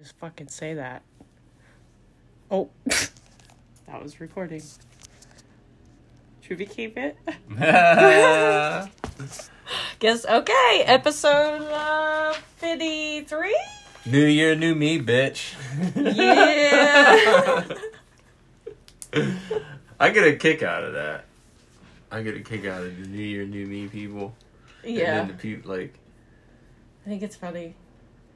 Just 0.00 0.16
fucking 0.16 0.48
say 0.48 0.72
that. 0.74 1.02
Oh, 2.50 2.70
that 2.86 4.02
was 4.02 4.18
recording. 4.18 4.62
Should 6.40 6.58
we 6.58 6.64
keep 6.64 6.96
it? 6.96 7.18
Guess 9.98 10.24
okay. 10.24 10.82
Episode 10.86 11.62
uh, 11.70 12.32
fifty-three. 12.56 13.60
New 14.06 14.24
year, 14.24 14.54
new 14.54 14.74
me, 14.74 14.98
bitch. 14.98 15.54
Yeah. 15.94 17.66
I 20.00 20.08
get 20.08 20.26
a 20.26 20.36
kick 20.36 20.62
out 20.62 20.82
of 20.82 20.94
that. 20.94 21.26
I 22.10 22.22
get 22.22 22.36
a 22.36 22.40
kick 22.40 22.64
out 22.64 22.82
of 22.82 22.98
the 23.02 23.06
new 23.06 23.22
year, 23.22 23.44
new 23.44 23.66
me 23.66 23.86
people. 23.88 24.34
yeah. 24.82 25.20
And 25.20 25.28
then 25.28 25.36
the 25.36 25.42
people 25.42 25.70
like 25.76 25.92
I 27.04 27.08
think 27.10 27.22
it's 27.22 27.36
funny, 27.36 27.74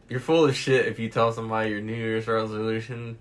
you're 0.09 0.21
full 0.21 0.45
of 0.45 0.55
shit 0.57 0.87
if 0.87 0.99
you 0.99 1.09
tell 1.09 1.33
somebody 1.33 1.71
your 1.71 1.81
New 1.81 1.95
Year's 1.95 2.27
resolution. 2.27 3.19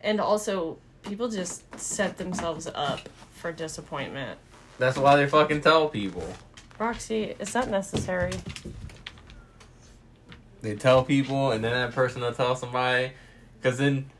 and 0.00 0.20
also 0.20 0.78
people 1.02 1.28
just 1.28 1.62
set 1.78 2.16
themselves 2.16 2.66
up 2.74 3.00
for 3.34 3.52
disappointment. 3.52 4.38
That's 4.78 4.96
why 4.98 5.16
they 5.16 5.26
fucking 5.26 5.60
tell 5.60 5.88
people. 5.88 6.26
Roxy, 6.78 7.34
is 7.38 7.52
that 7.52 7.70
necessary? 7.70 8.32
They 10.62 10.74
tell 10.76 11.04
people, 11.04 11.52
and 11.52 11.62
then 11.62 11.72
that 11.72 11.94
person 11.94 12.22
will 12.22 12.32
tell 12.32 12.56
somebody, 12.56 13.12
because 13.60 13.78
then 13.78 14.10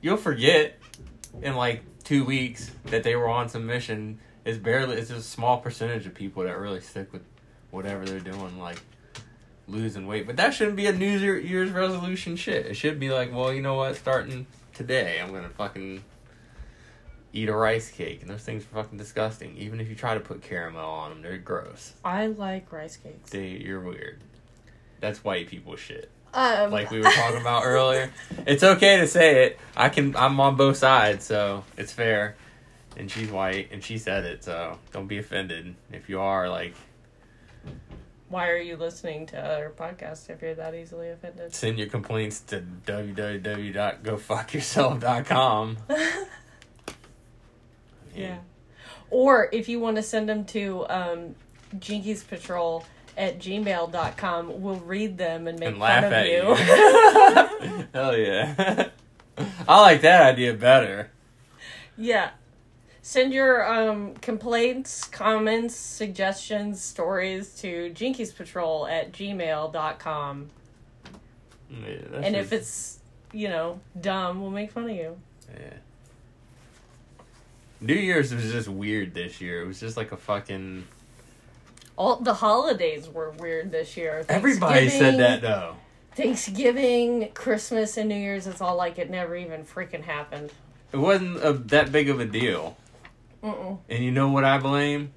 you'll 0.00 0.16
forget 0.16 0.78
in 1.42 1.56
like 1.56 1.82
two 2.04 2.24
weeks 2.24 2.70
that 2.86 3.02
they 3.02 3.16
were 3.16 3.28
on 3.28 3.48
some 3.48 3.66
mission. 3.66 4.20
It's 4.44 4.58
barely, 4.58 4.96
it's 4.96 5.08
just 5.08 5.20
a 5.20 5.28
small 5.28 5.58
percentage 5.58 6.06
of 6.06 6.14
people 6.14 6.44
that 6.44 6.56
really 6.58 6.80
stick 6.80 7.12
with 7.12 7.22
whatever 7.70 8.04
they're 8.04 8.20
doing, 8.20 8.58
like 8.58 8.80
losing 9.66 10.06
weight. 10.06 10.26
But 10.26 10.36
that 10.36 10.54
shouldn't 10.54 10.76
be 10.76 10.86
a 10.86 10.92
New 10.92 11.18
Year's 11.18 11.70
resolution 11.70 12.36
shit. 12.36 12.66
It 12.66 12.74
should 12.74 12.98
be 13.00 13.10
like, 13.10 13.32
well, 13.34 13.52
you 13.52 13.62
know 13.62 13.74
what? 13.74 13.96
Starting 13.96 14.46
today, 14.72 15.20
I'm 15.22 15.32
gonna 15.32 15.48
fucking 15.48 16.02
eat 17.32 17.48
a 17.48 17.54
rice 17.54 17.90
cake, 17.90 18.20
and 18.22 18.30
those 18.30 18.42
things 18.42 18.62
are 18.64 18.82
fucking 18.82 18.98
disgusting. 18.98 19.56
Even 19.56 19.80
if 19.80 19.88
you 19.88 19.94
try 19.94 20.14
to 20.14 20.20
put 20.20 20.42
caramel 20.42 20.88
on 20.88 21.10
them, 21.10 21.22
they're 21.22 21.38
gross. 21.38 21.94
I 22.04 22.26
like 22.26 22.70
rice 22.72 22.96
cakes. 22.96 23.30
They, 23.30 23.48
you're 23.48 23.80
weird. 23.80 24.20
That's 25.00 25.22
white 25.22 25.48
people 25.48 25.76
shit 25.76 26.10
Um, 26.32 26.70
like 26.70 26.90
we 26.90 26.98
were 27.00 27.10
talking 27.10 27.40
about 27.40 27.62
earlier. 27.66 28.10
It's 28.46 28.62
okay 28.62 28.98
to 28.98 29.06
say 29.06 29.44
it. 29.46 29.58
I 29.76 29.88
can. 29.88 30.14
I'm 30.16 30.38
on 30.40 30.56
both 30.56 30.76
sides, 30.76 31.24
so 31.24 31.64
it's 31.76 31.92
fair. 31.92 32.36
And 32.96 33.10
she's 33.10 33.28
white, 33.30 33.70
and 33.72 33.82
she 33.82 33.98
said 33.98 34.24
it, 34.24 34.44
so 34.44 34.78
don't 34.92 35.08
be 35.08 35.18
offended 35.18 35.74
if 35.92 36.08
you 36.08 36.20
are. 36.20 36.48
Like, 36.48 36.74
Why 38.28 38.48
are 38.48 38.56
you 38.56 38.76
listening 38.76 39.26
to 39.26 39.38
other 39.38 39.72
podcasts 39.78 40.28
if 40.30 40.40
you're 40.42 40.54
that 40.54 40.74
easily 40.74 41.10
offended? 41.10 41.54
send 41.54 41.78
your 41.78 41.88
complaints 41.88 42.40
to 42.40 42.64
www.gofuckyourself.com. 42.86 45.76
Yeah. 48.16 48.38
Or 49.10 49.48
if 49.50 49.68
you 49.68 49.80
want 49.80 49.96
to 49.96 50.02
send 50.02 50.28
them 50.28 50.44
to 50.46 50.86
um, 50.88 51.34
Jinkies 51.76 52.24
Patrol 52.26 52.84
at 53.16 53.40
gmail.com, 53.40 54.62
we'll 54.62 54.76
read 54.76 55.18
them 55.18 55.48
and 55.48 55.58
make 55.58 55.70
and 55.70 55.78
fun 55.78 55.82
laugh 55.82 56.04
of 56.04 56.12
at 56.12 56.28
you. 56.28 56.50
you. 56.50 56.54
Hell 57.92 58.16
yeah! 58.16 58.88
I 59.66 59.80
like 59.80 60.02
that 60.02 60.22
idea 60.22 60.54
better. 60.54 61.10
yeah. 61.98 62.30
Send 63.06 63.34
your 63.34 63.70
um, 63.70 64.14
complaints, 64.14 65.04
comments, 65.04 65.76
suggestions, 65.76 66.82
stories 66.82 67.54
to 67.56 67.92
Jinkies 67.94 68.34
Patrol 68.34 68.86
at 68.86 69.12
gmail.com. 69.12 70.48
Yeah, 71.68 71.96
And 72.22 72.34
if 72.34 72.50
it's, 72.50 73.00
you 73.30 73.48
know, 73.48 73.78
dumb, 74.00 74.40
we'll 74.40 74.50
make 74.50 74.72
fun 74.72 74.84
of 74.84 74.96
you. 74.96 75.18
Yeah. 75.52 75.74
New 77.82 77.92
Year's 77.92 78.32
was 78.32 78.50
just 78.50 78.68
weird 78.68 79.12
this 79.12 79.38
year. 79.38 79.60
It 79.60 79.66
was 79.66 79.78
just 79.78 79.98
like 79.98 80.12
a 80.12 80.16
fucking. 80.16 80.86
All 81.96 82.16
the 82.16 82.32
holidays 82.32 83.06
were 83.06 83.32
weird 83.32 83.70
this 83.70 83.98
year. 83.98 84.24
Everybody 84.30 84.88
said 84.88 85.18
that 85.18 85.42
though. 85.42 85.76
Thanksgiving, 86.16 87.32
Christmas, 87.34 87.98
and 87.98 88.08
New 88.08 88.16
Year's, 88.16 88.46
it's 88.46 88.62
all 88.62 88.76
like 88.76 88.98
it 88.98 89.10
never 89.10 89.36
even 89.36 89.64
freaking 89.64 90.04
happened. 90.04 90.52
It 90.90 90.96
wasn't 90.96 91.44
a, 91.44 91.52
that 91.52 91.92
big 91.92 92.08
of 92.08 92.18
a 92.18 92.24
deal. 92.24 92.78
Mm-mm. 93.44 93.78
And 93.90 94.02
you 94.04 94.10
know 94.10 94.30
what 94.30 94.42
I 94.44 94.58
blame? 94.58 95.12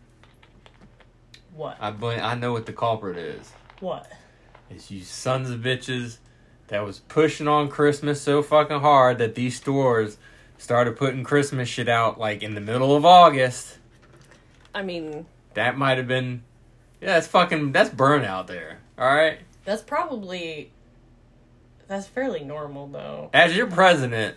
What? 1.55 1.77
I 1.79 1.91
blame. 1.91 2.19
I 2.21 2.35
know 2.35 2.51
what 2.51 2.65
the 2.65 2.73
culprit 2.73 3.17
is. 3.17 3.51
What? 3.79 4.11
It's 4.69 4.91
you 4.91 5.01
sons 5.03 5.49
of 5.49 5.61
bitches 5.61 6.17
that 6.67 6.85
was 6.85 6.99
pushing 6.99 7.47
on 7.47 7.69
Christmas 7.69 8.21
so 8.21 8.43
fucking 8.43 8.81
hard 8.81 9.17
that 9.19 9.35
these 9.35 9.55
stores 9.55 10.17
started 10.57 10.97
putting 10.97 11.23
Christmas 11.23 11.69
shit 11.69 11.87
out 11.87 12.19
like 12.19 12.43
in 12.43 12.53
the 12.53 12.61
middle 12.61 12.95
of 12.95 13.05
August. 13.05 13.77
I 14.75 14.83
mean, 14.83 15.25
That 15.53 15.77
might 15.77 15.97
have 15.97 16.07
been. 16.07 16.43
Yeah, 17.01 17.13
that's 17.13 17.27
fucking. 17.27 17.71
That's 17.71 17.89
burnout 17.89 18.47
there. 18.47 18.79
All 18.99 19.07
right. 19.07 19.39
that's 19.65 19.81
probably 19.81 20.71
that's 21.87 22.07
fairly 22.07 22.43
normal 22.43 22.87
though. 22.87 23.29
As 23.33 23.55
your 23.55 23.67
president, 23.67 24.35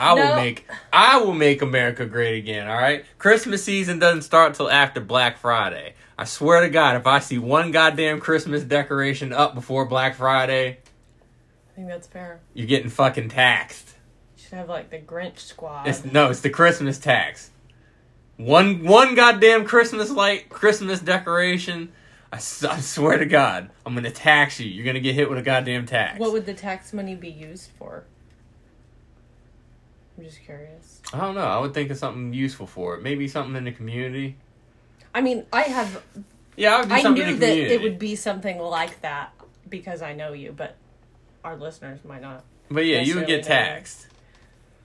I 0.00 0.14
will 0.14 0.36
make 0.36 0.66
I 0.92 1.18
will 1.18 1.34
make 1.34 1.60
America 1.62 2.06
great 2.06 2.38
again, 2.38 2.66
all 2.68 2.76
right? 2.76 3.04
Christmas 3.18 3.62
season 3.62 3.98
doesn't 3.98 4.22
start 4.22 4.54
till 4.54 4.70
after 4.70 5.00
Black 5.00 5.36
Friday. 5.38 5.94
I 6.18 6.24
swear 6.24 6.60
to 6.62 6.68
God, 6.70 6.96
if 6.96 7.06
I 7.06 7.18
see 7.18 7.38
one 7.38 7.70
goddamn 7.70 8.18
Christmas 8.20 8.62
decoration 8.62 9.32
up 9.32 9.54
before 9.54 9.84
Black 9.86 10.14
Friday, 10.14 10.78
I 11.70 11.74
think 11.74 11.88
that's 11.88 12.06
fair. 12.06 12.40
you're 12.54 12.66
getting 12.66 12.90
fucking 12.90 13.28
taxed. 13.28 13.94
You 14.36 14.42
should 14.42 14.52
have 14.54 14.68
like 14.68 14.90
the 14.90 14.98
Grinch 14.98 15.38
squad. 15.38 15.86
It's 15.86 16.04
no, 16.04 16.30
it's 16.30 16.40
the 16.40 16.50
Christmas 16.50 16.98
tax. 16.98 17.50
One 18.36 18.84
one 18.84 19.14
goddamn 19.14 19.66
Christmas 19.66 20.10
light, 20.10 20.48
Christmas 20.48 21.00
decoration. 21.00 21.92
I 22.32 22.38
swear 22.38 23.18
to 23.18 23.26
God, 23.26 23.70
I'm 23.84 23.94
gonna 23.94 24.10
tax 24.10 24.60
you. 24.60 24.66
You're 24.70 24.86
gonna 24.86 25.00
get 25.00 25.14
hit 25.14 25.28
with 25.28 25.38
a 25.38 25.42
goddamn 25.42 25.84
tax. 25.84 26.18
what 26.18 26.32
would 26.32 26.46
the 26.46 26.54
tax 26.54 26.92
money 26.92 27.14
be 27.14 27.28
used 27.28 27.70
for? 27.78 28.04
I'm 30.20 30.26
just 30.26 30.42
curious. 30.44 31.00
I 31.14 31.18
don't 31.20 31.34
know. 31.34 31.40
I 31.40 31.58
would 31.58 31.72
think 31.72 31.90
of 31.90 31.96
something 31.96 32.34
useful 32.34 32.66
for 32.66 32.94
it. 32.94 33.02
Maybe 33.02 33.26
something 33.26 33.56
in 33.56 33.64
the 33.64 33.72
community. 33.72 34.36
I 35.14 35.22
mean, 35.22 35.46
I 35.50 35.62
have 35.62 36.02
Yeah, 36.56 36.76
I 36.76 36.80
would 36.80 36.88
do 36.90 36.94
I 36.94 37.02
something 37.02 37.22
knew 37.24 37.28
in 37.32 37.40
the 37.40 37.46
that 37.46 37.52
community. 37.52 37.74
it 37.74 37.82
would 37.82 37.98
be 37.98 38.16
something 38.16 38.58
like 38.58 39.00
that 39.00 39.32
because 39.70 40.02
I 40.02 40.12
know 40.12 40.34
you, 40.34 40.52
but 40.52 40.76
our 41.42 41.56
listeners 41.56 42.00
might 42.04 42.20
not. 42.20 42.44
But 42.70 42.84
yeah, 42.84 43.00
you 43.00 43.14
would 43.16 43.26
get 43.26 43.42
know. 43.44 43.48
taxed. 43.48 44.08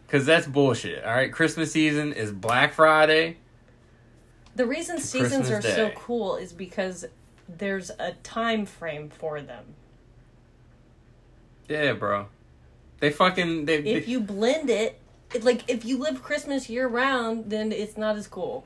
Cause 0.07 0.25
that's 0.25 0.47
bullshit. 0.47 1.03
All 1.03 1.13
right, 1.13 1.31
Christmas 1.33 1.71
season 1.73 2.13
is 2.13 2.31
Black 2.31 2.73
Friday. 2.73 3.35
The 4.55 4.65
reason 4.65 4.99
seasons 4.99 5.49
Christmas 5.49 5.65
are 5.65 5.75
so 5.75 5.89
cool 5.95 6.37
is 6.37 6.53
because 6.53 7.03
there's 7.49 7.89
a 7.99 8.13
time 8.23 8.65
frame 8.65 9.09
for 9.09 9.41
them. 9.41 9.65
Yeah, 11.67 11.91
bro. 11.93 12.27
They 12.99 13.09
fucking 13.11 13.65
they. 13.65 13.79
If 13.79 14.05
they- 14.05 14.11
you 14.11 14.21
blend 14.21 14.69
it 14.69 14.97
like 15.43 15.63
if 15.67 15.85
you 15.85 15.97
live 15.97 16.23
Christmas 16.23 16.69
year 16.69 16.87
round, 16.87 17.49
then 17.49 17.71
it's 17.71 17.97
not 17.97 18.15
as 18.15 18.27
cool, 18.27 18.65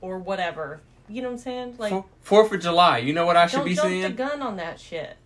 or 0.00 0.18
whatever. 0.18 0.80
You 1.08 1.22
know 1.22 1.28
what 1.28 1.34
I'm 1.34 1.38
saying? 1.38 1.74
Like, 1.78 2.04
Fourth 2.22 2.52
of 2.52 2.60
July. 2.60 2.98
You 2.98 3.12
know 3.12 3.26
what 3.26 3.36
I 3.36 3.46
should 3.46 3.58
don't 3.58 3.66
be 3.66 3.74
jump 3.74 3.88
seeing? 3.88 4.02
the 4.02 4.10
gun 4.10 4.40
on 4.40 4.56
that 4.56 4.80
shit. 4.80 5.16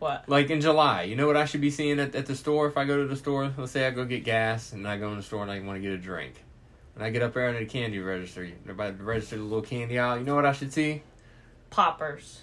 What? 0.00 0.28
Like 0.28 0.48
in 0.48 0.60
July, 0.60 1.02
you 1.02 1.14
know 1.14 1.26
what 1.26 1.36
I 1.36 1.44
should 1.44 1.60
be 1.60 1.70
seeing 1.70 2.00
at, 2.00 2.14
at 2.14 2.26
the 2.26 2.34
store 2.34 2.66
if 2.66 2.78
I 2.78 2.86
go 2.86 2.96
to 2.96 3.06
the 3.06 3.16
store? 3.16 3.52
Let's 3.56 3.72
say 3.72 3.86
I 3.86 3.90
go 3.90 4.04
get 4.04 4.24
gas 4.24 4.72
and 4.72 4.88
I 4.88 4.96
go 4.96 5.10
in 5.10 5.18
the 5.18 5.22
store 5.22 5.42
and 5.42 5.50
I 5.50 5.60
want 5.60 5.76
to 5.76 5.82
get 5.82 5.92
a 5.92 5.98
drink. 5.98 6.42
And 6.94 7.04
I 7.04 7.10
get 7.10 7.22
up 7.22 7.34
there 7.34 7.48
at 7.48 7.58
the 7.58 7.66
candy 7.66 7.98
register. 7.98 8.48
They're 8.64 8.74
by 8.74 8.90
the 8.92 9.02
register, 9.04 9.36
the 9.36 9.42
little 9.42 9.60
candy 9.62 9.98
aisle. 9.98 10.18
You 10.18 10.24
know 10.24 10.34
what 10.34 10.46
I 10.46 10.52
should 10.52 10.72
see? 10.72 11.02
Poppers. 11.68 12.40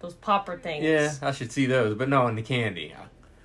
Those 0.00 0.14
popper 0.14 0.58
things. 0.58 0.84
Yeah, 0.84 1.12
I 1.22 1.32
should 1.32 1.52
see 1.52 1.66
those, 1.66 1.96
but 1.96 2.08
no 2.08 2.26
in 2.28 2.36
the 2.36 2.42
candy. 2.42 2.94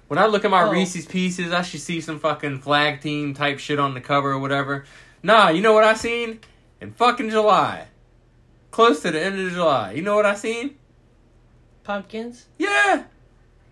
When 0.10 0.18
I 0.20 0.26
look 0.26 0.44
at 0.44 0.52
my 0.52 0.64
Oh. 0.64 0.72
Reese's 0.72 1.06
Pieces, 1.06 1.54
I 1.54 1.62
should 1.62 1.80
see 1.82 2.02
some 2.02 2.20
fucking 2.20 2.60
flag 2.62 3.00
team 3.00 3.34
type 3.34 3.60
shit 3.60 3.80
on 3.80 3.94
the 3.94 4.02
cover 4.02 4.32
or 4.32 4.40
whatever. 4.40 4.84
Nah, 5.24 5.50
you 5.50 5.62
know 5.62 5.72
what 5.74 5.84
I 5.84 5.94
seen? 5.94 6.40
In 6.82 6.92
fucking 6.94 7.30
July. 7.30 7.88
Close 8.72 9.02
to 9.04 9.12
the 9.12 9.22
end 9.22 9.40
of 9.40 9.52
July. 9.54 9.92
You 9.94 10.02
know 10.02 10.16
what 10.16 10.26
I 10.26 10.34
seen? 10.36 10.78
Pumpkins. 11.84 12.48
Yeah. 12.58 13.04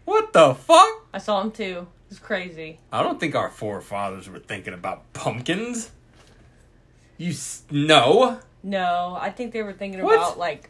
What 0.06 0.32
the 0.32 0.54
fuck? 0.54 1.08
I 1.14 1.18
saw 1.18 1.42
them 1.42 1.52
too. 1.52 1.88
It's 2.10 2.20
crazy. 2.20 2.80
I 2.92 3.02
don't 3.04 3.20
think 3.20 3.36
our 3.36 3.50
forefathers 3.50 4.30
were 4.30 4.40
thinking 4.40 4.74
about 4.74 5.12
pumpkins. 5.14 5.92
You 7.18 7.32
s- 7.32 7.64
no. 7.72 8.40
No, 8.64 9.18
I 9.20 9.32
think 9.32 9.54
they 9.54 9.64
were 9.64 9.74
thinking 9.74 10.04
What? 10.04 10.16
about 10.16 10.38
like 10.38 10.70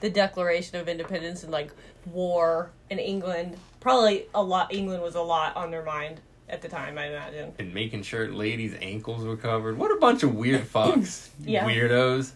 the 0.00 0.08
Declaration 0.08 0.78
of 0.78 0.88
Independence 0.88 1.42
and 1.42 1.50
like 1.52 1.72
war 2.06 2.70
in 2.90 2.98
England. 3.00 3.56
Probably 3.82 4.26
a 4.34 4.42
lot. 4.42 4.72
England 4.72 5.02
was 5.02 5.14
a 5.16 5.20
lot 5.20 5.56
on 5.56 5.70
their 5.70 5.84
mind 5.84 6.20
at 6.48 6.62
the 6.62 6.68
time. 6.68 6.96
I 6.96 7.08
imagine. 7.08 7.52
And 7.58 7.74
making 7.74 8.02
sure 8.02 8.28
ladies' 8.28 8.76
ankles 8.80 9.24
were 9.24 9.36
covered. 9.36 9.76
What 9.76 9.90
a 9.90 9.96
bunch 9.96 10.22
of 10.22 10.34
weird 10.34 10.62
fucks. 10.62 11.28
Yeah. 11.40 11.66
Weirdos. 11.66 12.32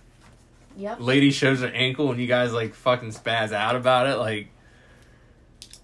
Yep. 0.79 1.01
lady 1.01 1.31
shows 1.31 1.61
her 1.61 1.69
ankle 1.69 2.11
and 2.11 2.21
you 2.21 2.27
guys 2.27 2.53
like 2.53 2.75
fucking 2.75 3.13
spaz 3.13 3.51
out 3.51 3.77
about 3.77 4.09
it 4.09 4.17
like 4.17 4.49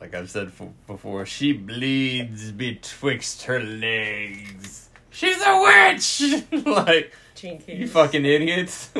like 0.00 0.14
I've 0.14 0.30
said 0.30 0.52
f- 0.58 0.68
before, 0.86 1.26
she 1.26 1.52
bleeds 1.52 2.52
betwixt 2.52 3.42
her 3.44 3.60
legs. 3.60 4.88
She's 5.10 5.36
a 5.44 5.60
witch. 5.60 6.64
like 6.66 7.12
Jinkies. 7.34 7.78
you 7.78 7.88
fucking 7.88 8.24
idiots. 8.24 8.90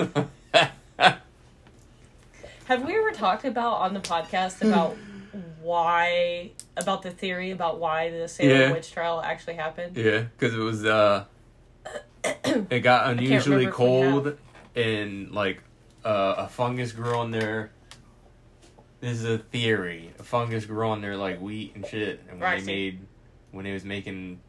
Have 2.67 2.85
we 2.85 2.97
ever 2.97 3.11
talked 3.13 3.45
about 3.45 3.75
on 3.81 3.95
the 3.95 4.01
podcast 4.01 4.61
about 4.67 4.97
why 5.63 6.51
about 6.77 7.03
the 7.03 7.11
theory 7.11 7.51
about 7.53 7.79
why 7.79 8.11
the 8.11 8.27
Salem 8.29 8.51
Yeah. 8.53 8.73
witch 8.73 8.91
trial 8.93 9.21
actually 9.23 9.55
happened? 9.55 9.97
yeah, 9.97 10.23
because 10.37 10.55
it 10.55 10.59
was 10.59 10.85
uh, 10.85 11.25
it 12.45 12.81
got 12.81 13.11
unusually 13.11 13.67
remember 13.67 13.71
if 13.71 13.79
we 13.79 13.87
cold, 14.25 14.39
and 14.75 15.31
like 15.33 15.63
uh, 16.05 16.35
a 16.39 16.49
fungus 16.49 16.93
grew 16.93 17.15
on 17.17 17.31
there. 17.31 17.71
This 19.01 19.13
is 19.19 19.25
a 19.25 19.39
theory. 19.39 20.11
A 20.19 20.23
fungus 20.23 20.65
grew 20.65 20.89
on 20.89 21.01
there 21.03 21.17
like 21.17 21.41
wheat 21.41 21.73
and 21.77 21.87
shit, 21.87 22.21
and 22.29 22.33
when 22.33 22.41
Right, 22.41 22.59
they 22.61 22.65
see. 22.65 22.73
made 22.73 23.01
when 23.53 23.65
they 23.65 23.73
was 23.73 23.85
making 23.85 24.41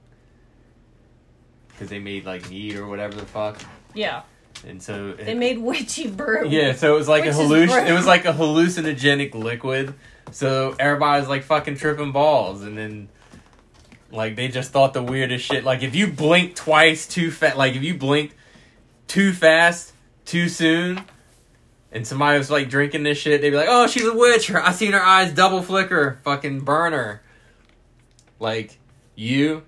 because 1.69 1.89
they 1.89 1.99
made 1.99 2.25
like 2.25 2.49
meat 2.49 2.75
or 2.75 2.87
whatever 2.87 3.13
the 3.15 3.25
fuck, 3.25 3.59
Yeah. 3.93 4.23
And 4.65 4.81
so 4.81 5.09
it, 5.09 5.25
They 5.25 5.33
made 5.33 5.57
witchy 5.59 6.07
brew. 6.07 6.47
yeah, 6.49 6.73
so 6.73 6.93
it 6.93 6.97
was 6.97 7.07
like 7.07 7.25
Which 7.25 7.35
a 7.35 7.39
is 7.41 7.49
halluc- 7.49 7.87
It 7.89 7.93
was 7.93 8.05
like 8.07 8.25
a 8.25 8.33
hallucinogenic 8.33 9.33
liquid. 9.35 9.93
So 10.31 10.75
everybody's 10.79 11.27
like 11.29 11.43
fucking 11.43 11.77
tripping 11.77 12.11
balls, 12.11 12.63
and 12.63 12.77
then 12.77 13.09
like 14.11 14.35
they 14.35 14.47
just 14.47 14.71
thought 14.71 14.93
the 14.93 15.03
weirdest 15.03 15.45
shit. 15.45 15.63
Like 15.63 15.83
if 15.83 15.95
you 15.95 16.07
blink 16.07 16.55
twice 16.55 17.07
too 17.07 17.31
fast, 17.31 17.57
like 17.57 17.75
if 17.75 17.83
you 17.83 17.93
blinked 17.95 18.35
too 19.07 19.31
fast 19.33 19.93
too 20.25 20.49
soon, 20.49 21.01
and 21.93 22.05
somebody 22.05 22.37
was 22.37 22.51
like 22.51 22.69
drinking 22.69 23.03
this 23.03 23.17
shit, 23.17 23.39
they'd 23.41 23.51
be 23.51 23.55
like, 23.55 23.69
"Oh, 23.69 23.87
she's 23.87 24.05
a 24.05 24.13
witch! 24.13 24.51
I 24.51 24.71
seen 24.73 24.91
her 24.91 25.01
eyes 25.03 25.33
double 25.33 25.61
flicker, 25.61 26.19
fucking 26.23 26.61
burn 26.61 26.91
her." 26.93 27.21
Like 28.39 28.77
you, 29.15 29.63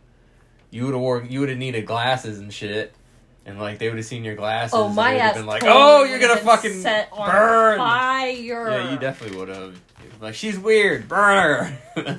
you 0.71 0.85
would 0.85 0.93
have 0.93 1.01
wore, 1.01 1.23
you 1.23 1.39
would 1.39 1.49
have 1.49 1.57
needed 1.57 1.85
glasses 1.85 2.37
and 2.39 2.53
shit. 2.53 2.93
And 3.49 3.59
like 3.59 3.79
they 3.79 3.89
would 3.89 3.97
have 3.97 4.05
seen 4.05 4.23
your 4.23 4.35
glasses. 4.35 4.75
Oh, 4.75 4.85
and 4.85 4.95
my 4.95 5.17
ass! 5.17 5.35
been 5.35 5.47
like, 5.47 5.63
"Oh, 5.65 6.03
you're 6.03 6.19
gonna 6.19 6.37
fucking 6.37 6.81
set 6.81 7.09
on 7.11 7.29
burn." 7.29 7.77
fire. 7.79 8.69
Yeah, 8.69 8.91
you 8.91 8.99
definitely 8.99 9.37
would 9.37 9.49
have. 9.49 9.81
Like 10.21 10.35
she's 10.35 10.59
weird, 10.59 11.07
burn 11.07 11.37
her. 11.37 11.77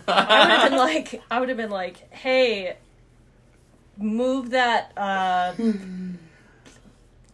I 0.08 0.40
would 0.40 0.50
have 0.50 0.70
been 0.70 0.78
like, 0.78 1.22
I 1.30 1.38
would 1.38 1.48
have 1.50 1.58
been 1.58 1.70
like, 1.70 2.12
hey, 2.12 2.76
move 3.96 4.50
that 4.50 4.92
uh, 4.96 5.52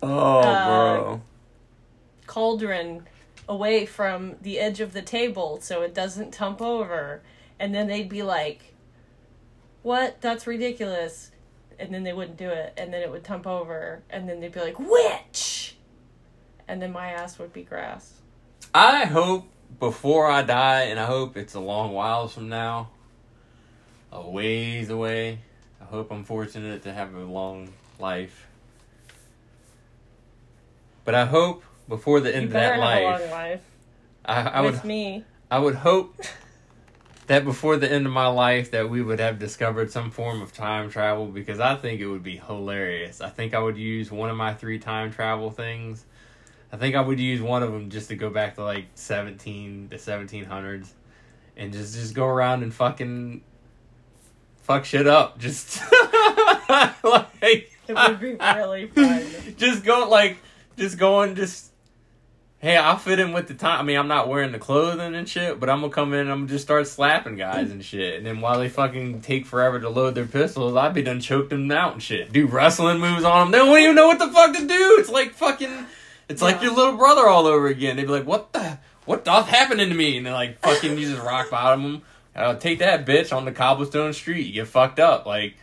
oh, 0.02 0.38
uh, 0.40 0.66
bro. 0.66 1.22
cauldron 2.26 3.06
away 3.48 3.87
from 3.87 4.34
the 4.43 4.58
edge 4.58 4.81
of 4.81 4.93
the 4.93 5.02
table 5.02 5.60
so 5.60 5.82
it 5.82 5.94
doesn't 5.94 6.32
tump 6.32 6.60
over. 6.60 7.22
And 7.58 7.75
then 7.75 7.87
they'd 7.87 8.08
be 8.08 8.22
like, 8.22 8.75
what? 9.82 10.20
That's 10.20 10.46
ridiculous. 10.46 11.31
And 11.78 11.93
then 11.93 12.02
they 12.05 12.12
wouldn't 12.12 12.37
do 12.37 12.49
it. 12.49 12.75
And 12.76 12.93
then 12.93 13.02
it 13.02 13.11
would 13.11 13.25
tump 13.25 13.46
over. 13.46 14.02
And 14.11 14.28
then 14.28 14.40
they'd 14.40 14.52
be 14.52 14.61
like, 14.61 14.78
witch! 14.78 15.76
And 16.69 16.81
then 16.82 16.93
my 16.93 17.08
ass 17.08 17.38
would 17.38 17.52
be 17.52 17.62
grass. 17.62 18.14
I 18.75 19.05
hope 19.05 19.49
before 19.78 20.31
I 20.31 20.43
die, 20.43 20.82
and 20.82 20.99
I 20.99 21.06
hope 21.06 21.37
it's 21.37 21.55
a 21.55 21.61
long 21.61 21.93
while 21.93 22.28
from 22.28 22.49
now, 22.49 22.90
a 24.12 24.28
ways 24.28 24.90
away. 24.90 25.40
I 25.81 25.84
hope 25.84 26.11
I'm 26.11 26.25
fortunate 26.25 26.82
to 26.82 26.93
have 26.93 27.14
a 27.14 27.25
long 27.25 27.73
life. 27.99 28.46
But 31.05 31.14
I 31.14 31.25
hope 31.26 31.62
before 31.88 32.20
the 32.20 32.34
end 32.34 32.43
You 32.43 32.49
of 32.49 32.52
that 32.55 32.72
have 32.72 32.79
a 32.79 32.84
life, 32.84 33.20
long 33.20 33.31
life. 33.31 33.61
I, 34.25 34.40
I 34.43 34.61
would 34.62 34.84
me. 34.84 35.25
I 35.50 35.58
would 35.58 35.76
hope 35.76 36.17
that 37.26 37.44
before 37.44 37.76
the 37.76 37.90
end 37.90 38.06
of 38.06 38.12
my 38.12 38.28
life 38.28 38.70
that 38.70 38.88
we 38.88 39.02
would 39.02 39.19
have 39.19 39.38
discovered 39.38 39.90
some 39.90 40.11
form 40.11 40.40
of 40.43 40.52
time 40.52 40.90
travel 40.90 41.26
because 41.26 41.58
I 41.58 41.75
think 41.75 42.00
it 42.00 42.06
would 42.06 42.23
be 42.23 42.37
hilarious. 42.37 43.20
I 43.20 43.31
think 43.31 43.55
I 43.55 43.58
would 43.58 43.76
use 43.76 44.11
one 44.11 44.31
of 44.31 44.37
my 44.37 44.55
three 44.55 44.78
time 44.78 45.11
travel 45.11 45.50
things. 45.50 46.05
I 46.73 46.76
think 46.76 46.94
I 46.94 47.00
would 47.00 47.19
use 47.19 47.40
one 47.40 47.62
of 47.62 47.73
them 47.73 47.90
just 47.90 48.08
to 48.08 48.17
go 48.17 48.31
back 48.31 48.56
to 48.56 48.64
like 48.64 48.87
17 48.94 49.88
the 49.88 49.96
1700s 49.96 50.88
and 51.56 51.73
just 51.73 51.94
just 51.94 52.14
go 52.14 52.26
around 52.26 52.62
and 52.62 52.73
fucking 52.73 53.43
fuck 54.62 54.84
shit 54.84 55.06
up. 55.06 55.38
Just 55.38 55.81
like 56.69 57.72
It 57.88 57.94
would 57.94 58.20
be 58.20 58.34
really 58.40 58.88
fun. 58.88 59.25
just 59.56 59.84
go 59.84 60.08
like 60.08 60.38
just 60.76 60.99
going 60.99 61.34
just 61.37 61.70
hey 62.66 62.76
i'll 62.76 62.96
fit 62.96 63.20
in 63.20 63.32
with 63.32 63.46
the 63.46 63.54
time. 63.54 63.78
I 63.78 63.82
mean 63.84 63.96
i'm 63.96 64.08
not 64.08 64.28
wearing 64.28 64.50
the 64.50 64.58
clothing 64.58 65.14
and 65.14 65.28
shit 65.28 65.60
but 65.60 65.70
i'm 65.70 65.80
gonna 65.82 65.92
come 65.92 66.12
in 66.14 66.20
and 66.20 66.32
i'm 66.32 66.38
gonna 66.40 66.48
just 66.48 66.64
start 66.64 66.88
slapping 66.88 67.36
guys 67.36 67.70
and 67.70 67.84
shit. 67.84 68.14
And 68.16 68.26
then 68.26 68.40
while 68.40 68.58
they 68.58 68.68
fucking 68.68 69.20
take 69.20 69.46
forever 69.46 69.78
to 69.78 69.88
load 69.88 70.16
their 70.16 70.26
pistols 70.26 70.74
I'd 70.74 70.92
be 70.92 71.02
done 71.02 71.20
choked 71.20 71.50
them 71.50 71.70
out 71.70 71.92
and 71.92 72.02
shit. 72.02 72.32
Do 72.32 72.48
wrestling 72.48 72.98
moves 72.98 73.22
on 73.22 73.38
them 73.38 73.52
they 73.52 73.58
don't 73.58 73.78
even 73.78 73.94
know 73.94 74.08
what 74.08 74.18
the 74.18 74.26
fuck 74.32 74.52
to 74.56 74.66
do. 74.66 74.96
It's 74.98 75.08
like 75.08 75.32
fucking 75.34 75.86
it's 76.28 76.42
like 76.42 76.60
your 76.60 76.72
little 76.74 76.96
brother 76.96 77.28
all 77.28 77.46
over 77.46 77.69
again. 77.69 77.94
They'd 77.94 78.02
be 78.06 78.08
like 78.08 78.26
what 78.26 78.52
the 78.52 78.79
what 79.05 79.24
the 79.24 79.43
happening 79.44 79.88
to 79.91 79.94
me? 79.94 80.17
And 80.17 80.26
they're 80.26 80.32
like 80.32 80.58
fucking 80.62 80.98
you 80.98 81.08
just 81.08 81.22
rock 81.22 81.50
bottom 81.50 81.82
them 81.84 82.02
uh, 82.34 82.55
take 82.56 82.81
that 82.81 83.06
bitch 83.06 83.32
on 83.34 83.44
the 83.44 83.52
cobblestone 83.52 84.12
street 84.12 84.44
you 84.44 84.52
get 84.52 84.67
fucked 84.67 84.98
up 84.98 85.24
like 85.24 85.55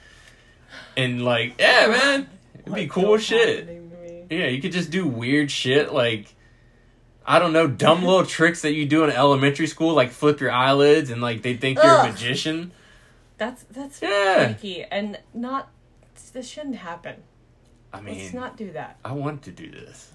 and 0.95 1.23
like 1.25 1.55
yeah 1.59 1.87
man 1.87 2.29
it'd 2.55 2.65
be 2.65 2.71
Like, 2.71 2.89
cool 2.89 3.17
shit. 3.17 3.59
happening 3.67 3.89
to 3.91 3.97
me? 3.97 4.25
yeah, 4.39 4.47
you 4.47 4.61
could 4.61 4.71
just 4.71 4.89
do 4.89 5.05
weird 5.05 5.51
shit 5.51 5.91
like 5.93 6.33
I 7.25 7.39
don't 7.39 7.53
know, 7.53 7.67
dumb 7.67 8.03
little 8.05 8.25
tricks 8.25 8.61
that 8.63 8.73
you 8.73 8.85
do 8.85 9.03
in 9.03 9.11
elementary 9.11 9.67
school, 9.67 9.93
like 9.93 10.11
flip 10.11 10.39
your 10.39 10.51
eyelids 10.51 11.09
and 11.09 11.21
like 11.21 11.41
they 11.41 11.55
think 11.55 11.81
you're 11.81 11.93
a 11.99 12.07
magician. 12.07 12.71
That's 13.37 13.63
that's 13.71 14.01
Yeah. 14.01 14.45
freaky 14.53 14.83
and 14.83 15.19
not. 15.33 15.69
This 16.33 16.47
shouldn't 16.49 16.77
happen. 16.77 17.15
I 17.93 18.01
mean, 18.01 18.17
Let's 18.17 18.33
not 18.33 18.57
do 18.57 18.71
that. 18.71 18.97
I 19.05 19.11
want 19.13 19.43
to 19.43 19.51
do 19.51 19.69
this. 19.69 20.09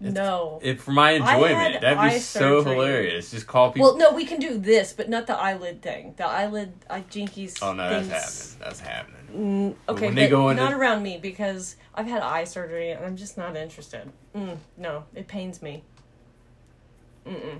It's- 0.00 0.14
no. 0.14 0.60
If 0.62 0.82
for 0.82 0.92
my 0.92 1.12
enjoyment, 1.12 1.80
that'd 1.80 2.12
be 2.12 2.18
so 2.20 2.60
surgery. 2.62 2.74
hilarious. 2.74 3.30
Just 3.32 3.46
call 3.46 3.72
people. 3.72 3.88
Well, 3.90 3.98
no, 3.98 4.12
we 4.12 4.24
can 4.24 4.38
do 4.40 4.56
this, 4.58 4.92
but 4.92 5.08
not 5.08 5.26
the 5.26 5.36
eyelid 5.36 5.82
thing. 5.82 6.14
The 6.16 6.26
eyelid, 6.26 6.72
I 6.90 7.00
jinkies. 7.02 7.58
oh 7.62 7.72
no, 7.72 7.88
that's 8.02 8.08
happening. 8.54 8.58
That's 8.60 8.80
happening. 8.80 9.18
Mm, 9.32 9.74
okay, 9.92 10.06
when 10.06 10.14
but 10.14 10.20
they 10.20 10.28
go 10.28 10.52
not 10.52 10.72
around 10.72 11.02
me 11.02 11.18
because 11.18 11.76
I've 11.94 12.06
had 12.06 12.22
eye 12.22 12.44
surgery 12.44 12.90
and 12.90 13.04
I'm 13.04 13.16
just 13.16 13.36
not 13.38 13.56
interested. 13.56 14.12
Mm, 14.34 14.58
no, 14.76 15.04
it 15.14 15.26
pains 15.28 15.62
me. 15.62 15.84
Mm-mm, 17.26 17.58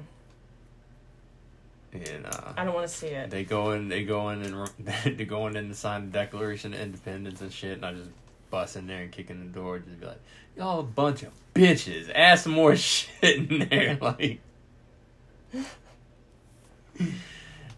And 1.92 2.26
uh, 2.26 2.52
I 2.56 2.64
don't 2.64 2.74
want 2.74 2.88
to 2.88 2.92
see 2.94 3.06
it. 3.08 3.30
they 3.30 3.44
go 3.44 3.72
in, 3.72 3.88
they 3.88 4.04
go 4.04 4.30
in 4.30 4.42
and 4.42 4.68
they 5.18 5.24
go 5.24 5.46
in 5.46 5.56
and 5.56 5.74
sign 5.76 6.06
the 6.06 6.12
Declaration 6.18 6.74
of 6.74 6.80
Independence 6.80 7.40
and 7.40 7.52
shit, 7.52 7.72
and 7.74 7.84
I 7.86 7.92
just 7.94 8.10
bust 8.50 8.76
in 8.76 8.86
there 8.86 9.02
and 9.02 9.12
kick 9.12 9.30
in 9.30 9.38
the 9.38 9.46
door, 9.46 9.78
just 9.78 10.00
be 10.00 10.06
like, 10.06 10.20
y'all 10.56 10.80
a 10.80 10.82
bunch 10.82 11.22
of 11.22 11.30
bitches. 11.54 12.10
Add 12.14 12.38
some 12.40 12.52
more 12.52 12.74
shit 12.76 13.50
in 13.50 13.68
there, 13.68 13.96
like. 14.00 14.40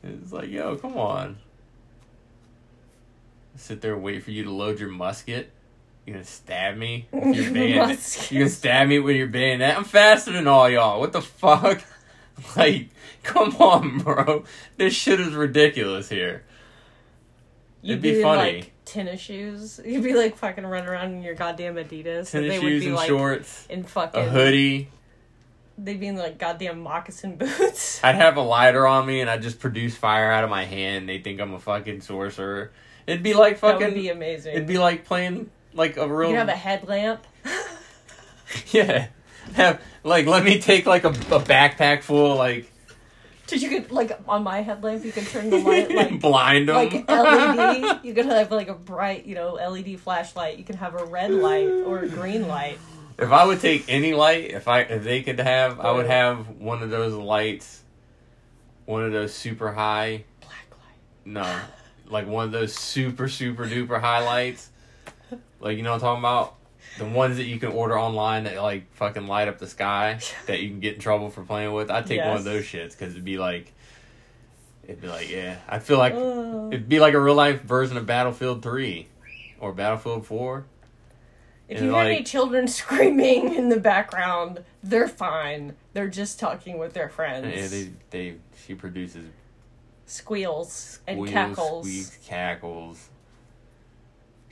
It's 0.02 0.32
like, 0.32 0.50
yo, 0.50 0.76
come 0.76 0.96
on. 0.96 1.36
Sit 3.56 3.80
there 3.80 3.94
and 3.94 4.02
wait 4.02 4.22
for 4.22 4.32
you 4.32 4.44
to 4.44 4.50
load 4.50 4.78
your 4.80 4.90
musket. 4.90 5.50
You 6.06 6.12
gonna 6.12 6.24
stab 6.24 6.76
me 6.76 7.08
with 7.12 7.36
your 7.36 7.52
bayonet? 7.52 7.88
Musket. 7.88 8.32
You 8.32 8.38
gonna 8.40 8.50
stab 8.50 8.88
me 8.88 8.98
with 8.98 9.16
your 9.16 9.26
bayonet? 9.26 9.76
I'm 9.76 9.84
faster 9.84 10.32
than 10.32 10.46
all 10.46 10.68
y'all. 10.68 11.00
What 11.00 11.12
the 11.12 11.22
fuck? 11.22 11.82
Like, 12.56 12.88
come 13.22 13.54
on, 13.58 13.98
bro. 13.98 14.42
This 14.76 14.92
shit 14.92 15.20
is 15.20 15.34
ridiculous 15.34 16.08
here. 16.08 16.42
You'd 17.80 17.92
It'd 17.92 18.02
be 18.02 18.22
funny. 18.22 18.52
Like, 18.54 18.72
tennis 18.84 19.20
shoes. 19.20 19.80
You'd 19.86 20.02
be 20.02 20.14
like 20.14 20.36
fucking 20.36 20.66
running 20.66 20.88
around 20.88 21.12
in 21.12 21.22
your 21.22 21.36
goddamn 21.36 21.76
Adidas. 21.76 22.30
Tennis 22.30 22.34
and 22.34 22.50
they 22.50 22.58
would 22.58 22.68
shoes 22.68 22.80
be 22.82 22.86
and 22.88 22.96
like 22.96 23.08
shorts, 23.08 23.66
in 23.68 23.84
fucking 23.84 24.20
a 24.20 24.28
hoodie. 24.28 24.88
They'd 25.78 26.00
be 26.00 26.08
in 26.08 26.16
like 26.16 26.38
goddamn 26.38 26.80
moccasin 26.80 27.36
boots. 27.36 28.02
I'd 28.02 28.14
have 28.16 28.36
a 28.36 28.42
lighter 28.42 28.86
on 28.86 29.06
me 29.06 29.20
and 29.20 29.30
I'd 29.30 29.42
just 29.42 29.60
produce 29.60 29.96
fire 29.96 30.30
out 30.30 30.42
of 30.42 30.50
my 30.50 30.64
hand. 30.64 31.08
They 31.08 31.20
think 31.20 31.40
I'm 31.40 31.54
a 31.54 31.60
fucking 31.60 32.00
sorcerer. 32.00 32.72
It'd 33.06 33.22
be 33.22 33.34
like 33.34 33.60
that 33.60 33.72
fucking. 33.72 33.86
would 33.86 33.94
be 33.94 34.08
amazing. 34.08 34.54
it'd 34.54 34.66
be 34.66 34.78
like 34.78 35.04
playing 35.04 35.50
like 35.74 35.96
a 35.96 36.08
real. 36.08 36.30
you 36.30 36.36
have 36.36 36.48
a 36.48 36.52
headlamp. 36.52 37.26
yeah. 38.70 39.08
Have 39.54 39.80
like 40.02 40.26
let 40.26 40.42
me 40.44 40.58
take 40.58 40.86
like 40.86 41.04
a, 41.04 41.08
a 41.08 41.40
backpack 41.40 42.02
full 42.02 42.32
of, 42.32 42.38
like 42.38 42.70
Did 43.46 43.60
you 43.60 43.68
could 43.68 43.90
like 43.90 44.18
on 44.26 44.42
my 44.42 44.62
headlamp 44.62 45.04
you 45.04 45.12
could 45.12 45.26
turn 45.26 45.50
the 45.50 45.58
light 45.58 45.90
like 45.90 46.20
blind 46.20 46.68
them. 46.68 46.76
like 46.76 47.08
LED. 47.08 48.04
You 48.04 48.14
could 48.14 48.26
have 48.26 48.50
like 48.50 48.68
a 48.68 48.74
bright, 48.74 49.26
you 49.26 49.34
know, 49.34 49.54
LED 49.54 50.00
flashlight. 50.00 50.58
You 50.58 50.64
can 50.64 50.76
have 50.76 50.94
a 50.94 51.04
red 51.04 51.30
light 51.30 51.68
or 51.68 52.00
a 52.00 52.08
green 52.08 52.48
light. 52.48 52.78
If 53.18 53.30
I 53.30 53.44
would 53.44 53.60
take 53.60 53.84
any 53.88 54.12
light, 54.14 54.50
if 54.50 54.66
I 54.66 54.80
if 54.80 55.04
they 55.04 55.22
could 55.22 55.38
have, 55.38 55.78
I 55.78 55.92
would 55.92 56.06
have 56.06 56.48
one 56.48 56.82
of 56.82 56.90
those 56.90 57.12
lights, 57.12 57.82
one 58.86 59.04
of 59.04 59.12
those 59.12 59.34
super 59.34 59.72
high. 59.72 60.24
Black 60.40 60.66
light. 60.70 60.98
No, 61.24 61.60
like 62.08 62.26
one 62.26 62.46
of 62.46 62.52
those 62.52 62.74
super 62.74 63.28
super 63.28 63.66
duper 63.66 64.00
highlights. 64.00 64.70
Like 65.60 65.76
you 65.76 65.82
know 65.82 65.90
what 65.90 65.96
I'm 65.96 66.00
talking 66.00 66.20
about? 66.20 66.56
The 66.98 67.04
ones 67.06 67.38
that 67.38 67.44
you 67.44 67.58
can 67.58 67.72
order 67.72 67.98
online 67.98 68.44
that 68.44 68.56
like 68.62 68.92
fucking 68.94 69.26
light 69.26 69.48
up 69.48 69.58
the 69.58 69.66
sky 69.66 70.20
that 70.46 70.60
you 70.60 70.68
can 70.68 70.80
get 70.80 70.94
in 70.94 71.00
trouble 71.00 71.30
for 71.30 71.42
playing 71.42 71.72
with. 71.72 71.90
I'd 71.90 72.06
take 72.06 72.20
one 72.20 72.36
of 72.36 72.44
those 72.44 72.64
shits 72.64 72.92
because 72.92 73.12
it'd 73.12 73.24
be 73.24 73.38
like, 73.38 73.72
it'd 74.84 75.00
be 75.00 75.08
like 75.08 75.30
yeah. 75.30 75.58
I 75.68 75.78
feel 75.78 75.98
like 75.98 76.14
Uh, 76.14 76.68
it'd 76.68 76.88
be 76.88 77.00
like 77.00 77.14
a 77.14 77.20
real 77.20 77.34
life 77.34 77.62
version 77.62 77.96
of 77.96 78.06
Battlefield 78.06 78.62
Three, 78.62 79.08
or 79.60 79.72
Battlefield 79.72 80.26
Four. 80.26 80.66
if 81.68 81.78
and, 81.78 81.86
you 81.86 81.94
hear 81.94 82.04
any 82.04 82.22
children 82.22 82.68
screaming 82.80 83.54
in 83.54 83.68
the 83.70 83.80
background, 83.80 84.62
they're 84.82 85.08
fine. 85.08 85.74
They're 85.94 86.08
just 86.08 86.38
talking 86.38 86.78
with 86.78 86.92
their 86.92 87.08
friends. 87.08 87.46
Yeah, 87.46 87.66
they 87.68 87.90
they 88.10 88.36
she 88.66 88.74
produces 88.74 89.26
Squeals 90.06 90.98
and 91.06 91.18
wheels, 91.18 91.32
cackles. 91.32 91.86
squeaks, 91.86 92.18
cackles. 92.26 93.08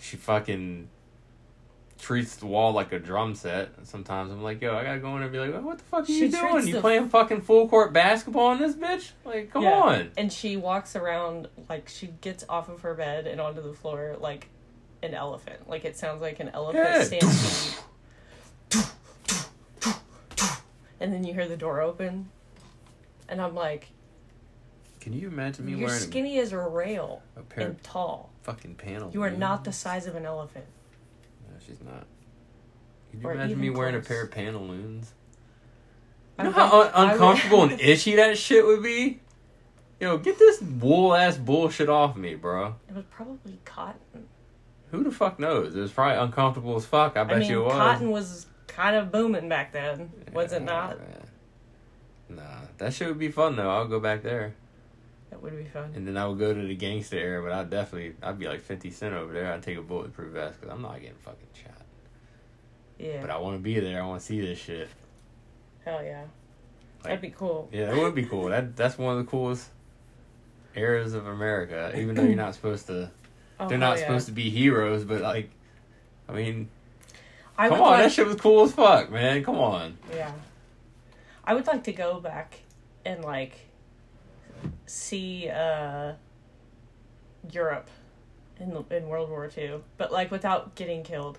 She 0.02 0.16
fucking 0.16 0.88
treats 1.98 2.34
the 2.34 2.46
wall 2.46 2.72
like 2.72 2.90
a 2.90 2.98
drum 2.98 3.36
set. 3.36 3.70
Sometimes 3.84 4.32
I'm 4.32 4.42
like, 4.42 4.60
yo, 4.60 4.76
I 4.76 4.82
gotta 4.82 4.98
go 4.98 5.16
in 5.16 5.22
and 5.22 5.30
be 5.30 5.38
like, 5.38 5.62
what 5.62 5.78
the 5.78 5.84
fuck 5.84 6.02
are 6.02 6.06
She 6.06 6.22
you 6.26 6.28
doing? 6.32 6.66
You 6.66 6.72
the- 6.74 6.80
playing 6.80 7.08
fucking 7.08 7.42
full 7.42 7.68
court 7.68 7.92
basketball 7.92 8.50
in 8.52 8.58
this 8.58 8.74
bitch? 8.74 9.12
Like, 9.24 9.50
come 9.52 9.62
Yeah. 9.62 9.70
on. 9.80 10.10
And 10.16 10.32
she 10.32 10.56
walks 10.56 10.96
around 10.96 11.46
like 11.68 11.88
she 11.88 12.08
gets 12.20 12.44
off 12.48 12.68
of 12.68 12.80
her 12.82 12.94
bed 12.94 13.28
and 13.28 13.40
onto 13.40 13.62
the 13.62 13.72
floor 13.74 14.16
like 14.18 14.48
an 15.04 15.14
elephant. 15.14 15.68
Like 15.68 15.84
it 15.84 15.96
sounds 15.96 16.20
like 16.20 16.40
an 16.40 16.48
elephant 16.48 16.84
Yeah. 16.84 17.04
stampede. 17.04 17.78
and 21.00 21.12
then 21.12 21.22
you 21.22 21.32
hear 21.32 21.46
the 21.46 21.56
door 21.56 21.80
open. 21.80 22.28
And 23.28 23.40
I'm 23.40 23.54
like, 23.54 23.90
Can 25.00 25.12
you 25.12 25.28
imagine 25.28 25.66
me 25.66 25.72
you're 25.76 25.86
wearing 25.86 26.02
skinny 26.02 26.40
as 26.40 26.50
a 26.52 26.58
rail 26.58 27.22
a, 27.36 27.40
a 27.40 27.42
pair 27.44 27.66
and 27.68 27.82
tall. 27.84 28.31
Fucking 28.42 28.74
panels? 28.76 29.14
You 29.14 29.22
are 29.22 29.30
not 29.30 29.64
the 29.64 29.72
size 29.72 30.06
of 30.06 30.14
an 30.16 30.24
elephant. 30.26 30.64
No, 31.48 31.54
she's 31.64 31.80
not. 31.80 32.06
Can 33.10 33.20
you 33.20 33.26
Or 33.28 33.32
imagine 33.32 33.60
me 33.60 33.70
wearing 33.70 33.94
a 33.94 34.00
pair 34.00 34.22
of 34.24 34.30
pantaloons? 34.30 35.12
You 36.38 36.44
know 36.44 36.50
how 36.52 36.82
un- 36.82 37.10
uncomfortable 37.10 37.62
and 37.62 37.72
itchy 37.80 38.16
that 38.16 38.38
shit 38.38 38.64
would 38.66 38.82
be? 38.82 39.20
Yo, 40.00 40.18
get 40.18 40.38
this 40.38 40.60
wool 40.60 41.14
ass 41.14 41.36
bullshit 41.36 41.88
off 41.88 42.16
me, 42.16 42.34
bro. 42.34 42.74
It 42.88 42.94
was 42.96 43.04
probably 43.10 43.58
cotton. 43.64 44.26
Who 44.90 45.04
the 45.04 45.12
fuck 45.12 45.38
knows? 45.38 45.74
It 45.76 45.80
was 45.80 45.92
probably 45.92 46.18
uncomfortable 46.18 46.74
as 46.76 46.84
fuck. 46.84 47.16
I 47.16 47.24
bet 47.24 47.36
I 47.36 47.38
mean, 47.40 47.50
you 47.50 47.60
it 47.62 47.66
was. 47.66 47.74
cotton 47.74 48.10
was 48.10 48.46
kind 48.66 48.96
of 48.96 49.12
booming 49.12 49.48
back 49.48 49.72
then, 49.72 50.10
was 50.32 50.52
it 50.52 50.62
not? 50.62 50.98
Nah, 52.28 52.42
that 52.78 52.92
shit 52.94 53.08
would 53.08 53.18
be 53.18 53.30
fun 53.30 53.56
though. 53.56 53.70
I'll 53.70 53.86
go 53.86 54.00
back 54.00 54.22
there, 54.22 54.54
That 55.32 55.42
would 55.42 55.56
be 55.56 55.64
fun. 55.64 55.92
and 55.96 56.06
then 56.06 56.18
I 56.18 56.26
would 56.26 56.38
go 56.38 56.52
to 56.52 56.60
the 56.60 56.74
gangster 56.76 57.18
area. 57.18 57.40
But 57.42 57.52
I'd 57.52 57.70
definitely, 57.70 58.14
I'd 58.22 58.38
be 58.38 58.46
like 58.46 58.60
Fifty 58.60 58.90
Cent 58.90 59.14
over 59.14 59.32
there. 59.32 59.50
I'd 59.50 59.62
take 59.62 59.78
a 59.78 59.82
bulletproof 59.82 60.32
vest 60.34 60.60
because 60.60 60.72
I'm 60.74 60.82
not 60.82 61.00
getting 61.00 61.16
fucking 61.16 61.48
shot. 61.54 61.80
Yeah. 62.98 63.22
But 63.22 63.30
I 63.30 63.38
want 63.38 63.56
to 63.56 63.62
be 63.62 63.80
there. 63.80 64.02
I 64.02 64.06
want 64.06 64.20
to 64.20 64.26
see 64.26 64.40
this 64.42 64.58
shit. 64.58 64.88
Hell 65.86 66.04
yeah. 66.04 66.20
Like- 66.98 67.04
That'd 67.04 67.20
be 67.22 67.30
cool. 67.30 67.68
Yeah, 67.72 67.86
that 67.86 67.96
would 67.96 68.14
be 68.14 68.26
cool. 68.26 68.44
That 68.50 68.76
that's 68.76 68.98
one 68.98 69.16
of 69.18 69.24
the 69.24 69.30
coolest 69.30 69.70
eras 70.76 71.14
of 71.14 71.26
America. 71.26 71.92
Even 71.96 72.14
though 72.14 72.22
you're 72.24 72.36
not 72.36 72.54
supposed 72.54 72.86
to, 72.88 73.10
Oh, 73.58 73.68
they're 73.68 73.78
not 73.78 73.96
yeah. 73.96 74.02
supposed 74.04 74.26
to 74.26 74.32
be 74.32 74.50
heroes. 74.50 75.04
But 75.04 75.22
like, 75.22 75.50
I 76.28 76.32
mean, 76.32 76.68
I 77.56 77.68
come 77.70 77.80
on, 77.80 77.90
like, 77.92 78.02
that 78.04 78.12
shit 78.12 78.26
was 78.26 78.36
cool 78.36 78.64
as 78.64 78.72
fuck, 78.72 79.10
man. 79.10 79.42
Come 79.44 79.56
on. 79.58 79.96
Yeah. 80.14 80.30
I 81.42 81.54
would 81.54 81.66
like 81.66 81.84
to 81.84 81.92
go 81.92 82.20
back 82.20 82.60
and 83.04 83.24
like 83.24 83.58
see 84.86 85.48
uh 85.48 86.12
Europe 87.50 87.88
in 88.60 88.84
in 88.90 89.08
World 89.08 89.30
War 89.30 89.48
Two, 89.48 89.82
but 89.96 90.12
like 90.12 90.30
without 90.30 90.74
getting 90.74 91.02
killed. 91.02 91.38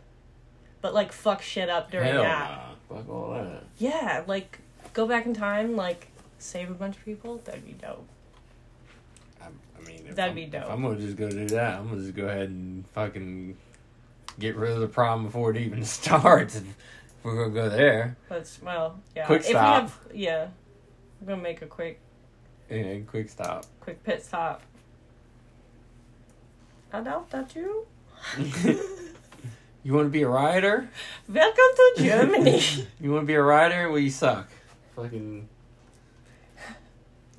But 0.82 0.94
like 0.94 1.12
fuck 1.12 1.42
shit 1.42 1.70
up 1.70 1.92
during 1.92 2.08
Hell 2.12 2.24
that. 2.24 2.50
nah. 2.90 2.96
Fuck 2.98 3.10
all 3.10 3.32
that. 3.34 3.64
Yeah, 3.78 4.24
like 4.28 4.60
go 4.94 5.08
back 5.08 5.26
in 5.26 5.34
time, 5.34 5.76
like 5.76 6.08
save 6.40 6.70
a 6.70 6.74
bunch 6.74 6.98
of 6.98 7.06
people. 7.06 7.38
That'd 7.46 7.66
be 7.66 7.72
dope. 7.74 8.08
I, 9.42 9.46
I 9.46 9.86
mean, 9.88 10.04
if 10.08 10.16
That'd 10.16 10.32
I'm, 10.32 10.36
be 10.36 10.46
dope. 10.46 10.70
I'm 10.70 10.82
gonna 10.82 11.00
just 11.00 11.16
go 11.16 11.30
do 11.30 11.48
that, 11.48 11.80
I'm 11.80 11.88
gonna 11.90 12.02
just 12.02 12.16
go 12.16 12.26
ahead 12.28 12.50
and 12.50 12.86
fucking 12.90 13.58
get 14.40 14.56
rid 14.58 14.72
of 14.72 14.80
the 14.82 14.88
problem 14.88 15.26
before 15.26 15.52
it 15.52 15.58
even 15.58 15.86
starts. 15.86 16.56
If 16.58 16.66
we're 17.24 17.36
gonna 17.50 17.54
go 17.54 17.70
there, 17.70 18.18
But 18.28 18.50
well, 18.62 19.00
yeah. 19.16 19.26
Quick 19.26 19.42
If 19.42 19.48
we 19.48 19.54
stop. 19.54 19.82
have, 19.84 20.00
yeah, 20.14 20.48
I'm 21.22 21.28
gonna 21.28 21.42
make 21.42 21.62
a 21.62 21.66
quick 21.68 22.02
yeah, 22.74 23.00
quick 23.08 23.30
stop. 23.30 23.66
quick 23.80 24.04
pit 24.04 24.24
stop. 24.24 24.62
I 26.92 27.02
doubt 27.02 27.30
that 27.32 27.56
you. 27.56 27.86
you 29.84 29.94
want 29.94 30.06
to 30.06 30.10
be 30.12 30.22
a 30.22 30.28
rioter? 30.30 30.90
Welcome 31.28 31.56
to 31.56 31.94
Germany. 31.98 32.62
you 33.02 33.12
want 33.12 33.24
to 33.24 33.28
be 33.28 33.34
a 33.34 33.42
rioter? 33.42 33.90
Well, 33.90 34.00
you 34.00 34.10
suck. 34.10 34.48
Fucking. 34.96 35.50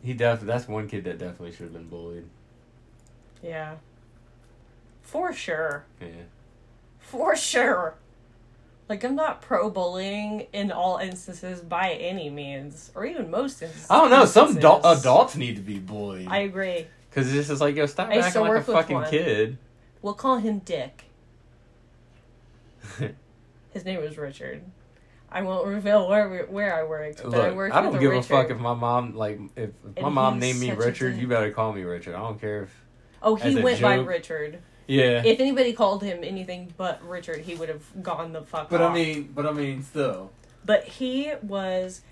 He 0.02 0.12
definitely. 0.12 0.48
That's 0.48 0.68
one 0.68 0.88
kid 0.88 1.04
that 1.04 1.18
definitely 1.18 1.52
should 1.52 1.62
have 1.64 1.72
been 1.72 1.88
bullied. 1.88 2.24
yeah. 3.42 3.76
For 5.02 5.32
sure. 5.32 5.84
Yeah. 6.00 6.08
For 6.98 7.36
sure. 7.36 7.94
Like 8.88 9.02
I'm 9.04 9.14
not 9.14 9.40
pro 9.40 9.70
bullying 9.70 10.46
in 10.52 10.70
all 10.70 10.98
instances 10.98 11.60
by 11.60 11.92
any 11.92 12.28
means, 12.28 12.90
or 12.94 13.06
even 13.06 13.30
most 13.30 13.62
instances. 13.62 13.90
I 13.90 14.00
don't 14.00 14.10
know. 14.10 14.26
Some 14.26 14.48
instances. 14.56 15.00
adults 15.00 15.36
need 15.36 15.56
to 15.56 15.62
be 15.62 15.78
bullied. 15.78 16.28
I 16.28 16.38
agree. 16.40 16.86
Because 17.08 17.32
this 17.32 17.48
is 17.48 17.60
like, 17.60 17.76
yo, 17.76 17.86
stop 17.86 18.10
I 18.10 18.18
acting 18.18 18.42
like 18.42 18.60
a 18.60 18.62
fucking 18.62 18.96
one. 18.96 19.10
kid. 19.10 19.58
We'll 20.02 20.14
call 20.14 20.38
him 20.38 20.58
Dick. 20.58 21.04
His 23.72 23.84
name 23.84 24.00
was 24.00 24.18
Richard. 24.18 24.62
I 25.30 25.42
won't 25.42 25.66
reveal 25.66 26.08
where 26.08 26.28
we, 26.28 26.38
where 26.38 26.76
I 26.76 26.84
worked, 26.84 27.22
but 27.24 27.34
I 27.34 27.48
Look, 27.48 27.56
worked 27.56 27.74
I 27.74 27.82
don't 27.82 27.98
give 27.98 28.12
a 28.12 28.18
a 28.18 28.22
fuck 28.22 28.50
if 28.50 28.58
my 28.58 28.74
mom 28.74 29.16
like 29.16 29.40
if, 29.56 29.70
if 29.96 30.02
my 30.02 30.08
mom 30.08 30.38
named 30.38 30.60
me 30.60 30.70
Richard, 30.72 31.16
you 31.16 31.26
better 31.26 31.50
call 31.50 31.72
me 31.72 31.82
Richard. 31.82 32.14
I 32.14 32.18
don't 32.18 32.40
care 32.40 32.64
if 32.64 32.84
oh, 33.20 33.34
he 33.34 33.60
went 33.60 33.80
by. 33.80 33.96
Richard. 33.96 34.60
Yeah. 34.86 35.22
If 35.24 35.40
anybody 35.40 35.72
called 35.72 36.02
him 36.02 36.22
anything 36.24 36.72
but 36.76 37.06
Richard, 37.06 37.40
he 37.40 37.54
would 37.54 37.68
have 37.68 37.82
gone 38.02 38.32
the 38.32 38.42
fuck 38.42 38.68
but 38.70 38.80
off. 38.80 38.90
I 38.90 38.94
mean, 38.94 39.32
but 39.34 39.46
I 39.46 39.52
mean, 39.52 39.82
still. 39.82 40.30
But 40.64 40.84
he 40.84 41.32
was 41.42 42.02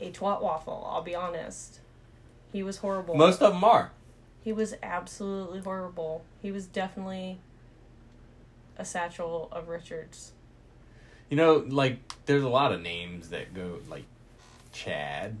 a 0.00 0.10
twat 0.10 0.40
waffle, 0.42 0.86
I'll 0.90 1.02
be 1.02 1.14
honest. 1.14 1.80
He 2.52 2.62
was 2.62 2.78
horrible. 2.78 3.14
Most 3.16 3.42
of 3.42 3.52
them 3.52 3.64
are. 3.64 3.90
he 4.42 4.52
was 4.52 4.74
absolutely 4.82 5.60
horrible. 5.60 6.24
He 6.42 6.52
was 6.52 6.66
definitely 6.66 7.38
a 8.78 8.84
satchel 8.84 9.48
of 9.52 9.68
Richards. 9.68 10.32
You 11.30 11.36
know, 11.36 11.64
like 11.68 11.98
there's 12.26 12.42
a 12.44 12.48
lot 12.48 12.72
of 12.72 12.80
names 12.82 13.30
that 13.30 13.54
go 13.54 13.78
like 13.88 14.04
Chad. 14.72 15.36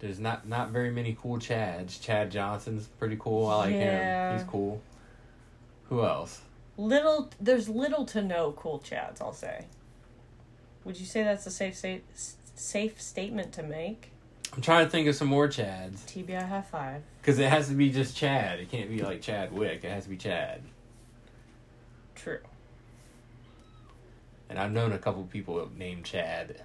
There's 0.00 0.18
not 0.18 0.46
not 0.48 0.70
very 0.70 0.90
many 0.90 1.16
cool 1.20 1.38
Chads. 1.38 2.00
Chad 2.02 2.30
Johnson's 2.30 2.86
pretty 2.98 3.16
cool. 3.18 3.46
I 3.46 3.56
like 3.56 3.74
Yeah. 3.74 4.30
him. 4.32 4.38
He's 4.38 4.48
cool. 4.48 4.80
Who 5.88 6.04
else? 6.04 6.42
Little 6.76 7.30
there's 7.40 7.68
little 7.68 8.04
to 8.06 8.22
no 8.22 8.52
cool 8.52 8.78
chads, 8.80 9.20
I'll 9.20 9.32
say. 9.32 9.66
Would 10.84 10.98
you 10.98 11.06
say 11.06 11.22
that's 11.22 11.46
a 11.46 11.50
safe 11.50 11.76
sta- 11.76 12.02
safe 12.54 13.00
statement 13.00 13.52
to 13.54 13.62
make? 13.62 14.12
I'm 14.54 14.62
trying 14.62 14.84
to 14.86 14.90
think 14.90 15.06
of 15.08 15.14
some 15.14 15.28
more 15.28 15.48
Chads 15.48 15.98
TBI 16.06 16.48
high 16.48 16.62
five. 16.62 17.02
because 17.20 17.38
it 17.38 17.48
has 17.50 17.68
to 17.68 17.74
be 17.74 17.90
just 17.90 18.16
Chad. 18.16 18.60
It 18.60 18.70
can't 18.70 18.88
be 18.88 19.02
like 19.02 19.20
Chadwick. 19.20 19.84
It 19.84 19.90
has 19.90 20.04
to 20.04 20.10
be 20.10 20.16
Chad. 20.16 20.62
True. 22.14 22.40
And 24.48 24.58
I've 24.58 24.72
known 24.72 24.92
a 24.92 24.98
couple 24.98 25.22
people 25.24 25.68
named 25.76 26.04
Chad. 26.04 26.62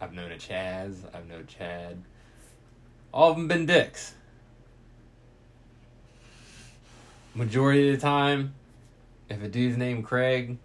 I've 0.00 0.12
known 0.12 0.30
a 0.32 0.36
Chaz. 0.36 0.96
I've 1.14 1.26
known 1.26 1.46
Chad. 1.46 2.02
All 3.12 3.30
of 3.30 3.36
them 3.36 3.48
been 3.48 3.64
dicks. 3.64 4.14
Majority 7.34 7.90
of 7.90 7.96
the 7.96 8.00
time, 8.00 8.54
if 9.28 9.42
a 9.42 9.48
dude's 9.48 9.76
named 9.76 10.04
Craig, 10.04 10.58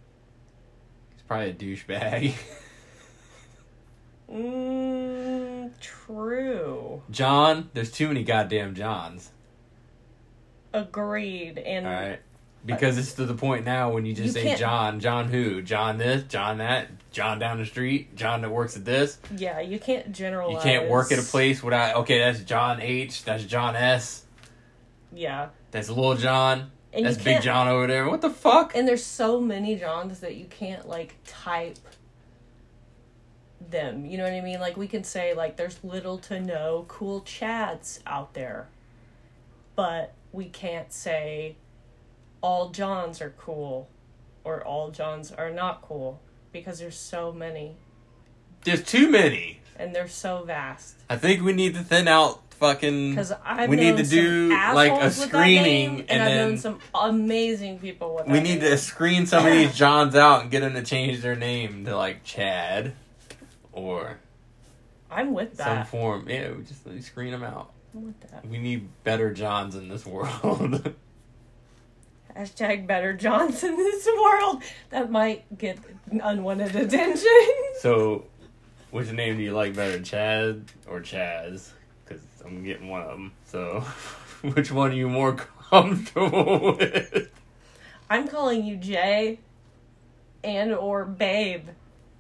he's 1.14 1.22
probably 1.28 1.50
a 1.50 1.54
douchebag. 1.54 2.34
Mm, 4.32 5.72
true. 5.82 7.02
John, 7.10 7.70
there's 7.74 7.92
too 7.92 8.08
many 8.10 8.24
goddamn 8.24 8.76
Johns. 8.76 9.32
Agreed. 10.74 11.58
And 11.58 11.88
All 11.88 11.94
right. 11.94 12.20
Because 12.66 12.98
it's 12.98 13.14
to 13.14 13.26
the 13.26 13.34
point 13.34 13.66
now 13.66 13.90
when 13.92 14.06
you 14.06 14.14
just 14.14 14.28
You 14.28 14.32
say 14.34 14.44
can't- 14.44 14.60
John, 14.60 15.00
John 15.00 15.30
who? 15.30 15.62
John 15.62 15.98
this, 15.98 16.24
John 16.24 16.58
that, 16.60 16.90
John 17.12 17.40
down 17.40 17.58
the 17.58 17.66
street, 17.66 18.16
John 18.16 18.42
that 18.42 18.52
works 18.52 18.76
at 18.76 18.84
this. 18.86 19.18
yeah, 19.36 19.62
you 19.62 19.80
can't 19.80 20.12
generalize. 20.12 20.64
You 20.64 20.72
can't 20.72 20.90
work 20.90 21.12
at 21.12 21.18
a 21.20 21.24
place 21.24 21.64
without, 21.64 21.96
okay, 22.02 22.20
that's 22.20 22.42
John 22.42 22.82
H, 22.82 23.24
that's 23.24 23.46
John 23.46 23.76
S, 23.78 24.26
Yeah. 25.12 25.48
That's 25.72 25.90
Little 25.90 26.16
John, 26.16 26.72
And 26.94 27.06
that's 27.06 27.18
Big 27.18 27.42
John 27.42 27.68
over 27.68 27.88
there. 27.88 28.08
What 28.10 28.22
the 28.22 28.30
fuck? 28.30 28.76
And 28.76 28.88
there's 28.88 29.04
so 29.06 29.40
many 29.40 29.76
Johns 29.76 30.20
that 30.20 30.36
you 30.36 30.46
can't 30.46 30.88
like 30.88 31.16
type 31.26 31.78
them. 33.70 34.06
You 34.06 34.18
know 34.18 34.24
what 34.24 34.34
I 34.34 34.42
mean? 34.42 34.60
Like 34.60 34.78
we 34.78 34.88
can 34.88 35.04
say 35.04 35.34
like 35.34 35.58
there's 35.58 35.84
little 35.84 36.18
to 36.20 36.40
no 36.40 36.86
cool 36.88 37.22
Chads 37.22 38.00
out 38.08 38.34
there. 38.34 38.68
But 39.76 40.14
we 40.32 40.46
can't 40.46 40.92
say 40.92 41.56
all 42.42 42.70
Johns 42.70 43.22
are 43.22 43.34
cool 43.38 43.90
or 44.44 44.64
all 44.64 44.92
Johns 44.92 45.32
are 45.32 45.52
not 45.52 45.82
cool 45.82 46.22
because 46.52 46.80
there's 46.80 46.98
so 46.98 47.32
many 47.32 47.76
There's 48.64 48.84
too 48.84 49.10
many. 49.10 49.60
and 49.78 49.96
they're 49.96 50.08
so 50.08 50.44
vast. 50.44 50.96
I 51.10 51.16
think 51.18 51.42
we 51.44 51.54
need 51.54 51.74
to 51.76 51.82
thin 51.84 52.08
out 52.08 52.49
fucking. 52.60 53.12
Because 53.12 53.32
I've 53.46 53.70
We 53.70 53.76
need 53.78 53.98
to 53.98 54.06
some 54.06 54.18
do, 54.18 54.50
like, 54.50 54.92
a 54.92 54.96
assholes 54.96 55.20
with 55.20 55.32
that 55.32 55.38
screening, 55.38 55.64
name, 55.64 56.00
and, 56.02 56.10
and 56.12 56.22
I've 56.22 56.28
then- 56.30 56.48
known 56.50 56.58
some 56.58 56.80
amazing 56.94 57.80
people 57.80 58.16
with 58.16 58.26
that 58.26 58.32
We 58.32 58.40
need 58.42 58.60
name. 58.62 58.72
to 58.72 58.78
screen 58.78 59.26
some 59.26 59.46
of 59.46 59.52
these 59.52 59.76
Johns 59.78 60.16
out 60.16 60.42
and 60.44 60.52
get 60.52 60.62
them 60.62 60.74
to 60.74 60.84
change 60.84 61.22
their 61.22 61.36
name 61.36 61.86
to 61.86 61.96
like 61.96 62.24
Chad 62.24 62.94
or 63.72 64.20
I'm 65.12 65.34
with 65.34 65.58
that. 65.58 65.66
some 65.66 65.86
form. 65.86 66.30
Yeah, 66.30 66.52
we 66.52 66.64
just 66.64 66.86
like, 66.86 67.02
screen 67.04 67.32
them 67.32 67.44
out. 67.44 67.72
I'm 67.96 68.06
with 68.06 68.20
that. 68.30 68.46
We 68.46 68.60
need 68.60 68.88
better 69.04 69.34
Johns 69.34 69.76
in 69.76 69.88
this 69.90 70.06
world. 70.06 70.94
Hashtag 72.36 72.86
better 72.88 73.14
Johns 73.14 73.64
in 73.64 73.76
this 73.76 74.06
world. 74.06 74.64
That 74.92 75.12
might 75.12 75.58
get 75.58 75.80
unwanted 76.12 76.76
attention. 76.76 77.28
so, 77.80 78.26
which 78.92 79.12
name 79.12 79.38
do 79.38 79.44
you 79.44 79.52
like 79.52 79.76
better, 79.76 80.00
Chad 80.00 80.66
or 80.88 81.00
Chaz? 81.02 81.72
I'm 82.46 82.64
getting 82.64 82.88
one 82.90 83.02
of 83.02 83.10
them. 83.10 83.32
So, 83.46 83.80
which 84.42 84.72
one 84.72 84.92
are 84.92 84.96
you 84.96 85.10
more 85.10 85.34
comfortable 85.70 86.76
with? 86.78 87.30
I'm 88.10 88.28
calling 88.28 88.66
you 88.66 88.76
Jay 88.78 89.40
and 90.44 90.74
or 90.74 91.06
Babe 91.06 91.68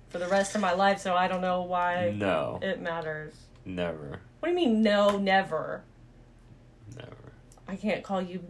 for 0.09 0.17
the 0.19 0.27
rest 0.27 0.55
of 0.55 0.61
my 0.61 0.73
life, 0.73 0.99
so 0.99 1.13
I 1.15 1.27
don't 1.27 1.41
know 1.41 1.61
why 1.63 2.13
No, 2.15 2.59
it 2.61 2.81
matters. 2.81 3.33
never, 3.65 4.19
What 4.39 4.49
do 4.49 4.49
you 4.49 4.55
mean 4.55 4.81
no 4.81 5.17
never? 5.17 5.83
never. 6.95 7.15
I 7.67 7.75
can't 7.75 8.03
call 8.03 8.21
you 8.21 8.43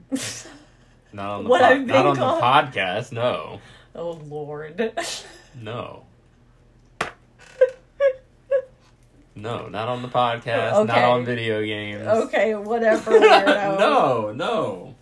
Not 1.13 1.29
on 1.29 1.43
the 1.43 1.49
What 1.49 1.61
pod- 1.61 1.71
I've 1.71 1.77
been 1.87 1.87
not 1.95 2.05
on 2.07 2.15
called? 2.15 2.39
the 2.73 2.79
podcast. 2.79 3.11
No, 3.11 3.59
Oh 3.95 4.11
lord. 4.27 4.93
no. 5.55 6.05
No, 9.41 9.67
not 9.67 9.87
on 9.87 10.01
the 10.01 10.07
podcast, 10.07 10.87
not 10.87 10.97
on 10.97 11.25
video 11.25 11.63
games. 11.63 12.05
okay, 12.05 12.55
whatever 12.55 13.19
no, 13.19 14.31
no. 14.33 14.95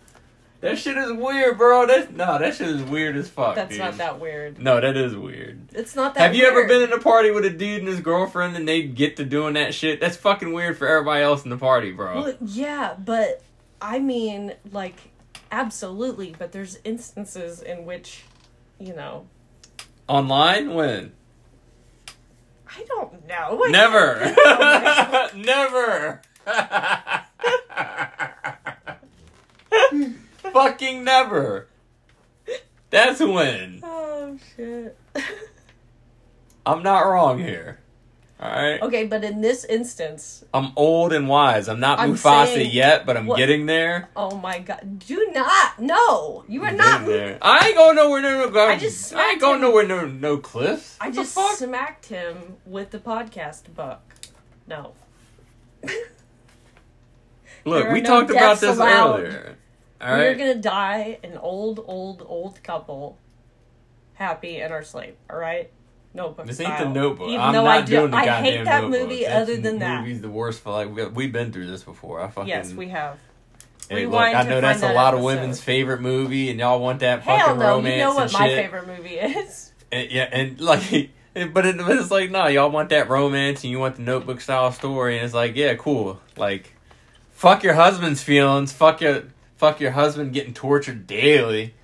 That 0.60 0.76
shit 0.76 0.96
is 0.96 1.12
weird, 1.12 1.56
bro. 1.56 1.86
That 1.86 2.14
no, 2.14 2.38
that 2.38 2.56
shit 2.56 2.68
is 2.68 2.82
weird 2.82 3.16
as 3.16 3.28
fuck. 3.28 3.54
That's 3.54 3.70
dude. 3.70 3.78
not 3.78 3.96
that 3.98 4.18
weird. 4.18 4.60
No, 4.60 4.80
that 4.80 4.96
is 4.96 5.14
weird. 5.14 5.68
It's 5.72 5.94
not 5.94 6.14
that 6.14 6.20
Have 6.20 6.34
you 6.34 6.46
ever 6.46 6.66
been 6.66 6.82
in 6.82 6.92
a 6.92 6.98
party 6.98 7.30
with 7.30 7.44
a 7.44 7.50
dude 7.50 7.80
and 7.80 7.88
his 7.88 8.00
girlfriend 8.00 8.56
and 8.56 8.66
they 8.66 8.82
get 8.82 9.16
to 9.18 9.24
doing 9.24 9.54
that 9.54 9.72
shit? 9.72 10.00
That's 10.00 10.16
fucking 10.16 10.52
weird 10.52 10.76
for 10.76 10.88
everybody 10.88 11.22
else 11.22 11.44
in 11.44 11.50
the 11.50 11.56
party, 11.56 11.92
bro. 11.92 12.22
Well, 12.22 12.34
yeah, 12.40 12.94
but 12.98 13.40
I 13.80 14.00
mean, 14.00 14.54
like, 14.72 14.96
absolutely. 15.52 16.34
But 16.36 16.50
there's 16.50 16.80
instances 16.82 17.62
in 17.62 17.84
which, 17.84 18.24
you 18.80 18.94
know, 18.94 19.28
Online? 20.08 20.74
When? 20.74 21.12
I 22.76 22.84
don't 22.84 23.26
know. 23.26 23.64
Never. 23.68 24.34
Oh 24.36 25.30
Never. 25.34 26.20
Fucking 30.52 31.04
never. 31.04 31.68
That's 32.90 33.20
when. 33.20 33.80
oh 33.84 34.38
shit. 34.56 34.96
I'm 36.66 36.82
not 36.82 37.00
wrong 37.00 37.38
here. 37.38 37.80
Alright? 38.40 38.80
okay, 38.82 39.04
but 39.04 39.24
in 39.24 39.40
this 39.40 39.64
instance, 39.64 40.44
I'm 40.54 40.72
old 40.76 41.12
and 41.12 41.28
wise. 41.28 41.68
I'm 41.68 41.80
not 41.80 41.98
I'm 41.98 42.14
Mufasa 42.14 42.46
saying- 42.54 42.70
yet, 42.70 43.04
but 43.04 43.16
I'm 43.16 43.26
what- 43.26 43.36
getting 43.36 43.66
there. 43.66 44.08
oh 44.14 44.36
my 44.36 44.60
god, 44.60 45.00
do 45.04 45.30
not. 45.34 45.80
No, 45.80 46.44
you 46.46 46.62
are 46.62 46.68
I'm 46.68 46.76
not. 46.76 47.04
there. 47.04 47.38
I 47.42 47.66
ain't 47.66 47.76
going 47.76 47.96
nowhere 47.96 48.22
near 48.22 48.48
no 48.48 48.60
I 48.60 48.76
just 48.78 49.12
I 49.12 49.30
ain't 49.32 49.40
going 49.40 49.56
him. 49.56 49.62
nowhere 49.62 49.86
no 49.88 50.06
no 50.06 50.36
cliffs. 50.38 50.96
I 51.00 51.06
What 51.08 51.14
just 51.14 51.34
smacked 51.58 52.06
him 52.06 52.58
with 52.64 52.90
the 52.90 52.98
podcast 53.00 53.74
book. 53.74 54.00
No. 54.68 54.92
Look, 57.64 57.88
we 57.90 58.00
no 58.00 58.08
talked 58.08 58.30
about 58.30 58.60
this 58.60 58.76
allowed. 58.76 59.20
earlier. 59.20 59.56
All 60.00 60.16
We're 60.16 60.28
right. 60.28 60.38
gonna 60.38 60.54
die 60.54 61.18
an 61.24 61.36
old, 61.38 61.84
old, 61.88 62.24
old 62.26 62.62
couple, 62.62 63.18
happy 64.14 64.60
in 64.60 64.70
our 64.70 64.84
sleep. 64.84 65.16
All 65.28 65.36
right. 65.38 65.70
Notebook. 66.18 66.46
This 66.46 66.60
ain't 66.60 66.78
the. 66.78 66.88
Notebook. 66.88 67.28
Even 67.28 67.40
I'm 67.40 67.52
though 67.54 67.64
not 67.64 67.78
I 67.78 67.82
do, 67.82 67.96
doing 67.96 68.10
the 68.10 68.16
I 68.16 68.24
goddamn 68.26 68.44
hate 68.44 68.64
that 68.64 68.82
Notebook. 68.82 69.00
movie. 69.00 69.24
That 69.24 69.42
other 69.42 69.56
than 69.56 69.78
that, 69.78 70.00
movie's 70.02 70.20
the 70.20 70.28
worst. 70.28 70.60
For 70.60 70.70
like 70.72 70.94
we, 70.94 71.06
we've 71.06 71.32
been 71.32 71.52
through 71.52 71.68
this 71.68 71.82
before. 71.82 72.20
I 72.20 72.28
fucking 72.28 72.48
yes, 72.48 72.72
we 72.72 72.88
have. 72.88 73.18
Hey, 73.88 74.04
look, 74.06 74.20
I 74.20 74.42
know 74.42 74.60
that's 74.60 74.80
a 74.80 74.82
that 74.82 74.94
lot 74.94 75.14
of 75.14 75.22
women's 75.22 75.60
favorite 75.62 76.02
movie, 76.02 76.50
and 76.50 76.58
y'all 76.60 76.78
want 76.80 77.00
that 77.00 77.22
Hell 77.22 77.38
fucking 77.38 77.58
no! 77.58 77.68
romance 77.76 77.94
You 77.94 78.00
know 78.00 78.14
what 78.14 78.32
my 78.34 78.48
shit. 78.48 78.64
favorite 78.64 78.86
movie 78.86 79.14
is. 79.14 79.72
And, 79.90 80.10
yeah, 80.10 80.28
and 80.30 80.60
like, 80.60 81.10
but, 81.34 81.64
it, 81.64 81.78
but 81.78 81.96
it's 81.96 82.10
like, 82.10 82.30
no, 82.30 82.48
y'all 82.48 82.70
want 82.70 82.90
that 82.90 83.08
romance, 83.08 83.64
and 83.64 83.70
you 83.70 83.78
want 83.78 83.96
the 83.96 84.02
Notebook 84.02 84.42
style 84.42 84.72
story, 84.72 85.16
and 85.16 85.24
it's 85.24 85.32
like, 85.32 85.56
yeah, 85.56 85.74
cool. 85.76 86.20
Like, 86.36 86.74
fuck 87.30 87.62
your 87.62 87.74
husband's 87.74 88.22
feelings. 88.22 88.72
Fuck 88.72 89.00
your 89.00 89.24
fuck 89.56 89.80
your 89.80 89.92
husband 89.92 90.32
getting 90.34 90.52
tortured 90.52 91.06
daily. 91.06 91.74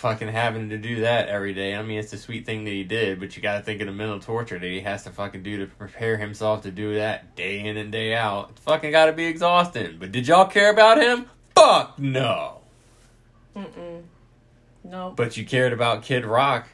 Fucking 0.00 0.28
having 0.28 0.70
to 0.70 0.78
do 0.78 1.02
that 1.02 1.28
every 1.28 1.52
day. 1.52 1.74
I 1.74 1.82
mean, 1.82 1.98
it's 1.98 2.10
a 2.14 2.16
sweet 2.16 2.46
thing 2.46 2.64
that 2.64 2.70
he 2.70 2.84
did, 2.84 3.20
but 3.20 3.36
you 3.36 3.42
got 3.42 3.58
to 3.58 3.62
think 3.62 3.82
of 3.82 3.86
the 3.86 3.92
mental 3.92 4.18
torture 4.18 4.58
that 4.58 4.66
he 4.66 4.80
has 4.80 5.04
to 5.04 5.10
fucking 5.10 5.42
do 5.42 5.58
to 5.58 5.66
prepare 5.66 6.16
himself 6.16 6.62
to 6.62 6.70
do 6.70 6.94
that 6.94 7.36
day 7.36 7.60
in 7.60 7.76
and 7.76 7.92
day 7.92 8.14
out. 8.14 8.48
It's 8.52 8.62
fucking 8.62 8.92
got 8.92 9.06
to 9.06 9.12
be 9.12 9.26
exhausting. 9.26 9.98
But 10.00 10.10
did 10.10 10.26
y'all 10.26 10.46
care 10.46 10.70
about 10.70 11.02
him? 11.02 11.26
Fuck 11.54 11.98
no. 11.98 12.62
Mm-mm. 13.54 14.04
No. 14.84 15.12
But 15.14 15.36
you 15.36 15.44
cared 15.44 15.74
about 15.74 16.02
Kid 16.02 16.24
Rock 16.24 16.68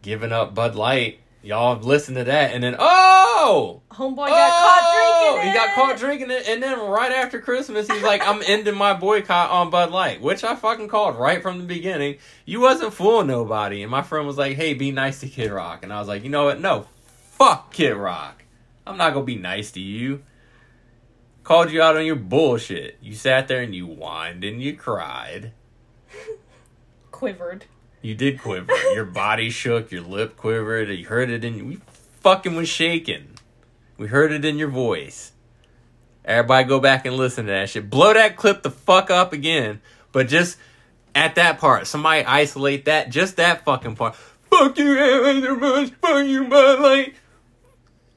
giving 0.00 0.30
up 0.30 0.54
Bud 0.54 0.76
Light. 0.76 1.18
Y'all 1.42 1.74
have 1.74 1.84
listened 1.84 2.18
to 2.18 2.24
that, 2.24 2.52
and 2.52 2.62
then 2.62 2.76
oh, 2.78 3.27
Oh! 3.40 3.82
Homeboy 3.92 4.28
got 4.28 4.50
oh, 4.50 5.30
caught 5.30 5.32
drinking. 5.34 5.48
he 5.48 5.56
got 5.56 5.74
caught 5.74 5.98
drinking 5.98 6.30
it, 6.32 6.48
and 6.48 6.60
then 6.60 6.78
right 6.78 7.12
after 7.12 7.40
Christmas, 7.40 7.88
he's 7.88 8.02
like, 8.02 8.26
"I'm 8.26 8.42
ending 8.44 8.74
my 8.74 8.94
boycott 8.94 9.50
on 9.50 9.70
Bud 9.70 9.92
Light," 9.92 10.20
which 10.20 10.42
I 10.42 10.56
fucking 10.56 10.88
called 10.88 11.16
right 11.16 11.40
from 11.40 11.58
the 11.58 11.64
beginning. 11.64 12.18
You 12.44 12.60
wasn't 12.60 12.92
fooling 12.92 13.28
nobody, 13.28 13.82
and 13.82 13.90
my 13.90 14.02
friend 14.02 14.26
was 14.26 14.38
like, 14.38 14.56
"Hey, 14.56 14.74
be 14.74 14.90
nice 14.90 15.20
to 15.20 15.28
Kid 15.28 15.52
Rock," 15.52 15.84
and 15.84 15.92
I 15.92 16.00
was 16.00 16.08
like, 16.08 16.24
"You 16.24 16.30
know 16.30 16.46
what? 16.46 16.60
No, 16.60 16.86
fuck 17.06 17.72
Kid 17.72 17.94
Rock. 17.94 18.44
I'm 18.86 18.96
not 18.96 19.14
gonna 19.14 19.24
be 19.24 19.36
nice 19.36 19.70
to 19.72 19.80
you." 19.80 20.22
Called 21.44 21.70
you 21.70 21.80
out 21.80 21.96
on 21.96 22.04
your 22.04 22.16
bullshit. 22.16 22.98
You 23.00 23.14
sat 23.14 23.48
there 23.48 23.62
and 23.62 23.74
you 23.74 23.86
whined 23.86 24.44
and 24.44 24.60
you 24.60 24.74
cried. 24.74 25.52
Quivered. 27.10 27.66
You 28.02 28.14
did 28.14 28.40
quiver. 28.40 28.74
Your 28.94 29.04
body 29.04 29.50
shook. 29.50 29.90
Your 29.90 30.02
lip 30.02 30.36
quivered. 30.36 30.88
You 30.88 31.06
heard 31.06 31.30
it 31.30 31.44
in. 31.44 31.56
You. 31.56 31.64
We 31.64 31.78
fucking 32.20 32.56
was 32.56 32.68
shaking. 32.68 33.28
We 33.96 34.06
heard 34.06 34.32
it 34.32 34.44
in 34.44 34.58
your 34.58 34.68
voice. 34.68 35.32
Everybody, 36.24 36.68
go 36.68 36.78
back 36.78 37.06
and 37.06 37.16
listen 37.16 37.46
to 37.46 37.52
that 37.52 37.70
shit. 37.70 37.88
Blow 37.88 38.12
that 38.12 38.36
clip 38.36 38.62
the 38.62 38.70
fuck 38.70 39.10
up 39.10 39.32
again. 39.32 39.80
But 40.12 40.28
just 40.28 40.58
at 41.14 41.34
that 41.36 41.58
part, 41.58 41.86
somebody 41.86 42.24
isolate 42.24 42.84
that. 42.84 43.10
Just 43.10 43.36
that 43.36 43.64
fucking 43.64 43.96
part. 43.96 44.14
Fuck 44.50 44.78
you, 44.78 44.94
Anheuser-Busch. 44.94 45.90
Fuck 46.00 46.26
you, 46.26 46.48
Bud 46.48 46.80
Light. 46.80 47.14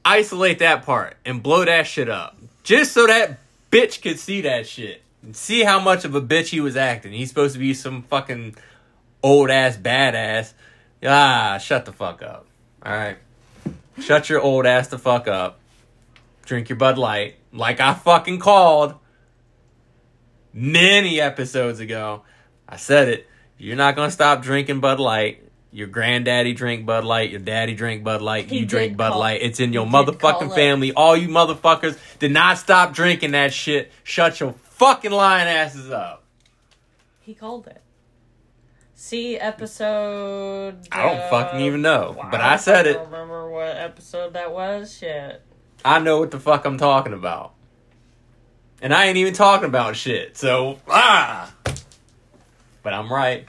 Isolate 0.04 0.58
that 0.58 0.84
part 0.84 1.16
and 1.24 1.42
blow 1.42 1.64
that 1.64 1.86
shit 1.86 2.08
up. 2.08 2.36
Just 2.62 2.92
so 2.92 3.06
that 3.06 3.38
bitch 3.70 4.02
could 4.02 4.18
see 4.18 4.42
that 4.42 4.66
shit. 4.66 5.02
And 5.22 5.36
see 5.36 5.62
how 5.62 5.78
much 5.78 6.04
of 6.04 6.14
a 6.14 6.20
bitch 6.20 6.48
he 6.48 6.60
was 6.60 6.76
acting. 6.76 7.12
He's 7.12 7.28
supposed 7.28 7.54
to 7.54 7.60
be 7.60 7.74
some 7.74 8.02
fucking 8.02 8.56
old 9.22 9.50
ass 9.50 9.76
badass. 9.76 10.52
Ah, 11.04 11.58
shut 11.58 11.84
the 11.84 11.92
fuck 11.92 12.22
up. 12.22 12.46
All 12.84 12.92
right, 12.92 13.18
shut 14.00 14.28
your 14.28 14.40
old 14.40 14.66
ass 14.66 14.88
the 14.88 14.98
fuck 14.98 15.28
up. 15.28 15.58
Drink 16.44 16.68
your 16.68 16.76
Bud 16.76 16.98
Light, 16.98 17.36
like 17.52 17.80
I 17.80 17.94
fucking 17.94 18.38
called 18.40 18.94
many 20.52 21.20
episodes 21.20 21.80
ago. 21.80 22.22
I 22.68 22.76
said 22.76 23.08
it. 23.08 23.28
You're 23.58 23.76
not 23.76 23.96
gonna 23.96 24.10
stop 24.10 24.42
drinking 24.42 24.80
Bud 24.80 24.98
Light. 25.00 25.42
Your 25.70 25.86
granddaddy 25.86 26.52
drink 26.52 26.84
Bud 26.84 27.04
Light. 27.04 27.30
Your 27.30 27.40
daddy 27.40 27.74
drink 27.74 28.04
Bud 28.04 28.20
Light. 28.20 28.46
He 28.50 28.58
you 28.58 28.66
drink 28.66 28.96
Bud 28.96 29.10
call- 29.12 29.20
Light. 29.20 29.40
It's 29.42 29.60
in 29.60 29.72
your 29.72 29.86
motherfucking 29.86 30.54
family. 30.54 30.92
All 30.92 31.16
you 31.16 31.28
motherfuckers 31.28 31.96
did 32.18 32.32
not 32.32 32.58
stop 32.58 32.92
drinking 32.92 33.30
that 33.32 33.52
shit. 33.54 33.90
Shut 34.04 34.40
your 34.40 34.52
fucking 34.52 35.12
lying 35.12 35.48
asses 35.48 35.90
up. 35.90 36.24
He 37.20 37.34
called 37.34 37.66
it. 37.68 37.80
See 39.04 39.36
episode. 39.36 40.86
I 40.92 41.02
don't 41.02 41.18
uh, 41.18 41.28
fucking 41.28 41.58
even 41.58 41.82
know, 41.82 42.14
wow, 42.16 42.28
but 42.30 42.40
I 42.40 42.56
said 42.56 42.84
don't 42.84 42.94
it. 42.94 43.04
Remember 43.06 43.50
what 43.50 43.76
episode 43.76 44.34
that 44.34 44.52
was? 44.52 44.96
Shit. 44.96 45.42
I 45.84 45.98
know 45.98 46.20
what 46.20 46.30
the 46.30 46.38
fuck 46.38 46.64
I'm 46.64 46.78
talking 46.78 47.12
about. 47.12 47.52
And 48.80 48.94
I 48.94 49.06
ain't 49.06 49.16
even 49.16 49.34
talking 49.34 49.66
about 49.66 49.96
shit. 49.96 50.36
So, 50.36 50.78
ah. 50.86 51.52
But 52.84 52.94
I'm 52.94 53.12
right. 53.12 53.48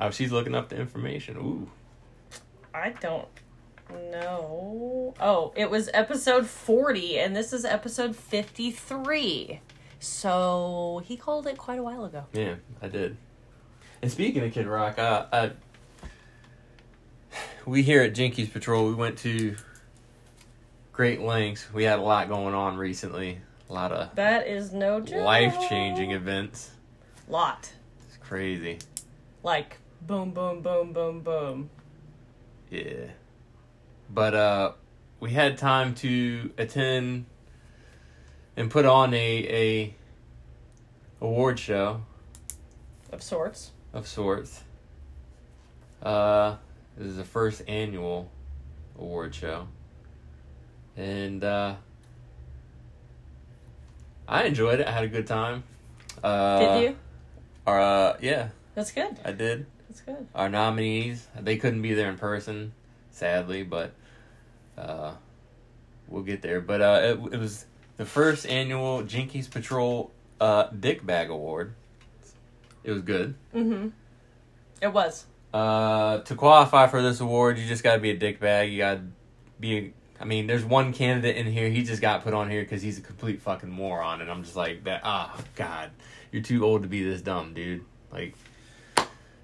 Oh, 0.00 0.10
she's 0.10 0.32
looking 0.32 0.54
up 0.54 0.70
the 0.70 0.76
information. 0.76 1.36
Ooh. 1.36 1.70
I 2.72 2.94
don't 3.02 3.28
know. 4.10 5.12
Oh, 5.20 5.52
it 5.56 5.70
was 5.70 5.90
episode 5.92 6.46
40, 6.46 7.18
and 7.18 7.36
this 7.36 7.52
is 7.52 7.66
episode 7.66 8.16
53. 8.16 9.60
So 10.00 11.02
he 11.04 11.16
called 11.16 11.46
it 11.46 11.58
quite 11.58 11.78
a 11.78 11.82
while 11.82 12.04
ago. 12.06 12.24
Yeah, 12.32 12.54
I 12.82 12.88
did. 12.88 13.16
And 14.02 14.10
speaking 14.10 14.42
of 14.42 14.52
Kid 14.52 14.66
Rock, 14.66 14.98
I, 14.98 15.26
I 15.32 15.50
we 17.66 17.82
here 17.82 18.02
at 18.02 18.14
Jinkies 18.14 18.50
Patrol, 18.52 18.86
we 18.88 18.94
went 18.94 19.18
to 19.18 19.54
Great 20.92 21.20
Lengths. 21.20 21.72
We 21.72 21.84
had 21.84 21.98
a 21.98 22.02
lot 22.02 22.28
going 22.28 22.54
on 22.54 22.76
recently. 22.78 23.40
A 23.68 23.72
lot 23.72 23.92
of 23.92 24.14
That 24.16 24.46
is 24.48 24.72
no 24.72 25.00
joke. 25.00 25.22
life 25.22 25.56
changing 25.68 26.10
events. 26.12 26.70
Lot. 27.28 27.70
It's 28.08 28.16
crazy. 28.16 28.78
Like, 29.42 29.76
boom, 30.02 30.32
boom, 30.32 30.62
boom, 30.62 30.92
boom, 30.92 31.20
boom. 31.20 31.70
Yeah. 32.70 33.06
But 34.08 34.34
uh 34.34 34.72
we 35.20 35.30
had 35.30 35.58
time 35.58 35.94
to 35.96 36.50
attend 36.56 37.26
and 38.56 38.70
put 38.70 38.84
on 38.84 39.12
a 39.14 39.16
a 39.48 39.94
award 41.20 41.58
show 41.58 42.02
Of 43.12 43.22
sorts. 43.22 43.70
of 43.92 44.06
sorts. 44.06 44.62
Uh 46.02 46.56
this 46.96 47.08
is 47.08 47.16
the 47.16 47.24
first 47.24 47.62
annual 47.68 48.30
award 48.98 49.34
show. 49.34 49.68
And 50.96 51.42
uh 51.44 51.74
I 54.28 54.44
enjoyed 54.44 54.80
it. 54.80 54.86
I 54.86 54.92
had 54.92 55.04
a 55.04 55.08
good 55.08 55.26
time. 55.26 55.64
Uh 56.22 56.58
Did 56.58 56.82
you? 56.82 56.96
Our, 57.66 57.80
uh 57.80 58.16
yeah, 58.20 58.48
That's 58.74 58.92
good. 58.92 59.16
I 59.24 59.32
did. 59.32 59.66
That's 59.88 60.00
good. 60.02 60.26
our 60.34 60.48
nominees. 60.48 61.26
They 61.38 61.56
couldn't 61.56 61.82
be 61.82 61.94
there 61.94 62.08
in 62.10 62.16
person, 62.16 62.72
sadly, 63.10 63.64
but 63.64 63.92
uh, 64.78 65.14
we'll 66.08 66.22
get 66.22 66.42
there. 66.42 66.60
But 66.60 66.80
uh, 66.80 67.00
it, 67.02 67.34
it 67.34 67.38
was 67.40 67.66
the 68.00 68.06
first 68.06 68.46
annual 68.46 69.02
Jinkies 69.02 69.50
Patrol 69.50 70.10
uh, 70.40 70.68
Dick 70.68 71.04
Bag 71.04 71.28
Award. 71.28 71.74
It 72.82 72.92
was 72.92 73.02
good. 73.02 73.34
Mm-hmm. 73.54 73.88
It 74.80 74.90
was. 74.90 75.26
Uh, 75.52 76.20
to 76.20 76.34
qualify 76.34 76.86
for 76.86 77.02
this 77.02 77.20
award, 77.20 77.58
you 77.58 77.66
just 77.66 77.82
got 77.82 77.96
to 77.96 78.00
be 78.00 78.08
a 78.08 78.16
dick 78.16 78.40
bag. 78.40 78.72
You 78.72 78.78
got 78.78 78.94
to 78.94 79.02
be. 79.60 79.76
A, 79.76 79.92
I 80.18 80.24
mean, 80.24 80.46
there's 80.46 80.64
one 80.64 80.94
candidate 80.94 81.36
in 81.36 81.44
here. 81.52 81.68
He 81.68 81.82
just 81.82 82.00
got 82.00 82.24
put 82.24 82.32
on 82.32 82.48
here 82.48 82.62
because 82.62 82.80
he's 82.80 82.96
a 82.96 83.02
complete 83.02 83.42
fucking 83.42 83.68
moron, 83.68 84.22
and 84.22 84.30
I'm 84.30 84.44
just 84.44 84.56
like 84.56 84.84
that. 84.84 85.02
Ah, 85.04 85.38
God, 85.54 85.90
you're 86.32 86.42
too 86.42 86.64
old 86.64 86.80
to 86.84 86.88
be 86.88 87.04
this 87.04 87.20
dumb, 87.20 87.52
dude. 87.52 87.84
Like, 88.10 88.34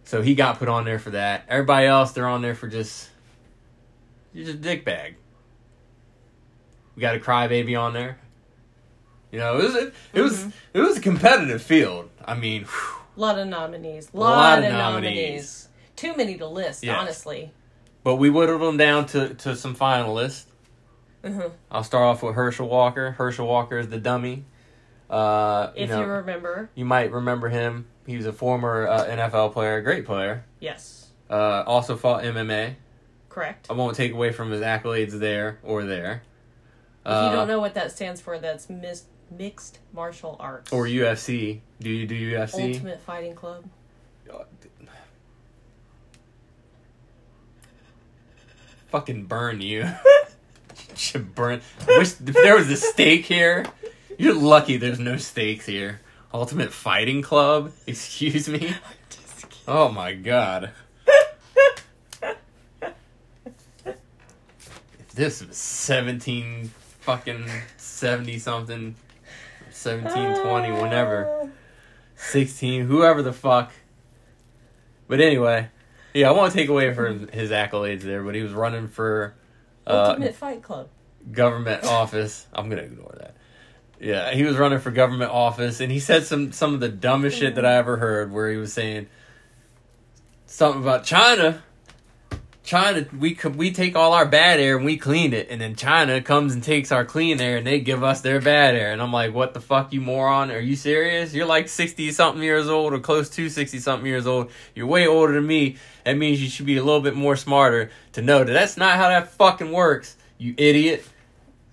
so 0.05 0.23
he 0.23 0.35
got 0.35 0.59
put 0.59 0.69
on 0.71 0.87
there 0.87 0.99
for 0.99 1.11
that. 1.11 1.45
Everybody 1.47 1.89
else, 1.89 2.13
they're 2.13 2.27
on 2.27 2.41
there 2.41 2.55
for 2.55 2.69
just. 2.69 3.11
You're 4.33 4.47
just 4.47 4.57
a 4.57 4.63
dick 4.63 4.87
bag. 4.87 5.17
We 6.95 7.03
got 7.03 7.15
a 7.15 7.19
crybaby 7.19 7.79
on 7.79 7.93
there. 7.93 8.19
You 9.37 9.43
know, 9.43 9.59
it 9.59 9.65
was 9.65 9.75
a, 9.75 9.93
it 10.15 10.23
was 10.23 10.39
Mhm. 10.39 10.53
it 10.73 10.81
was 10.81 10.97
a 10.97 11.01
competitive 11.03 11.61
field. 11.63 12.09
I 12.25 12.33
mean, 12.35 12.63
whew. 12.65 12.97
A 13.19 13.21
lot 13.21 13.39
of 13.39 13.47
nominees. 13.47 14.09
A 14.15 14.17
lot 14.17 14.31
lot, 14.31 14.59
of 14.61 14.65
of 14.65 14.73
nominees. 14.73 15.13
nominees. 15.15 15.69
Too 15.95 16.17
many 16.17 16.39
to 16.39 16.47
list, 16.47 16.83
Yes. 16.83 16.97
honestly. 16.99 17.53
but 18.03 18.17
we 18.17 18.31
whittled 18.31 18.63
them 18.63 18.79
down 18.79 19.05
to 19.09 19.35
to 19.35 19.55
some 19.55 19.77
finalists. 19.77 20.45
hmm 21.23 21.41
I'll 21.71 21.85
start 21.85 22.05
off 22.05 22.23
with 22.23 22.35
Herschel 22.35 22.67
Walker. 22.67 23.11
Herschel 23.11 23.47
Walker 23.47 23.79
is 23.79 23.89
the 23.89 23.99
dummy. 23.99 24.47
Uh, 25.11 25.69
you 25.77 25.83
If 25.85 25.91
know, 25.91 26.01
you 26.01 26.07
remember. 26.07 26.71
you 26.75 26.87
might 26.87 27.13
remember 27.13 27.51
him. 27.51 27.89
He 28.07 28.17
was 28.17 28.25
a 28.25 28.33
former 28.33 28.89
uh, 28.89 29.05
NFL 29.05 29.53
player, 29.53 29.83
great 29.83 30.07
player. 30.07 30.45
Yes. 30.61 31.09
Uh, 31.29 31.63
also 31.67 31.95
fought 31.99 32.25
MMA. 32.25 32.77
Correct. 33.29 33.67
I 33.69 33.75
won't 33.75 33.97
take 33.97 34.13
away 34.13 34.33
from 34.33 34.51
his 34.51 34.63
accolades 34.63 35.13
there 35.19 35.59
or 35.63 35.85
there. 35.85 36.23
If 37.05 37.13
Uh, 37.13 37.29
you 37.31 37.37
don't 37.37 37.49
know 37.49 37.61
what 37.61 37.75
that 37.75 37.93
stands 37.93 38.21
for, 38.21 38.39
that's 38.39 38.69
mis- 38.71 39.05
mixed 39.31 39.79
martial 39.93 40.37
arts. 40.41 40.73
or 40.73 40.85
UFC. 40.87 41.61
Do 41.81 41.91
you 41.91 42.07
do 42.07 42.35
UFC? 42.35 42.75
Ultimate 42.75 43.01
Fighting 43.01 43.35
Club. 43.35 43.65
Uh, 44.33 44.45
fucking 48.89 49.25
burn 49.25 49.61
you. 49.61 49.89
Should 50.95 51.35
burn. 51.35 51.61
Wish 51.87 52.13
if 52.13 52.35
there 52.35 52.57
was 52.57 52.71
a 52.71 52.77
stake 52.77 53.27
here. 53.27 53.67
You're 54.19 54.35
lucky 54.35 54.77
there's 54.79 54.99
no 54.99 55.17
stakes 55.19 55.67
here. 55.67 56.01
Ultimate 56.33 56.73
Fighting 56.73 57.23
Club. 57.23 57.73
Excuse 57.87 58.49
me. 58.49 58.75
Oh 59.69 59.89
my 59.91 60.15
god. 60.15 60.71
If 64.99 65.13
this 65.15 65.43
was 65.47 65.57
17 65.57 66.71
fucking 67.01 67.47
70 67.79 68.39
something, 68.39 68.95
17, 69.77 70.43
20, 70.43 70.73
whenever, 70.73 71.51
16, 72.17 72.87
whoever 72.87 73.23
the 73.23 73.33
fuck. 73.33 73.73
But 75.09 75.21
anyway, 75.21 75.69
yeah, 76.15 76.29
I 76.29 76.33
won't 76.33 76.53
take 76.53 76.69
away 76.69 76.93
from 76.95 77.29
his 77.29 77.51
accolades 77.51 78.01
there, 78.03 78.23
but 78.23 78.35
he 78.35 78.43
was 78.43 78.53
running 78.53 78.89
for 78.89 79.35
uh, 79.87 80.07
Ultimate 80.09 80.35
Fight 80.35 80.63
Club. 80.63 80.89
government 81.31 81.85
office. 81.87 82.47
I'm 82.53 82.69
gonna 82.69 82.83
ignore 82.83 83.15
that. 83.21 83.37
Yeah, 84.01 84.33
he 84.33 84.43
was 84.43 84.57
running 84.57 84.79
for 84.81 84.91
government 84.91 85.31
office, 85.31 85.81
and 85.81 85.91
he 85.93 86.01
said 86.01 86.25
some 86.25 86.53
some 86.53 86.75
of 86.75 86.81
the 86.81 86.89
dumbest 86.89 87.39
shit 87.39 87.55
that 87.55 87.65
I 87.65 87.77
ever 87.77 87.97
heard. 87.99 88.33
Where 88.33 88.51
he 88.51 88.57
was 88.57 88.73
saying 88.73 89.07
something 90.47 90.83
about 90.83 91.05
China. 91.05 91.63
China, 92.67 93.07
we 93.17 93.39
we 93.55 93.71
take 93.71 93.95
all 93.95 94.13
our 94.13 94.27
bad 94.27 94.59
air 94.59 94.77
and 94.77 94.85
we 94.85 94.97
clean 94.97 95.33
it, 95.33 95.47
and 95.51 95.61
then 95.61 95.77
China 95.77 96.21
comes 96.21 96.53
and 96.53 96.65
takes 96.65 96.91
our 96.91 97.05
clean 97.05 97.41
air 97.41 97.59
and 97.59 97.67
they 97.67 97.79
give 97.79 98.03
us 98.03 98.23
their 98.23 98.41
bad 98.41 98.75
air. 98.75 98.93
And 98.93 99.01
I'm 99.01 99.13
like, 99.13 99.33
what 99.33 99.55
the 99.55 99.61
fuck, 99.61 99.93
you 99.93 100.01
moron? 100.01 100.51
Are 100.51 100.59
you 100.59 100.75
serious? 100.75 101.33
You're 101.33 101.47
like 101.47 101.69
sixty 101.69 102.11
something 102.11 102.43
years 102.43 102.69
old 102.69 102.93
or 102.93 102.99
close 102.99 103.31
to 103.31 103.49
sixty 103.49 103.79
something 103.79 104.05
years 104.05 104.27
old. 104.27 104.51
You're 104.75 104.89
way 104.89 105.07
older 105.07 105.35
than 105.35 105.47
me. 105.47 105.77
That 106.05 106.19
means 106.19 106.43
you 106.43 106.49
should 106.49 106.67
be 106.67 106.77
a 106.77 106.83
little 106.83 107.01
bit 107.01 107.15
more 107.15 107.37
smarter 107.37 107.93
to 108.13 108.21
know 108.21 108.43
that 108.43 108.53
that's 108.53 108.77
not 108.77 108.97
how 108.97 109.11
that 109.11 109.31
fucking 109.31 109.71
works. 109.71 110.17
You 110.37 110.53
idiot. 110.59 111.07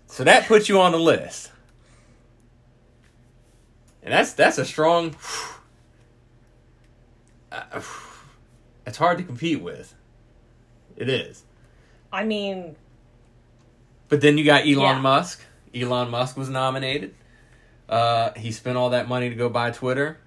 So 0.06 0.24
that 0.24 0.46
puts 0.48 0.70
you 0.70 0.80
on 0.80 0.92
the 0.92 1.00
list. 1.00 1.52
And 4.04 4.14
that's 4.14 4.34
that's 4.34 4.60
a 4.60 4.66
strong 4.66 5.16
uh, 7.52 7.82
it's 8.86 8.98
hard 8.98 9.18
to 9.18 9.24
compete 9.24 9.60
with. 9.60 9.96
It 10.98 11.10
is. 11.10 11.44
I 12.12 12.24
mean, 12.24 12.76
But 14.10 14.22
then 14.22 14.38
you 14.38 14.46
got 14.46 14.62
Elon 14.62 14.78
Yeah. 14.78 15.00
Musk. 15.00 15.42
Elon 15.74 16.10
Musk 16.12 16.38
was 16.38 16.50
nominated. 16.50 17.16
Uh, 17.90 18.32
he 18.36 18.52
spent 18.52 18.78
all 18.78 18.92
that 18.92 19.08
money 19.08 19.30
to 19.30 19.36
go 19.36 19.50
buy 19.50 19.72
Twitter, 19.72 20.18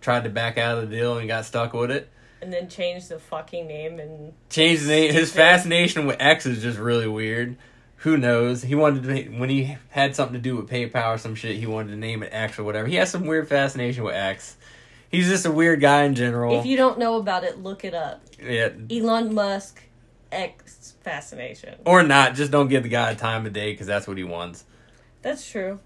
tried 0.00 0.24
to 0.24 0.30
back 0.30 0.58
out 0.58 0.78
of 0.78 0.88
the 0.90 0.96
deal 0.96 1.16
and 1.18 1.26
got 1.28 1.44
stuck 1.44 1.72
with 1.72 1.90
it. 1.90 2.08
and 2.42 2.50
then 2.52 2.68
changed 2.68 3.08
the 3.10 3.18
fucking 3.18 3.66
name 3.66 4.00
and 4.00 4.32
Changed 4.48 4.84
the 4.84 4.88
name. 4.88 5.12
His 5.12 5.30
fascination 5.32 6.06
with 6.06 6.16
X 6.20 6.46
is 6.46 6.62
just 6.62 6.78
really 6.78 7.06
weird. 7.08 7.56
Who 7.96 8.16
knows? 8.16 8.62
He 8.62 8.74
wanted 8.74 9.02
to 9.04 9.38
when 9.38 9.50
he 9.50 9.76
had 9.90 10.16
something 10.16 10.32
to 10.34 10.40
do 10.40 10.56
with 10.56 10.70
PayPal 10.70 11.14
or 11.14 11.18
some 11.18 11.34
shit. 11.34 11.56
He 11.56 11.66
wanted 11.66 11.90
to 11.90 11.96
name 11.98 12.22
it 12.22 12.30
X 12.32 12.58
or 12.58 12.64
whatever. 12.64 12.88
He 12.88 12.94
has 12.96 13.10
some 13.10 13.26
weird 13.26 13.46
fascination 13.48 14.04
with 14.04 14.14
X. 14.14 14.56
He's 15.10 15.28
just 15.28 15.44
a 15.44 15.50
weird 15.50 15.80
guy 15.82 16.04
in 16.04 16.14
general. 16.14 16.58
if 16.60 16.64
you 16.66 16.78
don't 16.78 16.98
know 16.98 17.16
about 17.16 17.44
it, 17.44 17.58
look 17.62 17.84
it 17.84 17.92
up. 17.94 18.22
yeah, 18.42 18.70
Elon 18.90 19.34
Musk 19.34 19.82
X 20.32 20.94
fascination. 21.02 21.76
or 21.84 22.02
not. 22.02 22.34
Just 22.34 22.50
don't 22.50 22.68
give 22.68 22.82
the 22.82 22.88
guy 22.88 23.10
a 23.10 23.16
time 23.16 23.46
of 23.46 23.52
day 23.52 23.72
because 23.72 23.86
that's 23.86 24.06
what 24.06 24.16
he 24.16 24.24
wants. 24.24 24.64
That's 25.22 25.48
true. 25.48 25.80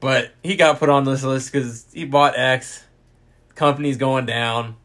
But 0.00 0.32
he 0.42 0.56
got 0.56 0.78
put 0.78 0.88
on 0.88 1.04
this 1.04 1.22
list 1.22 1.52
because 1.52 1.86
he 1.92 2.04
bought 2.04 2.38
X. 2.38 2.84
Company's 3.54 3.96
going 3.96 4.26
down. 4.26 4.76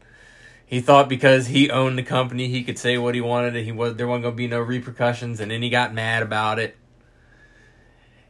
He 0.65 0.81
thought 0.81 1.09
because 1.09 1.47
he 1.47 1.71
owned 1.71 1.97
the 1.97 2.03
company, 2.03 2.47
he 2.47 2.63
could 2.63 2.77
say 2.77 2.97
what 2.97 3.15
he 3.15 3.21
wanted, 3.21 3.55
and 3.55 3.65
he 3.65 3.71
was 3.71 3.95
there 3.95 4.07
wasn't 4.07 4.23
going 4.23 4.35
to 4.35 4.37
be 4.37 4.47
no 4.47 4.59
repercussions. 4.59 5.39
And 5.39 5.49
then 5.49 5.61
he 5.63 5.69
got 5.69 5.93
mad 5.93 6.21
about 6.21 6.59
it. 6.59 6.77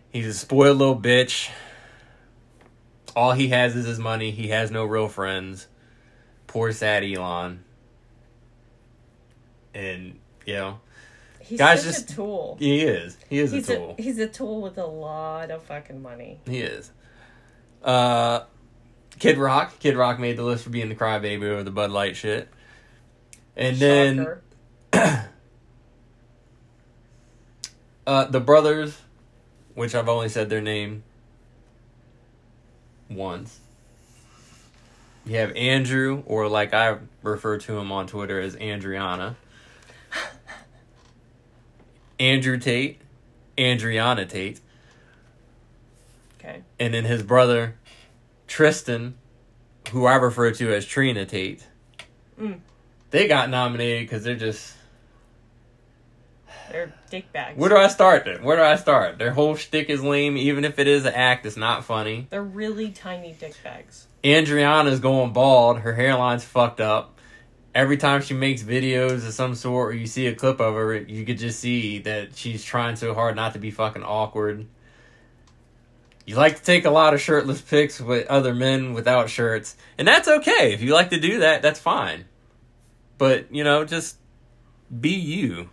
He's 0.10 0.26
a 0.26 0.34
spoiled 0.34 0.78
little 0.78 1.00
bitch. 1.00 1.50
all 3.16 3.34
he 3.34 3.50
has 3.50 3.76
is 3.76 3.86
his 3.86 4.00
money. 4.00 4.32
He 4.32 4.48
has 4.48 4.72
no 4.72 4.86
real 4.86 5.10
friends. 5.10 5.68
Poor 6.48 6.72
sad 6.72 7.04
Elon. 7.04 7.64
And 9.74 10.20
you 10.50 10.56
know, 10.56 10.80
He's 11.42 11.58
Guys, 11.58 11.84
such 11.84 11.96
just- 11.96 12.12
a 12.12 12.16
tool. 12.16 12.58
he 12.60 12.82
is. 12.82 13.18
He 13.30 13.40
is 13.40 13.52
He's 13.52 13.70
a 13.70 13.74
a, 13.74 13.76
tool. 13.78 13.96
he's 13.98 14.20
a 14.20 14.28
tool 14.28 14.62
with 14.62 14.78
a 14.78 14.86
lot 14.86 15.50
of 15.52 15.64
fucking 15.64 16.02
money. 16.02 16.40
He 16.46 16.60
is. 16.60 16.92
Uh, 17.84 18.42
Kid 19.18 19.38
Rock. 19.38 19.80
Kid 19.80 19.96
Rock 19.98 20.20
made 20.20 20.38
the 20.38 20.44
list 20.44 20.64
for 20.64 20.70
being 20.70 20.90
the 20.90 20.96
crybaby 20.96 21.44
over 21.50 21.64
the 21.64 21.72
Bud 21.72 21.92
Light 21.92 22.16
shit. 22.16 22.50
And 23.56 23.78
then 23.78 24.28
uh, 24.94 25.26
the 28.26 28.40
brothers, 28.40 28.98
which 29.76 29.96
I've 29.96 30.10
only 30.10 30.30
said 30.30 30.50
their 30.50 30.62
name 30.62 31.04
once. 33.10 33.60
You 35.26 35.38
have 35.38 35.52
Andrew, 35.56 36.24
or 36.26 36.48
like 36.48 36.74
I 36.74 36.98
refer 37.24 37.58
to 37.60 37.78
him 37.78 37.92
on 37.92 38.08
Twitter 38.08 38.40
as 38.40 38.56
Andriana. 38.56 39.36
Andrew 42.20 42.58
Tate, 42.58 43.02
Andriana 43.58 44.28
Tate, 44.28 44.60
okay. 46.40 46.64
and 46.80 46.94
then 46.94 47.06
his 47.06 47.24
brother 47.24 47.76
Tristan, 48.48 49.16
who 49.92 50.06
I 50.06 50.16
refer 50.16 50.52
to 50.52 50.74
as 50.74 50.86
Trina 50.86 51.26
Tate. 51.26 51.66
Mm. 52.40 52.60
They 53.12 53.28
got 53.28 53.50
nominated 53.50 54.08
because 54.08 54.24
they're 54.24 54.36
just. 54.36 54.76
They're 56.72 56.94
dick 57.10 57.32
bags. 57.32 57.58
Where 57.58 57.70
do 57.70 57.78
I 57.78 57.88
start? 57.88 58.26
Then? 58.26 58.44
Where 58.44 58.56
do 58.56 58.62
I 58.62 58.76
start? 58.76 59.18
Their 59.18 59.32
whole 59.32 59.56
shtick 59.56 59.90
is 59.90 60.04
lame. 60.04 60.38
Even 60.38 60.66
if 60.66 60.78
it 60.78 60.88
is 60.88 61.06
an 61.06 61.14
act, 61.14 61.46
it's 61.46 61.58
not 61.58 61.84
funny. 61.84 62.28
They're 62.30 62.44
really 62.44 62.92
tiny 62.92 63.34
dick 63.34 63.56
bags. 63.64 64.08
Andriana's 64.24 65.00
going 65.00 65.34
bald. 65.34 65.80
Her 65.80 65.94
hairline's 65.94 66.44
fucked 66.44 66.80
up. 66.80 67.19
Every 67.76 67.98
time 67.98 68.22
she 68.22 68.34
makes 68.34 68.64
videos 68.64 69.28
of 69.28 69.34
some 69.34 69.54
sort, 69.54 69.94
or 69.94 69.98
you 69.98 70.08
see 70.08 70.28
a 70.28 70.36
clip 70.36 70.60
of 70.60 70.74
her, 70.74 70.96
you 70.96 71.24
could 71.26 71.38
just 71.38 71.60
see 71.60 72.00
that 72.00 72.36
she's 72.36 72.64
trying 72.64 72.96
so 72.96 73.14
hard 73.14 73.36
not 73.36 73.54
to 73.54 73.60
be 73.60 73.70
fucking 73.70 74.04
awkward. 74.04 74.68
You 76.26 76.36
like 76.36 76.58
to 76.58 76.64
take 76.64 76.86
a 76.86 76.90
lot 76.90 77.14
of 77.14 77.22
shirtless 77.22 77.62
pics 77.62 78.00
with 78.00 78.28
other 78.28 78.54
men 78.54 78.94
without 78.94 79.30
shirts, 79.30 79.76
and 79.98 80.08
that's 80.08 80.28
okay. 80.28 80.74
If 80.74 80.82
you 80.82 80.94
like 80.94 81.12
to 81.12 81.20
do 81.20 81.40
that, 81.40 81.62
that's 81.62 81.80
fine. 81.80 82.26
But, 83.18 83.54
you 83.54 83.64
know, 83.64 83.86
just 83.86 84.18
be 85.00 85.12
you. 85.12 85.70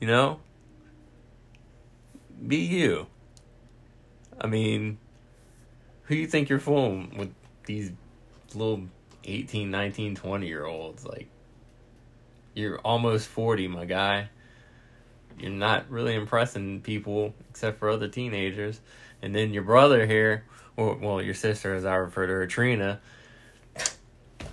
You 0.00 0.06
know? 0.06 0.40
Be 2.46 2.56
you. 2.56 3.06
I 4.40 4.46
mean, 4.46 4.98
who 6.04 6.14
you 6.14 6.26
think 6.26 6.48
you're 6.48 6.58
fooling 6.58 7.14
with 7.16 7.32
these 7.66 7.92
little 8.54 8.84
18, 9.24 9.70
19, 9.70 10.14
20 10.14 10.46
year 10.46 10.64
olds? 10.64 11.04
Like, 11.04 11.28
you're 12.54 12.78
almost 12.80 13.28
40, 13.28 13.68
my 13.68 13.84
guy. 13.84 14.28
You're 15.38 15.50
not 15.50 15.90
really 15.90 16.14
impressing 16.14 16.80
people 16.80 17.34
except 17.48 17.78
for 17.78 17.88
other 17.88 18.08
teenagers. 18.08 18.80
And 19.22 19.34
then 19.34 19.52
your 19.52 19.62
brother 19.62 20.06
here, 20.06 20.44
or, 20.76 20.96
well, 20.96 21.22
your 21.22 21.34
sister, 21.34 21.74
as 21.74 21.84
I 21.84 21.94
refer 21.96 22.26
to 22.26 22.32
her, 22.32 22.46
Trina, 22.46 23.00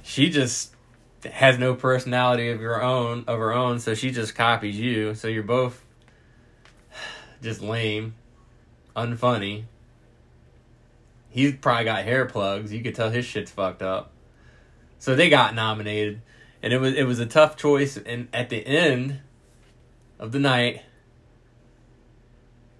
she 0.03 0.29
just 0.29 0.73
has 1.25 1.57
no 1.57 1.75
personality 1.75 2.49
of 2.49 2.61
your 2.61 2.81
own 2.81 3.23
of 3.27 3.39
her 3.39 3.53
own, 3.53 3.79
so 3.79 3.93
she 3.93 4.11
just 4.11 4.35
copies 4.35 4.79
you. 4.79 5.15
So 5.15 5.27
you're 5.27 5.43
both 5.43 5.85
just 7.41 7.61
lame, 7.61 8.15
unfunny. 8.95 9.65
He's 11.29 11.55
probably 11.55 11.85
got 11.85 12.03
hair 12.03 12.25
plugs. 12.25 12.71
You 12.73 12.81
could 12.81 12.95
tell 12.95 13.09
his 13.09 13.25
shit's 13.25 13.51
fucked 13.51 13.81
up. 13.81 14.11
So 14.99 15.15
they 15.15 15.29
got 15.29 15.53
nominated, 15.55 16.21
and 16.61 16.73
it 16.73 16.79
was 16.79 16.93
it 16.93 17.03
was 17.03 17.19
a 17.19 17.25
tough 17.25 17.55
choice. 17.55 17.97
And 17.97 18.27
at 18.33 18.49
the 18.49 18.65
end 18.65 19.19
of 20.19 20.31
the 20.31 20.39
night, 20.39 20.81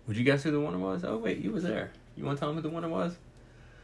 would 0.08 0.17
you 0.17 0.23
guess 0.23 0.43
who 0.43 0.51
the 0.51 0.60
winner 0.60 0.80
was? 0.80 1.03
Oh 1.03 1.17
wait, 1.17 1.38
you 1.39 1.51
was 1.51 1.63
there. 1.63 1.91
You 2.15 2.25
want 2.25 2.38
to 2.38 2.39
tell 2.39 2.49
me 2.53 2.56
who 2.62 2.62
the 2.63 2.69
winner 2.69 2.89
was? 2.89 3.15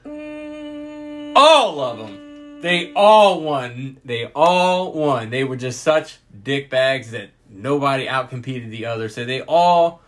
Mm, 0.06 1.34
All 1.36 1.80
of 1.80 1.98
them. 2.00 2.62
They 2.62 2.93
all 2.93 3.41
won. 3.41 3.98
They 4.06 4.26
all 4.34 4.93
won. 4.93 5.30
They 5.30 5.43
were 5.43 5.58
just 5.58 5.82
such 5.82 6.17
dick 6.43 6.69
bags 6.69 7.12
that 7.12 7.32
nobody 7.50 8.08
outcompeted 8.08 8.69
the 8.69 8.86
other. 8.86 9.10
So 9.10 9.26
they 9.26 9.41
all 9.41 10.02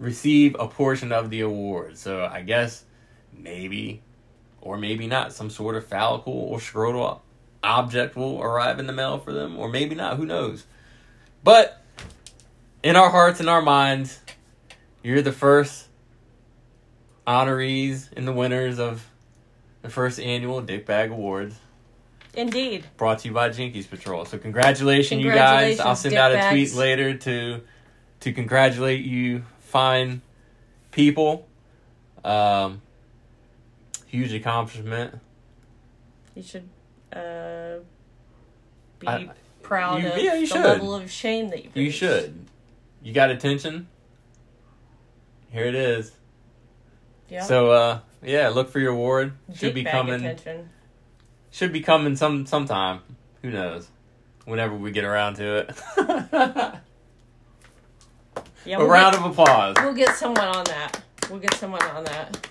receive 0.00 0.56
a 0.58 0.66
portion 0.66 1.12
of 1.12 1.30
the 1.30 1.40
award. 1.40 1.96
So 1.96 2.24
I 2.24 2.42
guess 2.42 2.84
maybe 3.32 4.02
or 4.60 4.76
maybe 4.76 5.06
not 5.06 5.32
some 5.32 5.48
sort 5.48 5.76
of 5.76 5.86
phallical 5.86 6.32
or 6.32 6.58
scrotal 6.58 7.20
object 7.62 8.16
will 8.16 8.40
arrive 8.42 8.78
in 8.78 8.86
the 8.86 8.92
mail 8.92 9.18
for 9.18 9.32
them 9.32 9.58
or 9.58 9.68
maybe 9.68 9.94
not 9.94 10.16
who 10.16 10.26
knows 10.26 10.64
but 11.44 11.82
in 12.82 12.96
our 12.96 13.10
hearts 13.10 13.40
and 13.40 13.48
our 13.48 13.62
minds 13.62 14.18
you're 15.02 15.22
the 15.22 15.32
first 15.32 15.86
honorees 17.26 18.08
and 18.16 18.26
the 18.26 18.32
winners 18.32 18.78
of 18.78 19.06
the 19.82 19.88
first 19.88 20.18
annual 20.20 20.60
dick 20.60 20.86
bag 20.86 21.10
awards 21.10 21.56
Indeed. 22.34 22.86
brought 22.96 23.20
to 23.20 23.28
you 23.28 23.34
by 23.34 23.50
Jinkies 23.50 23.88
Patrol. 23.88 24.24
So 24.24 24.38
congratulations, 24.38 25.22
you 25.22 25.30
guys. 25.30 25.78
I'll 25.80 25.94
send 25.94 26.14
out 26.14 26.32
a 26.32 26.36
dickbags. 26.36 26.50
tweet 26.50 26.74
later 26.74 27.14
to 27.14 27.60
to 28.20 28.32
congratulate 28.32 29.04
you 29.04 29.44
fine 29.60 30.22
people. 30.92 31.46
Um 32.24 32.80
huge 34.06 34.32
accomplishment. 34.32 35.18
You 36.34 36.42
should 36.42 36.68
uh, 37.12 37.76
be 38.98 39.08
I- 39.08 39.28
proud 39.62 40.02
you- 40.02 40.08
of 40.10 40.18
yeah, 40.18 40.34
you 40.34 40.40
the 40.40 40.46
should. 40.46 40.62
level 40.64 40.94
of 40.94 41.10
shame 41.10 41.48
that 41.50 41.64
you 41.64 41.70
You 41.74 41.90
should. 41.90 42.46
You 43.02 43.12
got 43.12 43.30
attention? 43.30 43.88
Here 45.50 45.64
it 45.66 45.74
is. 45.74 46.12
Yeah. 47.28 47.42
So 47.44 47.70
uh 47.72 47.98
yeah, 48.22 48.48
look 48.50 48.70
for 48.70 48.78
your 48.78 48.92
award. 48.92 49.32
Should 49.54 49.60
Dick 49.60 49.74
be 49.74 49.84
coming 49.84 50.14
attention. 50.24 50.68
should 51.50 51.72
be 51.72 51.80
coming 51.80 52.14
some 52.16 52.46
sometime. 52.46 53.00
Who 53.42 53.50
knows? 53.50 53.88
Whenever 54.44 54.74
we 54.74 54.90
get 54.92 55.04
around 55.04 55.34
to 55.36 55.56
it. 55.58 55.70
Yeah, 58.64 58.76
a 58.76 58.78
we'll 58.78 58.86
round 58.88 59.16
get, 59.16 59.24
of 59.24 59.32
applause. 59.32 59.74
We'll 59.80 59.92
get 59.92 60.14
someone 60.14 60.46
on 60.46 60.62
that. 60.66 61.02
We'll 61.28 61.40
get 61.40 61.52
someone 61.54 61.82
on 61.82 62.04
that. 62.04 62.46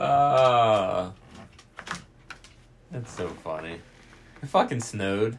uh, 0.00 1.10
that's 2.90 3.12
so 3.16 3.28
funny. 3.28 3.80
It 4.42 4.46
fucking 4.48 4.80
snowed. 4.80 5.38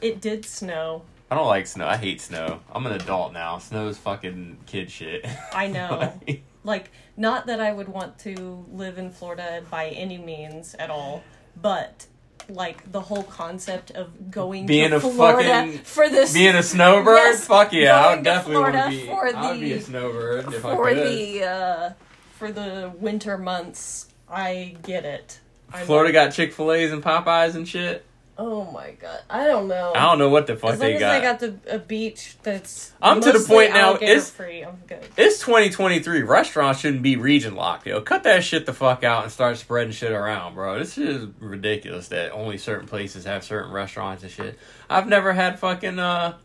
It 0.00 0.20
did 0.20 0.44
snow. 0.44 1.02
I 1.30 1.34
don't 1.36 1.46
like 1.46 1.66
snow. 1.66 1.86
I 1.86 1.96
hate 1.96 2.20
snow. 2.20 2.60
I'm 2.72 2.86
an 2.86 2.92
adult 2.92 3.32
now. 3.32 3.58
Snow's 3.58 3.96
fucking 3.98 4.58
kid 4.66 4.90
shit. 4.90 5.26
I 5.52 5.66
know. 5.76 6.12
Like, 6.26 6.42
Like, 6.64 6.90
not 7.16 7.46
that 7.46 7.60
I 7.60 7.72
would 7.72 7.88
want 7.88 8.18
to 8.20 8.66
live 8.72 8.98
in 8.98 9.10
Florida 9.10 9.62
by 9.70 9.88
any 9.90 10.18
means 10.18 10.74
at 10.74 10.90
all, 10.90 11.22
but 11.60 12.06
like 12.48 12.90
the 12.90 13.00
whole 13.00 13.22
concept 13.22 13.92
of 13.92 14.30
going 14.30 14.66
Being 14.66 14.90
to 14.90 14.96
a 14.96 15.00
Florida 15.00 15.48
fucking- 15.48 15.78
for 15.78 16.08
this 16.08 16.32
being 16.34 16.56
a 16.56 16.62
snowbird? 16.62 17.16
Yes, 17.16 17.46
Fuck 17.46 17.72
yeah, 17.72 17.96
I 18.04 18.14
would 18.14 18.24
definitely 18.24 18.62
want 18.62 18.74
to 18.74 18.88
be. 18.88 19.06
for 19.06 19.26
I 19.36 19.50
would 19.52 19.60
be 19.60 19.72
a 19.74 19.80
snowbird 19.80 20.46
if 20.52 20.64
I 20.64 20.74
for 20.74 20.88
could. 20.88 20.96
the 21.06 21.44
uh 21.44 21.90
for 22.38 22.50
the 22.50 22.92
winter 22.98 23.38
months. 23.38 24.08
I 24.28 24.76
get 24.82 25.04
it. 25.04 25.38
I'm 25.72 25.86
Florida 25.86 26.12
got 26.12 26.32
Chick 26.32 26.52
Fil 26.52 26.72
A's 26.72 26.92
and 26.92 27.02
Popeyes 27.02 27.54
and 27.54 27.66
shit. 27.66 28.04
Oh 28.42 28.64
my 28.70 28.92
god. 28.92 29.20
I 29.28 29.46
don't 29.46 29.68
know. 29.68 29.92
I 29.94 30.00
don't 30.06 30.18
know 30.18 30.30
what 30.30 30.46
the 30.46 30.56
fuck 30.56 30.72
as 30.72 30.80
long 30.80 30.88
they 30.88 30.94
as 30.94 31.00
got. 31.00 31.10
I 31.10 31.20
got 31.20 31.40
the 31.40 31.54
a 31.74 31.78
beach 31.78 32.36
that's 32.42 32.90
I'm 33.02 33.20
to 33.20 33.32
the 33.32 33.38
point 33.46 33.74
now, 33.74 33.96
it's- 33.96 34.30
free. 34.30 34.62
I'm 34.62 34.78
good. 34.86 35.04
It's 35.18 35.40
2023. 35.40 36.22
Restaurants 36.22 36.80
shouldn't 36.80 37.02
be 37.02 37.16
region 37.16 37.54
locked, 37.54 37.86
yo. 37.86 38.00
Cut 38.00 38.22
that 38.22 38.42
shit 38.42 38.64
the 38.64 38.72
fuck 38.72 39.04
out 39.04 39.24
and 39.24 39.30
start 39.32 39.58
spreading 39.58 39.92
shit 39.92 40.12
around, 40.12 40.54
bro. 40.54 40.78
This 40.78 40.96
is 40.96 41.28
ridiculous 41.38 42.08
that 42.08 42.32
only 42.32 42.56
certain 42.56 42.88
places 42.88 43.26
have 43.26 43.44
certain 43.44 43.72
restaurants 43.72 44.22
and 44.22 44.32
shit. 44.32 44.58
I've 44.88 45.06
never 45.06 45.34
had 45.34 45.58
fucking 45.58 45.98
uh 45.98 46.38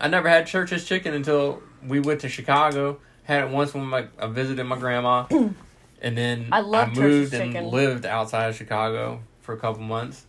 I 0.00 0.08
never 0.08 0.28
had 0.28 0.48
Church's 0.48 0.84
chicken 0.84 1.14
until 1.14 1.62
we 1.86 2.00
went 2.00 2.22
to 2.22 2.28
Chicago. 2.28 2.98
Had 3.22 3.44
it 3.44 3.50
once 3.50 3.72
when 3.72 3.84
my 3.84 4.06
I 4.18 4.26
visited 4.26 4.64
my 4.64 4.76
grandma. 4.78 5.26
and 6.00 6.16
then 6.16 6.48
I 6.52 6.62
Church's 6.62 6.98
moved 6.98 7.34
and 7.34 7.52
chicken. 7.52 7.70
lived 7.70 8.06
outside 8.06 8.48
of 8.48 8.56
Chicago 8.56 9.20
for 9.40 9.54
a 9.54 9.58
couple 9.58 9.82
months. 9.82 10.26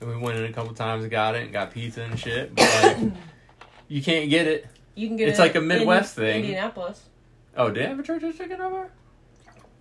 And 0.00 0.10
we 0.10 0.16
went 0.16 0.38
in 0.38 0.44
a 0.44 0.52
couple 0.52 0.74
times 0.74 1.02
and 1.04 1.10
got 1.10 1.34
it 1.34 1.44
and 1.44 1.52
got 1.52 1.70
pizza 1.72 2.02
and 2.02 2.18
shit. 2.18 2.54
But 2.54 2.82
like, 2.82 3.12
you 3.88 4.02
can't 4.02 4.28
get 4.30 4.46
it. 4.46 4.66
You 4.94 5.08
can 5.08 5.16
get 5.16 5.28
It's 5.28 5.38
it 5.38 5.42
like 5.42 5.54
a 5.54 5.58
in 5.58 5.68
Midwest 5.68 6.14
thing. 6.14 6.42
Indianapolis. 6.44 7.02
Oh, 7.56 7.68
did 7.70 7.76
they 7.82 7.88
have 7.88 7.98
a 7.98 8.02
Church's 8.02 8.36
chicken 8.36 8.60
over? 8.60 8.90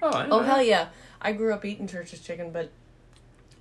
Oh, 0.01 0.09
I 0.09 0.27
Oh 0.29 0.39
hell 0.41 0.61
yeah! 0.61 0.89
I 1.21 1.31
grew 1.31 1.53
up 1.53 1.63
eating 1.63 1.87
Church's 1.87 2.19
chicken, 2.19 2.51
but 2.51 2.71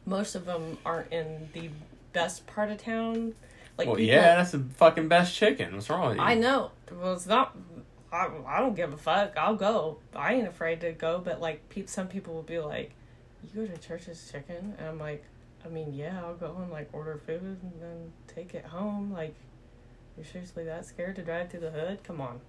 most 0.05 0.35
of 0.35 0.45
them 0.45 0.79
aren't 0.85 1.13
in 1.13 1.49
the 1.53 1.71
best 2.13 2.47
part 2.47 2.71
of 2.71 2.79
town. 2.79 3.35
Like 3.79 3.87
well, 3.87 3.97
people, 3.97 4.15
yeah, 4.15 4.37
that's 4.37 4.51
the 4.53 4.65
fucking 4.77 5.09
best 5.09 5.35
chicken. 5.35 5.75
What's 5.75 5.89
wrong 5.89 6.09
with 6.09 6.19
you? 6.19 6.23
I 6.23 6.35
know. 6.35 6.73
Well, 6.91 7.15
it's 7.15 7.27
not. 7.27 7.57
I, 8.13 8.29
I 8.47 8.61
don't 8.61 8.77
give 8.77 8.93
a 8.93 8.97
fuck. 8.97 9.37
I'll 9.37 9.57
go. 9.57 9.99
I 10.15 10.35
ain't 10.35 10.47
afraid 10.47 10.83
to 10.83 10.93
go. 10.93 11.21
But 11.25 11.41
like, 11.41 11.69
pe- 11.71 11.87
some 11.87 12.09
people 12.09 12.35
will 12.35 12.43
be 12.43 12.59
like, 12.59 12.93
"You 13.43 13.67
go 13.67 13.73
to 13.73 13.79
church's 13.81 14.31
chicken," 14.31 14.75
and 14.79 14.87
I'm 14.87 14.99
like, 14.99 15.25
"I 15.65 15.69
mean, 15.69 15.95
yeah, 15.95 16.21
I'll 16.23 16.35
go 16.35 16.55
and 16.61 16.71
like 16.71 16.91
order 16.93 17.21
food 17.27 17.41
and 17.41 17.73
then 17.81 18.13
take 18.27 18.55
it 18.55 18.67
home." 18.67 19.13
Like, 19.13 19.35
you're 20.17 20.27
seriously 20.27 20.65
that 20.65 20.85
scared 20.85 21.17
to 21.17 21.23
drive 21.23 21.51
through 21.51 21.61
the 21.61 21.71
hood? 21.71 22.05
Come 22.05 22.21
on. 22.21 22.41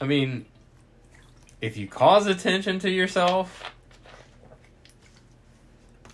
I 0.00 0.04
mean, 0.04 0.46
if 1.60 1.76
you 1.76 1.86
cause 1.86 2.26
attention 2.26 2.78
to 2.80 2.90
yourself, 2.90 3.72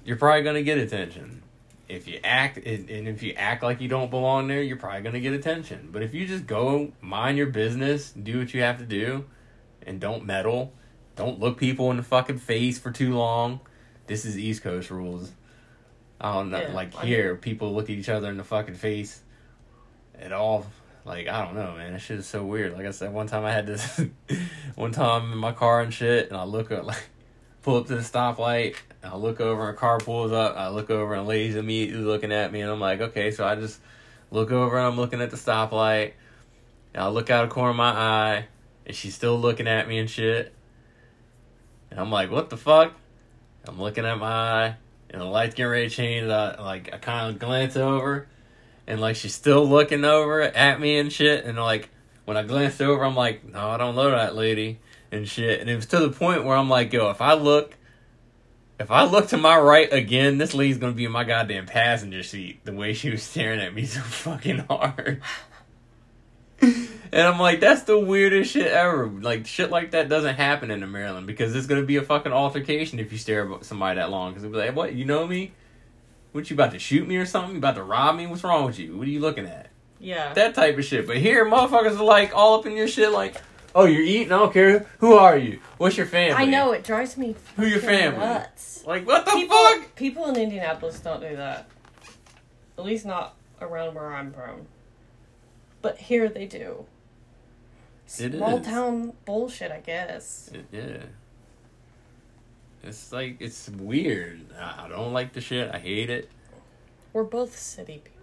you're 0.04 0.16
probably 0.16 0.42
gonna 0.42 0.62
get 0.62 0.76
attention. 0.78 1.43
If 1.88 2.08
you 2.08 2.18
act 2.24 2.56
and 2.56 2.88
and 2.88 3.08
if 3.08 3.22
you 3.22 3.34
act 3.34 3.62
like 3.62 3.80
you 3.80 3.88
don't 3.88 4.10
belong 4.10 4.48
there, 4.48 4.62
you're 4.62 4.76
probably 4.76 5.02
gonna 5.02 5.20
get 5.20 5.32
attention. 5.32 5.90
But 5.92 6.02
if 6.02 6.14
you 6.14 6.26
just 6.26 6.46
go 6.46 6.92
mind 7.00 7.36
your 7.36 7.48
business, 7.48 8.10
do 8.10 8.38
what 8.38 8.54
you 8.54 8.62
have 8.62 8.78
to 8.78 8.86
do, 8.86 9.26
and 9.82 10.00
don't 10.00 10.24
meddle, 10.24 10.72
don't 11.16 11.38
look 11.40 11.58
people 11.58 11.90
in 11.90 11.96
the 11.96 12.02
fucking 12.02 12.38
face 12.38 12.78
for 12.78 12.90
too 12.90 13.14
long. 13.14 13.60
This 14.06 14.24
is 14.24 14.38
East 14.38 14.62
Coast 14.62 14.90
rules. 14.90 15.32
I 16.20 16.32
don't 16.32 16.50
know, 16.50 16.60
Yeah, 16.60 16.72
like 16.72 16.96
I 16.96 17.04
here, 17.04 17.36
people 17.36 17.74
look 17.74 17.84
at 17.84 17.90
each 17.90 18.08
other 18.08 18.30
in 18.30 18.38
the 18.38 18.44
fucking 18.44 18.76
face 18.76 19.20
at 20.18 20.32
all. 20.32 20.66
Like 21.04 21.28
I 21.28 21.44
don't 21.44 21.54
know, 21.54 21.74
man. 21.76 21.92
That 21.92 22.00
shit 22.00 22.18
is 22.18 22.26
so 22.26 22.44
weird. 22.44 22.72
Like 22.72 22.86
I 22.86 22.92
said, 22.92 23.12
one 23.12 23.26
time 23.26 23.44
I 23.44 23.52
had 23.52 23.66
this, 23.66 24.00
one 24.74 24.92
time 24.92 25.32
in 25.32 25.38
my 25.38 25.52
car 25.52 25.82
and 25.82 25.92
shit, 25.92 26.28
and 26.28 26.36
I 26.36 26.44
look 26.44 26.72
up 26.72 26.84
like 26.84 27.10
pull 27.62 27.76
up 27.76 27.86
to 27.88 27.96
the 27.96 28.02
stoplight. 28.02 28.76
I 29.04 29.16
look 29.16 29.40
over, 29.40 29.68
and 29.68 29.76
a 29.76 29.78
car 29.78 29.98
pulls 29.98 30.32
up. 30.32 30.56
I 30.56 30.68
look 30.68 30.90
over, 30.90 31.14
and 31.14 31.22
a 31.22 31.24
lady's 31.24 31.56
immediately 31.56 32.04
looking 32.04 32.32
at 32.32 32.52
me, 32.52 32.60
and 32.60 32.70
I'm 32.70 32.80
like, 32.80 33.00
okay. 33.00 33.30
So 33.30 33.46
I 33.46 33.54
just 33.54 33.80
look 34.30 34.50
over, 34.50 34.76
and 34.78 34.86
I'm 34.86 34.96
looking 34.96 35.20
at 35.20 35.30
the 35.30 35.36
stoplight. 35.36 36.12
And 36.92 37.02
I 37.02 37.08
look 37.08 37.30
out 37.30 37.44
a 37.44 37.48
corner 37.48 37.70
of 37.70 37.76
my 37.76 37.90
eye, 37.90 38.46
and 38.86 38.96
she's 38.96 39.14
still 39.14 39.38
looking 39.38 39.68
at 39.68 39.88
me 39.88 39.98
and 39.98 40.08
shit. 40.08 40.54
And 41.90 42.00
I'm 42.00 42.10
like, 42.10 42.30
what 42.30 42.50
the 42.50 42.56
fuck? 42.56 42.92
I'm 43.66 43.80
looking 43.80 44.04
at 44.04 44.18
my 44.18 44.26
eye, 44.26 44.76
and 45.10 45.20
the 45.20 45.26
light's 45.26 45.54
getting 45.54 45.70
ready 45.70 45.88
to 45.88 45.94
change. 45.94 46.28
I 46.28 46.60
like 46.60 46.92
I 46.92 46.98
kind 46.98 47.30
of 47.30 47.38
glance 47.38 47.76
over, 47.76 48.26
and 48.86 49.00
like 49.00 49.16
she's 49.16 49.34
still 49.34 49.66
looking 49.66 50.04
over 50.04 50.42
at 50.42 50.80
me 50.80 50.98
and 50.98 51.12
shit. 51.12 51.44
And 51.44 51.58
like 51.58 51.88
when 52.24 52.36
I 52.36 52.42
glanced 52.42 52.82
over, 52.82 53.04
I'm 53.04 53.14
like, 53.14 53.44
no, 53.44 53.70
I 53.70 53.76
don't 53.76 53.94
know 53.94 54.10
that 54.10 54.34
lady 54.34 54.80
and 55.12 55.28
shit. 55.28 55.60
And 55.60 55.70
it 55.70 55.76
was 55.76 55.86
to 55.86 56.00
the 56.00 56.10
point 56.10 56.44
where 56.44 56.56
I'm 56.56 56.68
like, 56.68 56.92
yo, 56.92 57.10
if 57.10 57.20
I 57.20 57.34
look, 57.34 57.76
if 58.78 58.90
I 58.90 59.04
look 59.04 59.28
to 59.28 59.36
my 59.36 59.58
right 59.58 59.92
again, 59.92 60.38
this 60.38 60.54
lady's 60.54 60.78
gonna 60.78 60.92
be 60.92 61.04
in 61.04 61.12
my 61.12 61.24
goddamn 61.24 61.66
passenger 61.66 62.22
seat. 62.22 62.64
The 62.64 62.72
way 62.72 62.92
she 62.92 63.10
was 63.10 63.22
staring 63.22 63.60
at 63.60 63.74
me 63.74 63.84
so 63.84 64.00
fucking 64.02 64.66
hard. 64.68 65.22
And 66.60 67.22
I'm 67.22 67.38
like, 67.38 67.60
that's 67.60 67.82
the 67.82 67.98
weirdest 67.98 68.50
shit 68.52 68.66
ever. 68.66 69.06
Like, 69.06 69.46
shit 69.46 69.70
like 69.70 69.92
that 69.92 70.08
doesn't 70.08 70.34
happen 70.34 70.70
in 70.72 70.90
Maryland 70.90 71.26
because 71.26 71.54
it's 71.54 71.66
gonna 71.66 71.82
be 71.82 71.96
a 71.96 72.02
fucking 72.02 72.32
altercation 72.32 72.98
if 72.98 73.12
you 73.12 73.18
stare 73.18 73.52
at 73.52 73.64
somebody 73.64 74.00
that 74.00 74.10
long. 74.10 74.32
Because 74.32 74.42
they'll 74.42 74.52
be 74.52 74.58
like, 74.58 74.74
what, 74.74 74.94
you 74.94 75.04
know 75.04 75.26
me? 75.26 75.52
What, 76.32 76.50
you 76.50 76.54
about 76.54 76.72
to 76.72 76.80
shoot 76.80 77.06
me 77.06 77.16
or 77.16 77.26
something? 77.26 77.52
You 77.52 77.58
about 77.58 77.76
to 77.76 77.84
rob 77.84 78.16
me? 78.16 78.26
What's 78.26 78.42
wrong 78.42 78.64
with 78.64 78.80
you? 78.80 78.96
What 78.96 79.06
are 79.06 79.10
you 79.10 79.20
looking 79.20 79.46
at? 79.46 79.70
Yeah. 80.00 80.32
That 80.34 80.56
type 80.56 80.76
of 80.76 80.84
shit. 80.84 81.06
But 81.06 81.18
here, 81.18 81.44
motherfuckers 81.44 81.98
are 81.98 82.04
like 82.04 82.34
all 82.34 82.58
up 82.58 82.66
in 82.66 82.76
your 82.76 82.88
shit, 82.88 83.12
like, 83.12 83.40
oh, 83.74 83.84
you're 83.86 84.02
eating? 84.02 84.32
I 84.32 84.38
don't 84.38 84.52
care. 84.52 84.86
Who 84.98 85.14
are 85.14 85.36
you? 85.36 85.60
What's 85.78 85.96
your 85.96 86.06
family? 86.06 86.34
I 86.34 86.44
know 86.46 86.72
it 86.72 86.84
drives 86.84 87.16
me. 87.16 87.34
Who 87.56 87.66
your 87.66 87.80
family? 87.80 88.20
Nuts. 88.20 88.84
Like, 88.86 89.06
what 89.06 89.24
the 89.24 89.32
People, 89.32 89.56
fuck? 89.56 89.94
people 89.96 90.26
in 90.26 90.36
Indianapolis 90.36 91.00
don't 91.00 91.20
do 91.20 91.36
that. 91.36 91.68
At 92.78 92.84
least 92.84 93.04
not 93.06 93.34
around 93.60 93.94
where 93.94 94.12
I'm 94.12 94.32
from. 94.32 94.66
But 95.82 95.98
here 95.98 96.28
they 96.28 96.46
do. 96.46 96.86
It 98.18 98.32
Small 98.34 98.58
is. 98.58 98.66
town 98.66 99.12
bullshit, 99.24 99.72
I 99.72 99.80
guess. 99.80 100.50
It- 100.52 100.66
yeah. 100.72 101.02
It's 102.82 103.12
like, 103.12 103.36
it's 103.40 103.70
weird. 103.70 104.42
I, 104.58 104.84
I 104.84 104.88
don't 104.88 105.12
like 105.14 105.32
the 105.32 105.40
shit. 105.40 105.70
I 105.74 105.78
hate 105.78 106.10
it. 106.10 106.28
We're 107.14 107.24
both 107.24 107.58
city 107.58 108.02
people. 108.04 108.13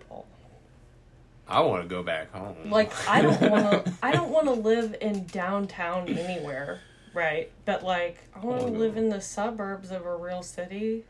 I 1.48 1.62
want 1.62 1.84
to 1.84 1.88
go 1.90 2.02
back 2.04 2.32
home. 2.32 2.70
Like 2.70 2.92
I 3.08 3.22
don't 3.22 3.42
want 3.52 3.86
to. 3.86 3.94
I 4.02 4.12
don't 4.12 4.30
want 4.30 4.46
to 4.46 4.54
live 4.54 4.96
in 5.02 5.26
downtown 5.26 6.08
anywhere, 6.08 6.80
right? 7.14 7.52
But 7.66 7.84
like 7.84 8.18
I 8.36 8.40
want 8.40 8.62
to 8.62 8.68
live 8.68 8.98
in 8.98 9.10
the 9.10 9.22
suburbs 9.22 9.92
of 9.92 10.06
a 10.06 10.16
real 10.16 10.44
city. 10.44 11.04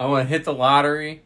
I 0.00 0.06
want 0.06 0.28
to 0.28 0.28
hit 0.28 0.44
the 0.44 0.52
lottery, 0.52 1.22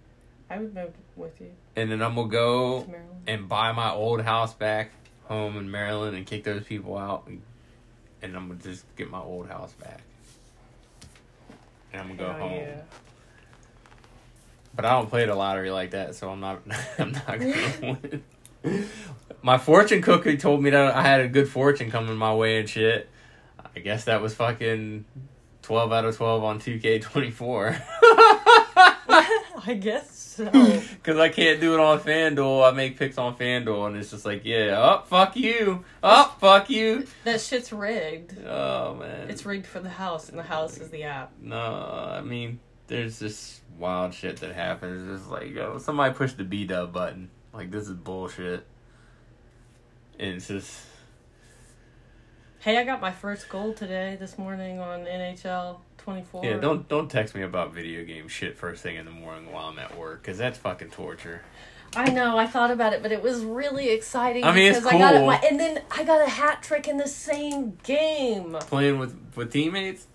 I 0.49 0.59
would 0.59 0.75
move 0.75 0.93
with 1.15 1.39
you 1.41 1.51
and 1.77 1.91
then 1.91 2.03
I'm 2.03 2.15
going 2.15 2.29
to 2.29 2.33
go 2.33 2.95
and 3.27 3.49
buy 3.49 3.73
my 3.73 3.91
old 3.91 4.23
house 4.23 4.53
back 4.53 4.91
home 5.25 5.57
in 5.57 5.71
Maryland 5.71 6.17
and 6.17 6.27
kick 6.27 6.45
those 6.45 6.65
people 6.65 6.97
out. 6.97 7.29
And 8.21 8.37
I'm 8.37 8.57
to 8.57 8.63
just 8.63 8.85
get 8.97 9.11
my 9.11 9.21
old 9.21 9.49
house 9.49 9.73
back. 9.73 10.01
And 11.93 12.03
I'm 12.03 12.07
going 12.09 12.19
to 12.19 12.25
go 12.25 12.33
home. 12.33 12.53
yeah. 12.53 12.81
But 14.75 14.85
I 14.87 14.93
don't 14.93 15.09
play 15.11 15.27
the 15.27 15.35
lottery 15.35 15.71
like 15.71 15.91
that, 15.91 16.15
so 16.15 16.31
I'm 16.31 16.41
not. 16.41 16.63
I'm 16.99 17.13
not 17.13 17.27
gonna 17.27 17.99
win. 18.63 18.89
My 19.43 19.59
fortune 19.59 20.03
cookie 20.03 20.37
told 20.37 20.63
me 20.63 20.71
that 20.71 20.95
I 20.95 21.03
had 21.03 21.21
a 21.21 21.29
good 21.29 21.49
fortune 21.49 21.91
coming 21.91 22.17
my 22.17 22.35
way 22.35 22.61
and 22.61 22.69
shit. 22.69 23.09
I 23.75 23.81
guess 23.81 24.05
that 24.05 24.23
was 24.23 24.35
fucking 24.35 25.05
twelve 25.63 25.93
out 25.93 26.05
of 26.05 26.17
twelve 26.17 26.45
on 26.45 26.59
two 26.59 26.79
K 26.79 26.99
twenty 27.01 27.31
four. 27.31 27.77
I 29.65 29.77
guess 29.79 30.17
so. 30.19 30.51
Because 31.03 31.19
I 31.19 31.29
can't 31.31 31.61
do 31.61 31.75
it 31.75 31.81
on 31.81 31.99
FanDuel. 31.99 32.67
I 32.67 32.75
make 32.75 32.97
picks 32.97 33.19
on 33.19 33.37
FanDuel, 33.37 33.89
and 33.89 33.97
it's 33.97 34.13
just 34.13 34.25
like, 34.25 34.45
yeah, 34.45 34.79
up, 34.81 35.09
fuck 35.09 35.37
you, 35.37 35.85
up, 36.01 36.39
fuck 36.41 36.71
you. 36.71 37.07
that 37.25 37.41
shit's 37.41 37.73
rigged. 37.73 38.39
Oh 38.47 38.95
man, 38.95 39.29
It's 39.29 39.45
rigged 39.45 39.67
for 39.67 39.81
the 39.81 39.89
house, 39.91 40.29
and 40.29 40.39
the 40.39 40.45
house 40.45 40.79
is 40.79 40.91
the 40.91 41.03
app. 41.03 41.33
No, 41.41 41.59
I 41.59 42.21
mean, 42.21 42.61
there's 42.87 43.19
this 43.19 43.61
wild 43.83 44.15
shit 44.15 44.37
that 44.39 44.55
happens. 44.55 45.03
It's 45.11 45.21
just 45.21 45.31
like, 45.31 45.51
yo, 45.51 45.77
somebody 45.79 46.15
pushed 46.15 46.39
the 46.39 46.45
B 46.45 46.65
dub 46.65 46.93
button. 46.93 47.29
Like, 47.53 47.71
this 47.71 47.89
is 47.89 47.95
bullshit. 47.95 48.65
And 50.19 50.37
it's 50.37 50.49
just, 50.49 50.87
Hey, 52.61 52.79
I 52.79 52.85
got 52.85 53.01
my 53.01 53.11
first 53.11 53.49
goal 53.49 53.75
today, 53.75 54.17
this 54.21 54.39
morning 54.39 54.79
on 54.79 55.01
NHL 55.01 55.81
24. 55.99 56.45
yeah, 56.45 56.57
don't 56.59 56.89
don't 56.89 57.11
text 57.11 57.35
me 57.35 57.43
about 57.43 57.75
video 57.75 58.05
game 58.05 58.29
shit 58.29 58.57
first 58.57 58.85
thing 58.85 58.95
in 58.95 59.05
the 59.05 59.11
morning 59.11 59.51
while 59.51 59.67
I'm 59.67 59.79
at 59.81 59.99
work, 59.99 60.23
because 60.23 60.39
that's 60.39 60.59
fucking 60.59 60.91
torture. 60.91 61.43
I 61.97 62.11
know. 62.11 62.39
I 62.39 62.47
thought 62.47 62.71
about 62.71 62.93
it, 62.93 63.03
but 63.03 63.11
it 63.11 63.21
was 63.21 63.45
really 63.45 63.91
exciting. 63.91 64.45
I 64.45 64.55
mean, 64.55 64.71
it's 64.71 64.79
because 64.79 64.95
I 64.95 64.99
got 64.99 65.15
it, 65.15 65.19
cool. 65.19 65.27
my, 65.27 65.37
and 65.39 65.59
then 65.59 65.83
I 65.91 66.05
got 66.05 66.25
a 66.25 66.31
hat 66.31 66.63
trick 66.63 66.87
in 66.87 66.99
the 66.99 67.09
same 67.09 67.77
game. 67.83 68.57
Playing 68.61 68.99
with 69.01 69.17
with 69.35 69.53
teammates, 69.53 70.07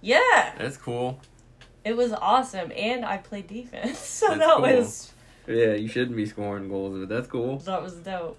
Yeah, 0.00 0.54
that's 0.56 0.78
cool. 0.78 1.20
It 1.84 1.96
was 1.96 2.12
awesome, 2.12 2.72
and 2.76 3.04
I 3.04 3.18
played 3.18 3.46
defense, 3.48 3.98
so 4.20 4.28
That's 4.28 4.38
that 4.40 4.56
cool. 4.56 4.62
was 4.62 5.12
Yeah, 5.46 5.74
you 5.74 5.88
shouldn't 5.88 6.16
be 6.16 6.26
scoring 6.26 6.68
goals, 6.68 6.98
but 6.98 7.08
that's 7.08 7.28
cool. 7.28 7.58
that 7.58 7.82
was 7.82 7.94
dope. 7.94 8.38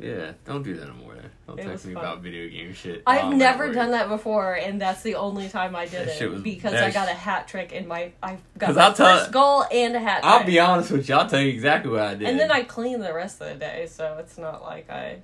Yeah, 0.00 0.32
don't 0.44 0.64
do 0.64 0.74
that 0.74 0.88
anymore. 0.88 1.14
Don't 1.46 1.60
It 1.60 1.64
text 1.64 1.86
me 1.86 1.94
fun. 1.94 2.02
about 2.02 2.22
video 2.22 2.48
game 2.48 2.72
shit. 2.72 3.02
I've 3.06 3.24
oh, 3.24 3.28
while 3.28 3.36
never 3.36 3.72
done 3.72 3.92
that 3.92 4.08
before, 4.08 4.54
and 4.54 4.80
that's 4.80 5.02
the 5.02 5.14
only 5.14 5.48
time 5.48 5.76
I 5.76 5.86
did 5.86 6.08
it 6.08 6.28
was- 6.30 6.42
because 6.42 6.74
I 6.74 6.90
got 6.90 7.08
a 7.08 7.12
hat 7.14 7.46
trick 7.46 7.70
in 7.70 7.86
my 7.86 8.10
I 8.20 8.38
got 8.58 8.74
my 8.74 8.82
I'll 8.82 8.94
first 8.94 9.30
goal 9.30 9.64
and 9.70 9.94
a 9.94 10.00
hat 10.00 10.22
trick. 10.22 10.32
I'll 10.32 10.44
be 10.44 10.58
honest 10.58 10.90
with 10.90 11.08
you. 11.08 11.14
I'll 11.14 11.28
tell 11.28 11.40
you 11.40 11.50
exactly 11.50 11.92
what 11.92 12.00
I 12.00 12.14
did. 12.14 12.26
and 12.28 12.40
then 12.40 12.50
I 12.50 12.62
cleaned 12.64 13.02
the 13.02 13.14
rest 13.14 13.40
of 13.42 13.48
the 13.48 13.54
day, 13.54 13.86
so 13.88 14.16
it's 14.18 14.38
not 14.38 14.62
like 14.62 14.90
I. 14.90 15.18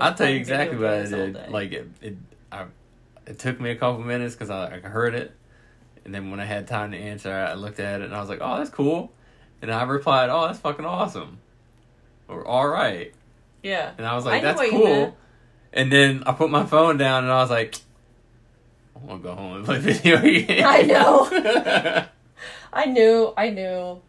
I'll 0.00 0.14
tell 0.14 0.28
you 0.28 0.36
exactly 0.36 0.78
what 0.78 0.90
I 0.92 1.02
did. 1.04 1.50
Like 1.50 1.70
it, 1.72 1.88
it, 2.02 2.16
I, 2.50 2.64
it 3.26 3.38
took 3.38 3.60
me 3.60 3.70
a 3.70 3.76
couple 3.76 4.02
minutes 4.02 4.34
because 4.34 4.50
I, 4.50 4.76
I 4.76 4.88
heard 4.88 5.14
it, 5.14 5.32
and 6.06 6.14
then 6.14 6.30
when 6.30 6.38
I 6.38 6.44
had 6.44 6.68
time 6.68 6.92
to 6.92 6.96
answer, 6.96 7.32
I 7.32 7.54
looked 7.54 7.80
at 7.80 8.00
it 8.00 8.04
and 8.04 8.14
I 8.14 8.20
was 8.20 8.28
like, 8.28 8.38
"Oh, 8.40 8.58
that's 8.58 8.70
cool," 8.70 9.12
and 9.60 9.72
I 9.72 9.82
replied, 9.82 10.30
"Oh, 10.30 10.46
that's 10.46 10.60
fucking 10.60 10.84
awesome," 10.84 11.40
or 12.28 12.46
"All 12.46 12.68
right," 12.68 13.12
yeah, 13.64 13.90
and 13.98 14.06
I 14.06 14.14
was 14.14 14.24
like, 14.24 14.40
knew 14.40 14.48
"That's 14.48 14.58
what 14.58 14.72
you 14.72 14.84
meant. 14.84 15.08
cool," 15.10 15.16
and 15.72 15.90
then 15.90 16.22
I 16.24 16.32
put 16.32 16.48
my 16.48 16.64
phone 16.64 16.96
down 16.96 17.24
and 17.24 17.32
I 17.32 17.40
was 17.40 17.50
like, 17.50 17.74
"I 18.94 19.04
want 19.04 19.20
to 19.22 19.28
go 19.28 19.34
home 19.34 19.56
and 19.56 19.64
play 19.64 19.78
video 19.80 20.20
games." 20.20 20.62
I 20.64 20.82
know. 20.82 21.28
I 22.72 22.86
knew, 22.86 23.34
I 23.36 23.50
knew. 23.50 24.00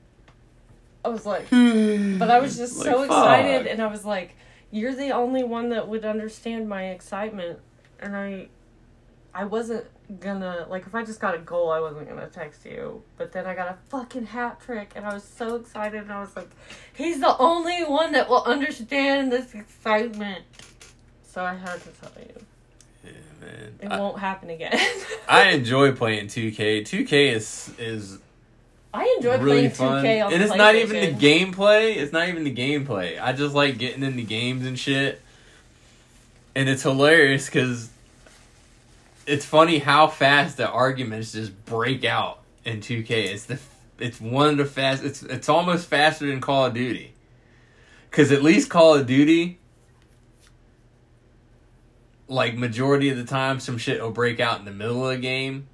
I 1.03 1.09
was 1.09 1.25
like, 1.25 1.49
but 1.49 2.29
I 2.29 2.39
was 2.39 2.57
just 2.57 2.75
so 2.83 3.01
excited, 3.01 3.63
fuck. 3.63 3.71
and 3.71 3.81
I 3.81 3.87
was 3.87 4.05
like, 4.05 4.35
"You're 4.69 4.93
the 4.93 5.11
only 5.11 5.43
one 5.43 5.69
that 5.69 5.87
would 5.87 6.05
understand 6.05 6.69
my 6.69 6.89
excitement," 6.89 7.57
and 7.99 8.15
I, 8.15 8.49
I 9.33 9.45
wasn't 9.45 9.85
gonna 10.19 10.65
like 10.69 10.85
if 10.87 10.95
I 10.95 11.03
just 11.03 11.19
got 11.19 11.35
a 11.35 11.39
goal, 11.39 11.69
I 11.69 11.79
wasn't 11.79 12.07
gonna 12.07 12.27
text 12.27 12.65
you, 12.65 13.03
but 13.17 13.31
then 13.31 13.45
I 13.45 13.55
got 13.55 13.69
a 13.69 13.77
fucking 13.89 14.27
hat 14.27 14.61
trick, 14.61 14.91
and 14.95 15.05
I 15.05 15.13
was 15.13 15.23
so 15.23 15.55
excited, 15.55 16.01
and 16.01 16.11
I 16.11 16.21
was 16.21 16.35
like, 16.35 16.49
"He's 16.93 17.19
the 17.19 17.37
only 17.37 17.83
one 17.83 18.13
that 18.13 18.29
will 18.29 18.43
understand 18.43 19.31
this 19.31 19.53
excitement." 19.53 20.43
So 21.23 21.43
I 21.43 21.53
had 21.53 21.81
to 21.81 21.89
tell 21.89 22.11
you, 22.19 22.45
Yeah, 23.03 23.11
it 23.49 23.83
man. 23.83 23.91
I, 23.91 23.99
won't 23.99 24.19
happen 24.19 24.49
again. 24.49 24.79
I 25.29 25.49
enjoy 25.49 25.91
playing 25.91 26.27
2K. 26.27 26.81
2K 26.81 27.33
is 27.33 27.71
is 27.77 28.19
I 28.93 29.13
enjoy 29.17 29.37
really 29.37 29.45
playing 29.45 29.69
fun. 29.71 30.03
2K 30.03 30.25
on 30.25 30.33
and 30.33 30.41
it's 30.41 30.55
not 30.55 30.75
even 30.75 30.99
the 30.99 31.13
gameplay. 31.13 31.97
It's 31.97 32.13
not 32.13 32.29
even 32.29 32.43
the 32.43 32.55
gameplay. 32.55 33.21
I 33.21 33.33
just 33.33 33.53
like 33.53 33.77
getting 33.77 34.03
into 34.03 34.23
games 34.23 34.65
and 34.65 34.79
shit. 34.79 35.21
And 36.55 36.67
it's 36.67 36.81
hilarious 36.81 37.45
because 37.45 37.91
it's 39.27 39.45
funny 39.45 39.79
how 39.79 40.07
fast 40.07 40.57
the 40.57 40.67
arguments 40.67 41.33
just 41.33 41.65
break 41.65 42.03
out 42.03 42.39
in 42.63 42.79
2K. 42.79 43.09
It's 43.09 43.45
the 43.45 43.59
it's 43.99 44.21
one 44.21 44.49
of 44.49 44.57
the 44.57 44.65
fast. 44.65 45.03
It's 45.03 45.21
it's 45.21 45.49
almost 45.49 45.87
faster 45.87 46.25
than 46.27 46.41
Call 46.41 46.65
of 46.65 46.73
Duty. 46.73 47.13
Because 48.09 48.31
at 48.31 48.41
least 48.41 48.69
Call 48.69 48.95
of 48.95 49.05
Duty, 49.05 49.59
like 52.27 52.55
majority 52.55 53.09
of 53.09 53.17
the 53.17 53.25
time, 53.25 53.59
some 53.59 53.77
shit 53.77 54.01
will 54.01 54.11
break 54.11 54.39
out 54.39 54.59
in 54.59 54.65
the 54.65 54.71
middle 54.71 55.07
of 55.07 55.15
the 55.15 55.21
game 55.21 55.67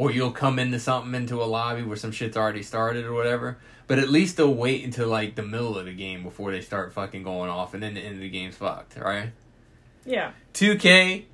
or 0.00 0.10
you'll 0.10 0.30
come 0.30 0.58
into 0.58 0.78
something 0.78 1.14
into 1.14 1.42
a 1.42 1.44
lobby 1.44 1.82
where 1.82 1.96
some 1.96 2.12
shit's 2.12 2.36
already 2.36 2.62
started 2.62 3.04
or 3.04 3.12
whatever. 3.12 3.58
But 3.86 3.98
at 3.98 4.08
least 4.08 4.36
they'll 4.36 4.54
wait 4.54 4.84
until 4.84 5.08
like 5.08 5.34
the 5.34 5.42
middle 5.42 5.76
of 5.76 5.84
the 5.84 5.92
game 5.92 6.22
before 6.22 6.52
they 6.52 6.60
start 6.60 6.92
fucking 6.92 7.22
going 7.22 7.50
off, 7.50 7.74
and 7.74 7.82
then 7.82 7.94
the 7.94 8.00
end 8.00 8.14
of 8.14 8.20
the 8.20 8.30
game's 8.30 8.56
fucked, 8.56 8.96
right? 8.96 9.32
Yeah. 10.06 10.32
2K, 10.54 11.24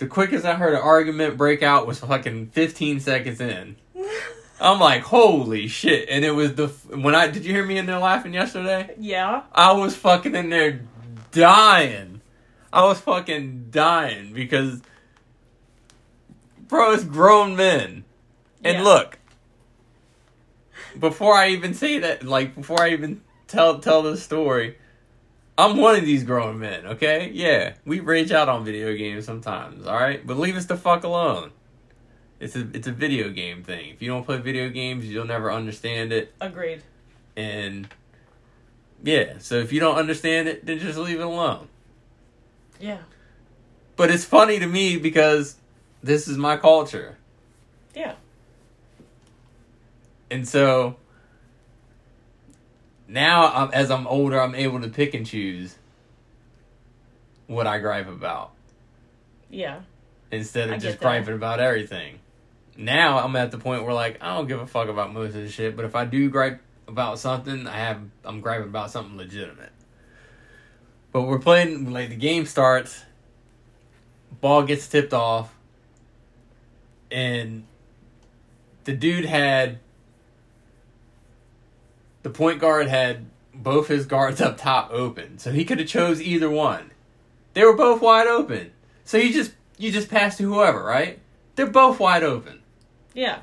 the 0.00 0.06
quickest 0.06 0.46
I 0.46 0.54
heard 0.54 0.72
an 0.72 0.80
argument 0.80 1.36
break 1.36 1.62
out 1.62 1.86
was 1.86 2.00
fucking 2.00 2.48
15 2.48 3.00
seconds 3.00 3.38
in. 3.40 3.76
I'm 4.60 4.80
like, 4.80 5.02
holy 5.02 5.68
shit! 5.68 6.08
And 6.08 6.24
it 6.24 6.32
was 6.32 6.54
the 6.54 6.68
when 6.88 7.14
I 7.14 7.28
did 7.28 7.44
you 7.44 7.52
hear 7.52 7.64
me 7.64 7.76
in 7.78 7.86
there 7.86 7.98
laughing 7.98 8.34
yesterday? 8.34 8.94
Yeah. 8.98 9.42
I 9.52 9.72
was 9.72 9.94
fucking 9.96 10.34
in 10.34 10.48
there 10.50 10.80
dying. 11.32 12.20
I 12.72 12.84
was 12.84 12.98
fucking 13.00 13.68
dying 13.70 14.32
because, 14.32 14.80
bro, 16.68 16.92
it's 16.92 17.04
grown 17.04 17.56
men. 17.56 18.04
And 18.64 18.78
Yeah. 18.78 18.82
look, 18.84 19.18
before 20.98 21.34
I 21.34 21.48
even 21.50 21.74
say 21.74 21.98
that, 21.98 22.22
like 22.24 22.54
before 22.54 22.82
I 22.82 22.90
even 22.90 23.20
tell 23.48 23.78
tell 23.80 24.02
the 24.02 24.16
story, 24.16 24.76
I'm 25.60 25.76
one 25.76 25.96
of 25.96 26.04
these 26.04 26.24
grown 26.24 26.58
men. 26.58 26.86
Okay, 26.86 27.30
yeah, 27.34 27.74
we 27.84 28.00
rage 28.00 28.32
out 28.32 28.48
on 28.48 28.64
video 28.64 28.94
games 28.96 29.26
sometimes. 29.26 29.86
All 29.86 29.94
right, 29.94 30.26
but 30.26 30.38
leave 30.38 30.56
us 30.56 30.66
the 30.66 30.76
fuck 30.76 31.04
alone. 31.04 31.52
It's 32.38 32.56
a 32.56 32.66
it's 32.72 32.86
a 32.86 32.92
video 32.92 33.28
game 33.28 33.62
thing. 33.62 33.90
If 33.90 34.00
you 34.00 34.08
don't 34.08 34.24
play 34.24 34.38
video 34.38 34.70
games, 34.70 35.04
you'll 35.04 35.26
never 35.26 35.52
understand 35.52 36.12
it. 36.12 36.34
Agreed. 36.40 36.82
And 37.36 37.88
yeah, 39.02 39.34
so 39.38 39.56
if 39.56 39.72
you 39.72 39.80
don't 39.80 39.96
understand 39.96 40.48
it, 40.48 40.64
then 40.64 40.78
just 40.78 40.98
leave 40.98 41.20
it 41.20 41.26
alone. 41.26 41.68
Yeah. 42.80 42.98
But 43.96 44.10
it's 44.10 44.24
funny 44.24 44.58
to 44.58 44.66
me 44.66 44.96
because 44.96 45.56
this 46.02 46.26
is 46.26 46.38
my 46.38 46.56
culture. 46.56 47.18
Yeah. 47.94 48.14
And 50.30 50.48
so 50.48 50.96
now, 53.10 53.52
I'm, 53.52 53.70
as 53.72 53.90
I'm 53.90 54.06
older, 54.06 54.40
I'm 54.40 54.54
able 54.54 54.80
to 54.80 54.88
pick 54.88 55.14
and 55.14 55.26
choose 55.26 55.76
what 57.48 57.66
I 57.66 57.78
gripe 57.78 58.06
about 58.08 58.52
Yeah. 59.50 59.80
instead 60.30 60.68
of 60.68 60.76
I 60.76 60.78
just 60.78 61.00
griping 61.00 61.34
about 61.34 61.58
everything. 61.58 62.20
Now 62.76 63.18
I'm 63.18 63.34
at 63.34 63.50
the 63.50 63.58
point 63.58 63.82
where 63.84 63.92
like 63.92 64.22
I 64.22 64.36
don't 64.36 64.46
give 64.46 64.60
a 64.60 64.66
fuck 64.66 64.88
about 64.88 65.12
most 65.12 65.34
of 65.34 65.42
the 65.42 65.48
shit, 65.48 65.74
but 65.74 65.84
if 65.84 65.96
I 65.96 66.04
do 66.04 66.30
gripe 66.30 66.62
about 66.86 67.18
something, 67.18 67.66
I 67.66 67.76
have 67.76 68.00
I'm 68.24 68.40
griping 68.40 68.68
about 68.68 68.92
something 68.92 69.16
legitimate. 69.16 69.72
But 71.12 71.22
we're 71.22 71.40
playing 71.40 71.92
like 71.92 72.10
the 72.10 72.16
game 72.16 72.46
starts, 72.46 73.02
ball 74.40 74.62
gets 74.62 74.86
tipped 74.86 75.12
off, 75.12 75.52
and 77.10 77.64
the 78.84 78.92
dude 78.92 79.24
had 79.24 79.80
the 82.22 82.30
point 82.30 82.60
guard 82.60 82.88
had 82.88 83.26
both 83.54 83.88
his 83.88 84.06
guards 84.06 84.40
up 84.40 84.56
top 84.56 84.90
open, 84.92 85.38
so 85.38 85.52
he 85.52 85.64
could 85.64 85.78
have 85.78 85.88
chose 85.88 86.20
either 86.20 86.50
one. 86.50 86.90
They 87.54 87.64
were 87.64 87.76
both 87.76 88.00
wide 88.00 88.26
open, 88.26 88.72
so 89.04 89.18
you 89.18 89.32
just 89.32 89.52
you 89.78 89.90
just 89.90 90.10
pass 90.10 90.36
to 90.36 90.44
whoever, 90.44 90.82
right? 90.82 91.18
They're 91.56 91.66
both 91.66 91.98
wide 91.98 92.22
open. 92.22 92.60
Yeah. 93.14 93.40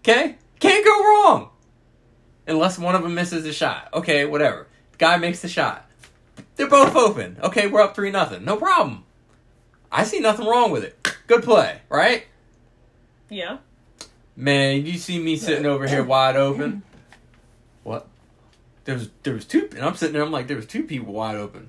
Okay? 0.00 0.36
Can't 0.58 0.84
go 0.84 1.04
wrong. 1.04 1.50
Unless 2.46 2.78
one 2.78 2.94
of 2.94 3.02
them 3.02 3.14
misses 3.14 3.44
a 3.44 3.52
shot. 3.52 3.88
Okay, 3.92 4.24
whatever. 4.24 4.66
Guy 4.98 5.18
makes 5.18 5.40
the 5.40 5.48
shot. 5.48 5.88
They're 6.56 6.68
both 6.68 6.96
open. 6.96 7.38
Okay, 7.42 7.66
we're 7.66 7.82
up 7.82 7.94
3 7.94 8.10
nothing. 8.10 8.44
No 8.44 8.56
problem. 8.56 9.04
I 9.92 10.04
see 10.04 10.20
nothing 10.20 10.46
wrong 10.46 10.70
with 10.70 10.84
it. 10.84 11.06
Good 11.26 11.42
play, 11.42 11.80
right? 11.88 12.26
Yeah. 13.28 13.58
Man, 14.36 14.86
you 14.86 14.98
see 14.98 15.18
me 15.18 15.36
sitting 15.36 15.66
over 15.66 15.86
here 15.86 16.02
wide 16.02 16.36
open. 16.36 16.82
There 18.84 18.94
was 18.94 19.10
there 19.22 19.34
was 19.34 19.44
two 19.44 19.68
and 19.74 19.84
I'm 19.84 19.94
sitting 19.94 20.14
there 20.14 20.22
I'm 20.22 20.30
like 20.32 20.46
there 20.48 20.56
was 20.56 20.66
two 20.66 20.82
people 20.84 21.12
wide 21.12 21.36
open. 21.36 21.68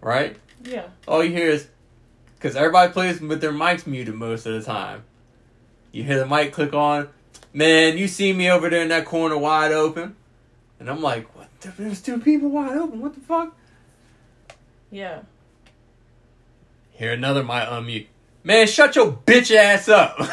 Right? 0.00 0.36
Yeah. 0.62 0.86
all 1.08 1.22
you 1.24 1.30
hear 1.30 1.48
is 1.48 1.68
because 2.36 2.56
everybody 2.56 2.92
plays 2.92 3.20
with 3.20 3.40
their 3.40 3.52
mics 3.52 3.86
muted 3.86 4.14
most 4.14 4.46
of 4.46 4.52
the 4.54 4.62
time. 4.62 5.04
You 5.92 6.04
hear 6.04 6.18
the 6.18 6.26
mic 6.26 6.52
click 6.52 6.72
on, 6.74 7.08
man. 7.52 7.96
You 7.98 8.08
see 8.08 8.32
me 8.32 8.50
over 8.50 8.68
there 8.70 8.82
in 8.82 8.88
that 8.88 9.04
corner 9.06 9.36
wide 9.38 9.72
open, 9.72 10.16
and 10.80 10.90
I'm 10.90 11.00
like, 11.02 11.34
what? 11.36 11.48
the- 11.60 11.72
There's 11.76 12.02
two 12.02 12.18
people 12.18 12.48
wide 12.50 12.76
open. 12.76 13.00
What 13.00 13.14
the 13.14 13.20
fuck? 13.20 13.54
Yeah. 14.90 15.20
Hear 16.92 17.12
another 17.12 17.42
mic 17.42 17.68
unmute. 17.68 18.06
Man, 18.42 18.66
shut 18.66 18.96
your 18.96 19.12
bitch 19.12 19.54
ass 19.54 19.88
up. 19.88 20.16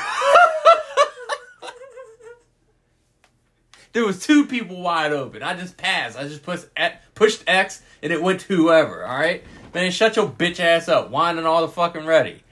there 3.94 4.06
was 4.06 4.26
two 4.26 4.46
people 4.46 4.82
wide 4.82 5.12
open. 5.12 5.44
I 5.44 5.56
just 5.56 5.78
passed. 5.78 6.18
I 6.18 6.24
just 6.24 6.44
pushed 6.44 6.68
pushed 7.16 7.44
X 7.48 7.82
and 8.02 8.12
it 8.12 8.22
went 8.22 8.42
to 8.42 8.56
whoever. 8.56 9.06
All 9.06 9.18
right, 9.18 9.44
man, 9.74 9.92
shut 9.92 10.16
your 10.16 10.28
bitch 10.30 10.60
ass 10.60 10.88
up. 10.88 11.10
Whining 11.10 11.46
all 11.46 11.62
the 11.62 11.68
fucking 11.72 12.06
ready. 12.06 12.44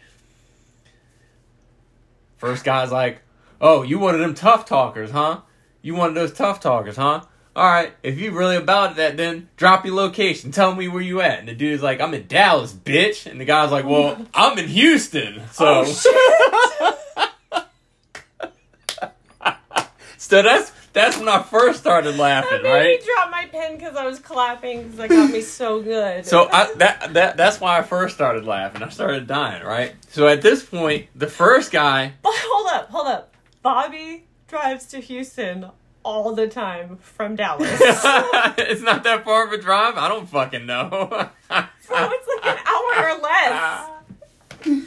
First 2.38 2.64
guy's 2.64 2.92
like, 2.92 3.22
"Oh, 3.60 3.84
you 3.84 4.00
one 4.00 4.16
of 4.16 4.22
them 4.22 4.34
tough 4.34 4.66
talkers, 4.66 5.12
huh? 5.12 5.42
You 5.82 5.96
one 5.96 6.10
of 6.10 6.16
those 6.16 6.34
tough 6.34 6.60
talkers, 6.60 6.96
huh? 6.96 7.22
All 7.56 7.66
right, 7.70 7.94
if 8.04 8.20
you 8.20 8.32
really 8.32 8.56
about 8.56 8.96
that, 8.98 9.18
then 9.18 9.50
drop 9.58 9.84
your 9.86 9.96
location. 9.96 10.52
Tell 10.52 10.74
me 10.76 10.88
where 10.88 11.02
you 11.02 11.20
at." 11.22 11.40
And 11.40 11.48
the 11.48 11.56
dude's 11.56 11.84
like, 11.84 12.00
"I'm 12.00 12.14
in 12.14 12.28
Dallas, 12.28 12.74
bitch." 12.74 13.26
And 13.30 13.42
the 13.42 13.46
guy's 13.46 13.72
like, 13.72 13.86
"Well, 13.86 14.26
I'm 14.34 14.58
in 14.58 14.68
Houston." 14.68 15.42
So, 15.52 15.84
Oh, 15.86 17.64
so 20.18 20.42
that's 20.42 20.72
that's 20.94 21.18
when 21.18 21.28
I 21.28 21.42
first 21.44 21.80
started 21.80 22.18
laughing, 22.18 22.64
That 22.64 22.70
right? 22.70 23.00
me 23.00 23.06
dropped 23.06 23.32
my 23.32 23.46
pen 23.52 23.76
because 23.78 23.96
I 23.96 24.06
was 24.06 24.20
clapping 24.20 24.84
because 24.84 24.98
that 24.98 25.10
got 25.10 25.32
me 25.32 25.42
so 25.42 25.82
good. 25.82 26.26
So 26.26 26.50
I, 26.52 26.74
that 26.76 27.14
that 27.14 27.38
that's 27.38 27.60
why 27.60 27.78
I 27.78 27.82
first 27.84 28.16
started 28.16 28.46
laughing. 28.46 28.82
I 28.84 28.90
started 28.90 29.28
dying, 29.28 29.64
right? 29.64 29.94
So 30.10 30.28
at 30.28 30.42
this 30.42 30.64
point, 30.64 31.08
the 31.16 31.28
first 31.28 31.72
guy, 31.72 32.14
But 32.22 32.34
hold 32.36 32.68
up, 32.74 32.90
hold 32.90 33.08
up. 33.08 33.34
Bobby 33.62 34.26
drives 34.48 34.86
to 34.88 35.00
Houston 35.00 35.68
all 36.04 36.34
the 36.34 36.48
time 36.48 36.98
from 37.02 37.36
Dallas. 37.36 37.70
it's 37.82 38.82
not 38.82 39.04
that 39.04 39.24
far 39.26 39.46
of 39.46 39.52
a 39.54 39.58
drive. 39.62 39.98
I 39.98 40.08
don't 40.08 40.28
fucking 40.28 40.66
know. 40.66 41.30
So 41.82 41.96
it's 41.96 42.28
like 42.44 42.56
an 42.56 42.64
hour 42.68 43.10
or 43.10 43.20
less. 43.20 44.80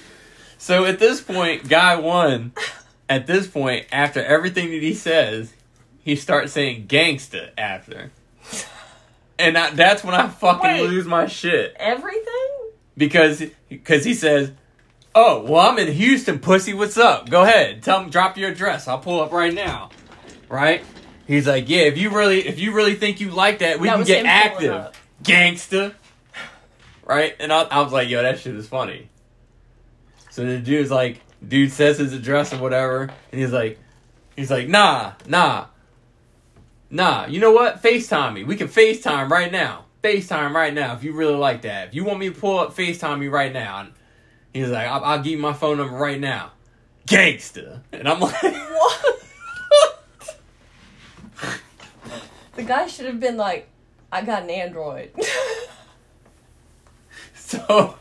So 0.58 0.84
at 0.84 1.00
this 1.00 1.20
point, 1.20 1.68
guy 1.68 1.96
one, 1.96 2.52
at 3.08 3.26
this 3.26 3.48
point, 3.48 3.86
after 3.90 4.22
everything 4.24 4.70
that 4.70 4.82
he 4.82 4.94
says, 4.94 5.52
he 6.02 6.16
starts 6.16 6.52
saying 6.52 6.86
gangsta 6.86 7.50
after. 7.56 8.10
And 9.38 9.56
I, 9.56 9.70
that's 9.70 10.04
when 10.04 10.14
I 10.14 10.28
fucking 10.28 10.70
Wait. 10.70 10.82
lose 10.82 11.06
my 11.06 11.26
shit. 11.26 11.74
Everything? 11.78 12.70
Because 12.96 13.42
cause 13.84 14.04
he 14.04 14.14
says, 14.14 14.52
Oh, 15.14 15.42
well, 15.42 15.68
I'm 15.70 15.78
in 15.78 15.92
Houston, 15.92 16.38
pussy. 16.38 16.74
What's 16.74 16.96
up? 16.96 17.28
Go 17.28 17.42
ahead. 17.42 17.82
Tell 17.82 18.00
him, 18.00 18.10
drop 18.10 18.36
your 18.36 18.50
address. 18.50 18.88
I'll 18.88 18.98
pull 18.98 19.20
up 19.20 19.32
right 19.32 19.52
now. 19.52 19.90
Right? 20.48 20.84
He's 21.26 21.46
like, 21.46 21.68
Yeah, 21.68 21.82
if 21.82 21.98
you 21.98 22.10
really 22.10 22.46
if 22.46 22.58
you 22.58 22.72
really 22.72 22.94
think 22.94 23.20
you 23.20 23.30
like 23.30 23.60
that, 23.60 23.80
we 23.80 23.88
That 23.88 23.96
can 23.96 24.04
get 24.04 24.26
active. 24.26 24.92
Gangsta. 25.22 25.94
Right? 27.04 27.34
And 27.40 27.52
I, 27.52 27.62
I 27.62 27.80
was 27.80 27.92
like, 27.92 28.08
Yo, 28.08 28.22
that 28.22 28.38
shit 28.38 28.54
is 28.54 28.68
funny. 28.68 29.08
So 30.30 30.46
the 30.46 30.58
dude's 30.58 30.90
like, 30.90 31.20
dude 31.46 31.72
says 31.72 31.98
his 31.98 32.12
address 32.12 32.52
or 32.54 32.58
whatever, 32.58 33.10
and 33.30 33.40
he's 33.40 33.52
like, 33.52 33.78
he's 34.36 34.50
like, 34.50 34.68
nah, 34.68 35.12
nah, 35.26 35.66
nah. 36.92 37.26
You 37.26 37.40
know 37.40 37.50
what? 37.50 37.82
FaceTime 37.82 38.34
me. 38.34 38.44
We 38.44 38.54
can 38.54 38.68
FaceTime 38.68 39.28
right 39.28 39.50
now. 39.50 39.86
FaceTime 40.02 40.52
right 40.52 40.74
now 40.74 40.94
if 40.94 41.04
you 41.04 41.12
really 41.12 41.34
like 41.34 41.62
that. 41.62 41.88
If 41.88 41.94
you 41.94 42.04
want 42.04 42.18
me 42.18 42.28
to 42.28 42.34
pull 42.34 42.58
up, 42.60 42.76
FaceTime 42.76 43.18
me 43.18 43.28
right 43.28 43.52
now. 43.52 43.80
And 43.80 43.92
he's 44.52 44.68
like, 44.68 44.86
I'll, 44.86 45.04
I'll 45.04 45.18
give 45.18 45.32
you 45.32 45.38
my 45.38 45.52
phone 45.52 45.78
number 45.78 45.96
right 45.96 46.20
now. 46.20 46.52
Gangsta. 47.06 47.80
And 47.92 48.08
I'm 48.08 48.20
like, 48.20 48.42
What? 48.42 49.20
the 52.54 52.62
guy 52.62 52.86
should 52.86 53.06
have 53.06 53.20
been 53.20 53.36
like, 53.36 53.68
I 54.10 54.22
got 54.22 54.42
an 54.42 54.50
Android. 54.50 55.10
so. 57.34 57.96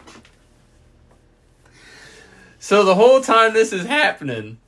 So 2.60 2.84
the 2.84 2.96
whole 2.96 3.22
time 3.22 3.54
this 3.54 3.74
is 3.74 3.86
happening, 3.86 4.60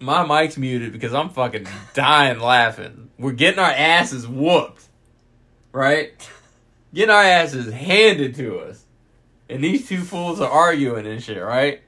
my 0.00 0.24
mic's 0.24 0.56
muted 0.56 0.92
because 0.92 1.14
I'm 1.14 1.30
fucking 1.30 1.66
dying 1.94 2.40
laughing. 2.40 3.10
We're 3.18 3.32
getting 3.32 3.58
our 3.58 3.70
asses 3.70 4.26
whooped, 4.26 4.84
right? 5.72 6.12
Getting 6.94 7.10
our 7.10 7.22
asses 7.22 7.72
handed 7.72 8.36
to 8.36 8.60
us, 8.60 8.84
and 9.48 9.62
these 9.62 9.88
two 9.88 10.00
fools 10.00 10.40
are 10.40 10.50
arguing 10.50 11.06
and 11.06 11.22
shit, 11.22 11.42
right? 11.42 11.82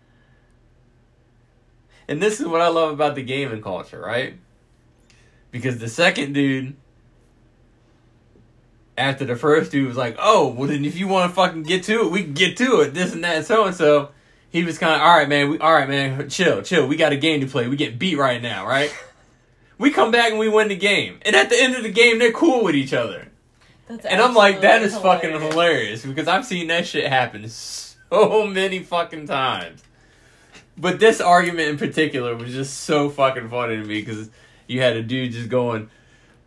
And 2.09 2.21
this 2.21 2.41
is 2.41 2.47
what 2.47 2.61
I 2.61 2.69
love 2.69 2.91
about 2.91 3.15
the 3.15 3.23
gaming 3.23 3.63
culture, 3.63 4.01
right? 4.01 4.35
Because 5.53 5.79
the 5.79 5.89
second 5.89 6.33
dude, 6.33 6.77
after 8.99 9.25
the 9.25 9.37
first 9.37 9.71
dude 9.71 9.87
was 9.87 9.97
like, 9.97 10.17
"Oh, 10.19 10.49
well 10.49 10.69
then 10.69 10.85
if 10.85 10.99
you 10.99 11.07
want 11.07 11.31
to 11.31 11.35
fucking 11.35 11.63
get 11.63 11.85
to 11.85 12.07
it, 12.07 12.11
we 12.11 12.25
can 12.25 12.35
get 12.35 12.57
to 12.59 12.81
it. 12.81 12.95
This 12.95 13.13
and 13.13 13.25
that, 13.25 13.47
so 13.47 13.65
and 13.65 13.75
so." 13.75 14.11
He 14.51 14.65
was 14.65 14.79
kind 14.79 14.95
of, 14.95 15.01
"All 15.01 15.17
right, 15.17 15.29
man. 15.29 15.51
We, 15.51 15.59
all 15.59 15.73
right, 15.73 15.89
man. 15.89 16.29
Chill, 16.29 16.63
chill. 16.63 16.87
We 16.87 16.97
got 16.97 17.13
a 17.13 17.17
game 17.17 17.41
to 17.41 17.47
play. 17.47 17.69
We 17.69 17.77
get 17.77 17.99
beat 17.99 18.19
right 18.19 18.43
now, 18.43 18.67
right?" 18.67 18.95
we 19.79 19.91
come 19.91 20.11
back 20.11 20.31
and 20.31 20.39
we 20.39 20.49
win 20.49 20.69
the 20.69 20.77
game, 20.77 21.19
and 21.23 21.35
at 21.35 21.49
the 21.49 21.61
end 21.61 21.75
of 21.75 21.83
the 21.83 21.91
game, 21.91 22.19
they're 22.19 22.33
cool 22.33 22.63
with 22.63 22.75
each 22.75 22.93
other. 22.93 23.29
That's 23.89 24.05
And 24.05 24.21
I'm 24.21 24.35
like, 24.35 24.61
that 24.61 24.83
is 24.83 24.95
absolutely 24.95 25.31
fucking 25.31 25.51
hilarious 25.51 26.05
because 26.05 26.29
I've 26.29 26.45
seen 26.45 26.69
that 26.69 26.87
shit 26.87 27.09
happen 27.09 27.49
so 27.49 28.47
many 28.49 28.81
fucking 28.85 29.27
times. 29.27 29.83
But 30.77 31.01
this 31.01 31.21
argument 31.21 31.71
in 31.71 31.79
particular 31.79 32.37
was 32.37 32.53
just 32.53 32.81
so 32.81 33.11
fucking 33.11 33.49
funny 33.49 33.77
to 33.77 33.83
me 33.83 34.01
because 34.01 34.31
you 34.67 34.81
had 34.81 34.97
a 34.97 35.03
dude 35.03 35.33
just 35.33 35.49
going, 35.49 35.91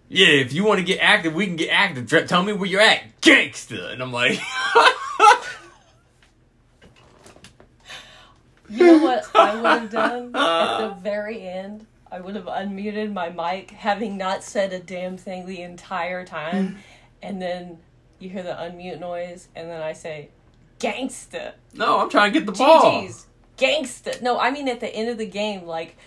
"Yeah, 0.09 0.27
if 0.27 0.53
you 0.53 0.63
want 0.63 0.79
to 0.79 0.85
get 0.85 0.99
active, 0.99 1.33
we 1.33 1.47
can 1.47 1.55
get 1.55 1.69
active. 1.69 2.27
Tell 2.27 2.43
me 2.43 2.53
where 2.53 2.69
you're 2.69 2.81
at, 2.81 3.19
gangsta." 3.21 3.91
And 3.91 4.01
I'm 4.01 4.13
like, 4.13 4.39
You 8.69 8.85
know 8.85 9.03
what 9.03 9.35
I 9.35 9.55
would 9.55 9.65
have 9.65 9.89
done 9.89 10.31
at 10.35 10.77
the 10.79 10.95
very 11.01 11.47
end? 11.47 11.85
I 12.11 12.19
would 12.21 12.35
have 12.35 12.45
unmuted 12.45 13.11
my 13.11 13.29
mic, 13.29 13.71
having 13.71 14.17
not 14.17 14.43
said 14.43 14.71
a 14.71 14.79
damn 14.79 15.17
thing 15.17 15.45
the 15.45 15.61
entire 15.61 16.23
time, 16.25 16.77
and 17.23 17.41
then 17.41 17.79
you 18.19 18.29
hear 18.29 18.43
the 18.43 18.51
unmute 18.51 18.99
noise, 18.99 19.47
and 19.55 19.69
then 19.69 19.81
I 19.81 19.93
say, 19.93 20.29
"Gangsta, 20.79 21.53
"No, 21.73 21.99
I'm 21.99 22.09
trying 22.09 22.31
to 22.31 22.39
get 22.39 22.45
the 22.45 22.51
ball." 22.51 23.01
GG's, 23.03 23.27
gangsta." 23.57 24.21
No, 24.21 24.39
I 24.39 24.51
mean 24.51 24.67
at 24.67 24.79
the 24.79 24.93
end 24.93 25.09
of 25.09 25.17
the 25.17 25.25
game, 25.25 25.65
like 25.65 25.97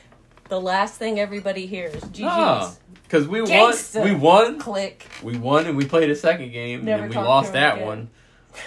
the 0.48 0.60
last 0.60 0.94
thing 0.94 1.18
everybody 1.18 1.66
hears, 1.66 2.00
"GG's." 2.02 2.78
Because 3.02 3.28
we 3.28 3.40
Gangsta. 3.40 4.00
won. 4.00 4.04
We 4.08 4.14
won. 4.16 4.58
Click. 4.58 5.06
We 5.22 5.36
won, 5.36 5.66
and 5.66 5.76
we 5.76 5.84
played 5.84 6.10
a 6.10 6.16
second 6.16 6.50
game, 6.52 6.84
Never 6.84 7.04
and 7.04 7.10
we 7.10 7.14
to 7.14 7.22
lost 7.22 7.52
that 7.52 7.74
again. 7.76 7.86
one. 7.86 8.10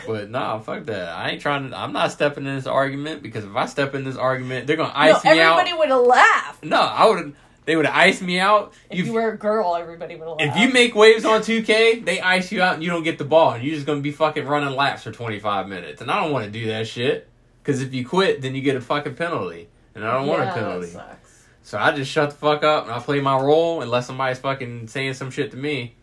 But 0.07 0.29
nah, 0.29 0.59
fuck 0.59 0.85
that. 0.85 1.09
I 1.09 1.29
ain't 1.31 1.41
trying 1.41 1.69
to. 1.69 1.77
I'm 1.77 1.93
not 1.93 2.11
stepping 2.11 2.45
in 2.45 2.55
this 2.55 2.67
argument 2.67 3.21
because 3.23 3.43
if 3.45 3.55
I 3.55 3.65
step 3.65 3.95
in 3.95 4.03
this 4.03 4.15
argument, 4.17 4.67
they're 4.67 4.75
gonna 4.77 4.89
No, 4.93 4.95
ice 4.95 5.23
me 5.23 5.31
out. 5.39 5.59
everybody 5.59 5.77
would 5.77 5.89
have 5.89 6.01
laughed. 6.05 6.63
No, 6.63 6.79
I 6.79 7.05
would. 7.07 7.35
They 7.65 7.75
would 7.75 7.85
ice 7.85 8.19
me 8.21 8.39
out. 8.39 8.73
If 8.89 8.97
You've- 8.97 9.09
you 9.09 9.13
were 9.15 9.29
a 9.29 9.37
girl, 9.37 9.75
everybody 9.75 10.15
would 10.15 10.27
have 10.27 10.37
laughed. 10.39 10.57
if 10.57 10.61
you 10.67 10.73
make 10.73 10.95
waves 10.95 11.23
on 11.23 11.41
2K, 11.41 11.99
they 12.03 12.19
ice 12.19 12.51
you 12.51 12.63
out 12.63 12.73
and 12.75 12.83
you 12.83 12.89
don't 12.89 13.03
get 13.03 13.19
the 13.19 13.25
ball, 13.25 13.51
and 13.51 13.63
you're 13.63 13.75
just 13.75 13.85
gonna 13.85 13.99
be 14.01 14.11
fucking 14.11 14.47
running 14.47 14.75
laps 14.75 15.03
for 15.03 15.11
25 15.11 15.67
minutes. 15.67 16.01
And 16.01 16.09
I 16.09 16.19
don't 16.23 16.31
want 16.31 16.45
to 16.45 16.51
do 16.51 16.65
that 16.67 16.87
shit. 16.87 17.27
Because 17.61 17.81
if 17.83 17.93
you 17.93 18.05
quit, 18.05 18.41
then 18.41 18.55
you 18.55 18.61
get 18.61 18.75
a 18.75 18.81
fucking 18.81 19.13
penalty, 19.15 19.67
and 19.93 20.03
I 20.03 20.13
don't 20.13 20.25
want 20.25 20.41
a 20.41 20.45
Yeah, 20.45 20.53
penalty. 20.53 20.93
So 21.61 21.77
I 21.77 21.91
just 21.91 22.09
shut 22.09 22.31
the 22.31 22.35
fuck 22.35 22.63
up 22.63 22.85
and 22.85 22.93
I 22.93 22.97
play 22.99 23.19
my 23.21 23.39
role 23.39 23.81
unless 23.83 24.07
somebody's 24.07 24.39
fucking 24.39 24.87
saying 24.87 25.13
some 25.13 25.29
shit 25.29 25.51
to 25.51 25.57
me. 25.57 25.93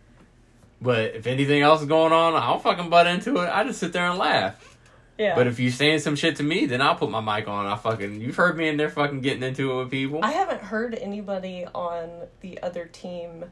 But 0.80 1.14
if 1.14 1.26
anything 1.26 1.62
else 1.62 1.80
is 1.80 1.88
going 1.88 2.12
on, 2.12 2.34
I 2.34 2.46
don't 2.48 2.62
fucking 2.62 2.90
butt 2.90 3.06
into 3.06 3.38
it. 3.38 3.48
I 3.48 3.64
just 3.64 3.80
sit 3.80 3.92
there 3.92 4.06
and 4.08 4.18
laugh. 4.18 4.76
Yeah. 5.18 5.34
But 5.34 5.46
if 5.46 5.58
you 5.58 5.70
saying 5.70 6.00
some 6.00 6.14
shit 6.14 6.36
to 6.36 6.42
me, 6.42 6.66
then 6.66 6.82
I'll 6.82 6.94
put 6.94 7.10
my 7.10 7.20
mic 7.20 7.48
on. 7.48 7.66
I 7.66 7.76
fucking 7.76 8.20
you've 8.20 8.36
heard 8.36 8.56
me 8.56 8.68
in 8.68 8.76
there 8.76 8.90
fucking 8.90 9.22
getting 9.22 9.42
into 9.42 9.72
it 9.72 9.76
with 9.76 9.90
people. 9.90 10.20
I 10.22 10.32
haven't 10.32 10.60
heard 10.60 10.94
anybody 10.94 11.64
on 11.74 12.10
the 12.40 12.60
other 12.62 12.84
team 12.84 13.46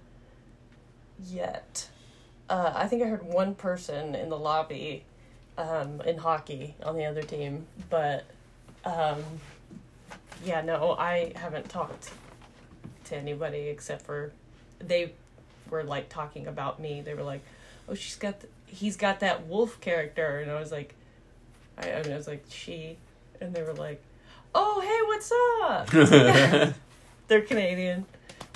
yet. 1.27 1.89
Uh, 2.51 2.73
I 2.75 2.87
think 2.87 3.03
I 3.03 3.07
heard 3.07 3.23
one 3.23 3.55
person 3.55 4.15
in 4.15 4.29
the 4.29 4.37
lobby 4.37 5.05
um, 5.57 6.03
in 6.03 6.19
hockey 6.19 6.75
on 6.83 6.97
the 6.97 7.07
other 7.07 7.23
team, 7.23 7.67
but 7.89 8.25
um, 8.85 9.23
yeah, 10.45 10.61
no, 10.61 10.93
I 10.99 11.33
haven't 11.37 11.71
talked 11.71 12.11
to 13.05 13.17
anybody 13.17 13.69
except 13.69 14.03
for 14.03 14.33
they 14.79 15.13
were 15.75 15.85
like 15.85 16.09
talking 16.09 16.47
about 16.47 16.81
me. 16.81 17.03
They 17.03 17.15
were 17.15 17.23
like, 17.23 17.43
"Oh, 17.89 17.95
she's 17.95 18.17
got, 18.17 18.41
th- 18.41 18.53
he's 18.67 18.97
got 18.97 19.21
that 19.21 19.47
wolf 19.47 19.81
character," 19.81 20.39
and 20.39 20.51
I 20.51 20.59
was 20.59 20.73
like, 20.73 20.95
I, 21.77 21.93
I, 21.93 22.03
mean, 22.03 22.13
I 22.13 22.17
was 22.17 22.29
like, 22.29 22.45
"She," 22.49 22.97
and 23.41 23.53
they 23.55 23.63
were 23.63 23.75
like, 23.75 24.01
"Oh, 24.55 24.81
hey, 24.81 25.01
what's 25.11 25.33
up?" 25.63 26.75
They're 27.29 27.43
Canadian. 27.43 28.07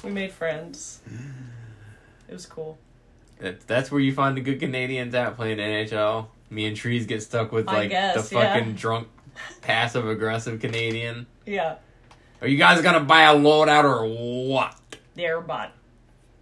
We 0.05 0.11
made 0.11 0.31
friends. 0.33 1.01
It 2.29 2.33
was 2.33 2.47
cool. 2.47 2.79
That- 3.39 3.67
That's 3.67 3.91
where 3.91 4.01
you 4.01 4.13
find 4.15 4.37
the 4.37 4.41
good 4.41 4.61
Canadians 4.61 5.15
at 5.15 5.35
playing 5.37 5.59
NHL. 5.59 6.27
Me 6.51 6.67
and 6.67 6.77
Trees 6.77 7.07
get 7.07 7.23
stuck 7.23 7.51
with 7.53 7.67
like 7.67 7.91
guess, 7.91 8.29
the 8.29 8.35
yeah. 8.37 8.55
fucking 8.55 8.75
drunk, 8.75 9.09
passive 9.61 10.09
aggressive 10.09 10.61
Canadian. 10.61 11.27
Yeah, 11.47 11.77
Are 12.41 12.47
you 12.49 12.57
guys 12.59 12.81
gonna 12.83 13.01
buy 13.01 13.23
a 13.23 13.35
loadout 13.35 13.85
or 13.85 14.07
what? 14.49 14.75
They're 15.15 15.41
bot. 15.41 15.73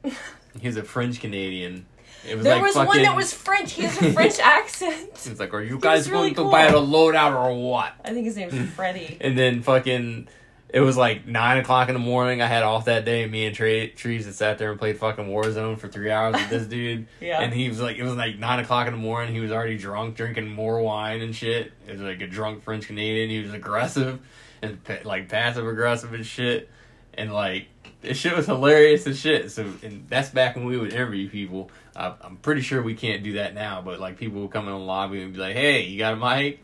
He's 0.60 0.76
a 0.76 0.82
French 0.82 1.20
Canadian. 1.20 1.86
It 2.28 2.34
was 2.34 2.44
There 2.44 2.54
like 2.54 2.62
was 2.64 2.74
fucking, 2.74 2.88
one 2.88 3.02
that 3.02 3.14
was 3.14 3.32
French. 3.32 3.72
He 3.72 3.82
has 3.82 3.96
a 4.02 4.12
French 4.12 4.38
accent. 4.42 5.10
It's 5.12 5.38
like, 5.38 5.54
are 5.54 5.62
you 5.62 5.78
guys 5.78 6.10
really 6.10 6.32
going 6.32 6.34
to 6.34 6.42
cool. 6.42 6.50
buy 6.50 6.62
a 6.64 6.72
loadout 6.74 7.34
or 7.36 7.54
what? 7.54 7.92
I 8.04 8.12
think 8.12 8.24
his 8.26 8.36
name's 8.36 8.70
Freddie. 8.70 9.16
And 9.20 9.38
then 9.38 9.62
fucking, 9.62 10.26
it 10.68 10.80
was 10.80 10.96
like 10.96 11.26
nine 11.26 11.58
o'clock 11.58 11.88
in 11.88 11.94
the 11.94 12.00
morning. 12.00 12.42
I 12.42 12.46
had 12.46 12.64
off 12.64 12.86
that 12.86 13.04
day. 13.04 13.26
Me 13.26 13.46
and 13.46 13.54
Trey, 13.54 13.88
Trees 13.88 14.24
had 14.24 14.34
sat 14.34 14.58
there 14.58 14.70
and 14.70 14.78
played 14.78 14.98
fucking 14.98 15.26
Warzone 15.26 15.78
for 15.78 15.86
three 15.86 16.10
hours 16.10 16.34
with 16.34 16.50
this 16.50 16.66
dude. 16.68 17.06
Yeah. 17.20 17.40
And 17.40 17.52
he 17.54 17.68
was 17.68 17.80
like, 17.80 17.96
it 17.96 18.02
was 18.02 18.14
like 18.16 18.38
nine 18.38 18.58
o'clock 18.58 18.88
in 18.88 18.92
the 18.92 18.98
morning. 18.98 19.32
He 19.32 19.40
was 19.40 19.52
already 19.52 19.78
drunk, 19.78 20.16
drinking 20.16 20.48
more 20.48 20.80
wine 20.80 21.20
and 21.20 21.34
shit. 21.34 21.72
It 21.86 21.92
was 21.92 22.00
like 22.00 22.20
a 22.20 22.26
drunk 22.26 22.64
French 22.64 22.88
Canadian. 22.88 23.30
He 23.30 23.40
was 23.40 23.52
aggressive 23.52 24.18
and 24.62 24.78
like 25.04 25.28
passive 25.28 25.66
aggressive 25.66 26.12
and 26.12 26.26
shit. 26.26 26.70
And 27.14 27.32
like, 27.32 27.68
this 28.06 28.18
shit 28.18 28.36
was 28.36 28.46
hilarious 28.46 29.06
as 29.06 29.18
shit. 29.18 29.50
So, 29.50 29.66
and 29.82 30.06
that's 30.08 30.30
back 30.30 30.54
when 30.54 30.64
we 30.64 30.78
would 30.78 30.92
interview 30.92 31.28
people. 31.28 31.70
I, 31.94 32.14
I'm 32.22 32.36
pretty 32.36 32.60
sure 32.60 32.80
we 32.82 32.94
can't 32.94 33.22
do 33.22 33.34
that 33.34 33.54
now, 33.54 33.82
but 33.82 33.98
like 33.98 34.16
people 34.16 34.42
would 34.42 34.52
come 34.52 34.66
in 34.66 34.72
the 34.72 34.78
lobby 34.78 35.22
and 35.22 35.32
be 35.32 35.40
like, 35.40 35.56
hey, 35.56 35.82
you 35.82 35.98
got 35.98 36.12
a 36.12 36.16
mic? 36.16 36.62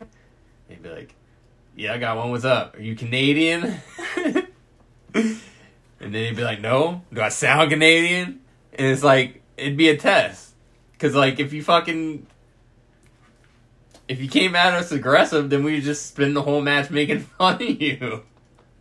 They'd 0.69 0.81
be 0.81 0.89
like, 0.89 1.15
yeah, 1.75 1.93
I 1.93 1.97
got 1.97 2.17
one. 2.17 2.31
What's 2.31 2.45
up? 2.45 2.77
Are 2.77 2.81
you 2.81 2.95
Canadian? 2.95 3.63
and 5.13 5.35
then 5.99 6.13
he'd 6.13 6.35
be 6.35 6.43
like, 6.43 6.61
no. 6.61 7.01
Do 7.11 7.21
I 7.21 7.29
sound 7.29 7.71
Canadian? 7.71 8.41
And 8.73 8.87
it's 8.87 9.03
like, 9.03 9.41
it'd 9.57 9.77
be 9.77 9.89
a 9.89 9.97
test. 9.97 10.53
Because, 10.93 11.13
like, 11.13 11.39
if 11.39 11.51
you 11.51 11.61
fucking. 11.61 12.27
If 14.07 14.21
you 14.21 14.27
came 14.27 14.55
at 14.55 14.73
us 14.73 14.91
aggressive, 14.91 15.49
then 15.49 15.63
we'd 15.63 15.83
just 15.83 16.07
spend 16.07 16.35
the 16.35 16.41
whole 16.41 16.61
match 16.61 16.89
making 16.89 17.19
fun 17.21 17.55
of 17.55 17.81
you. 17.81 18.23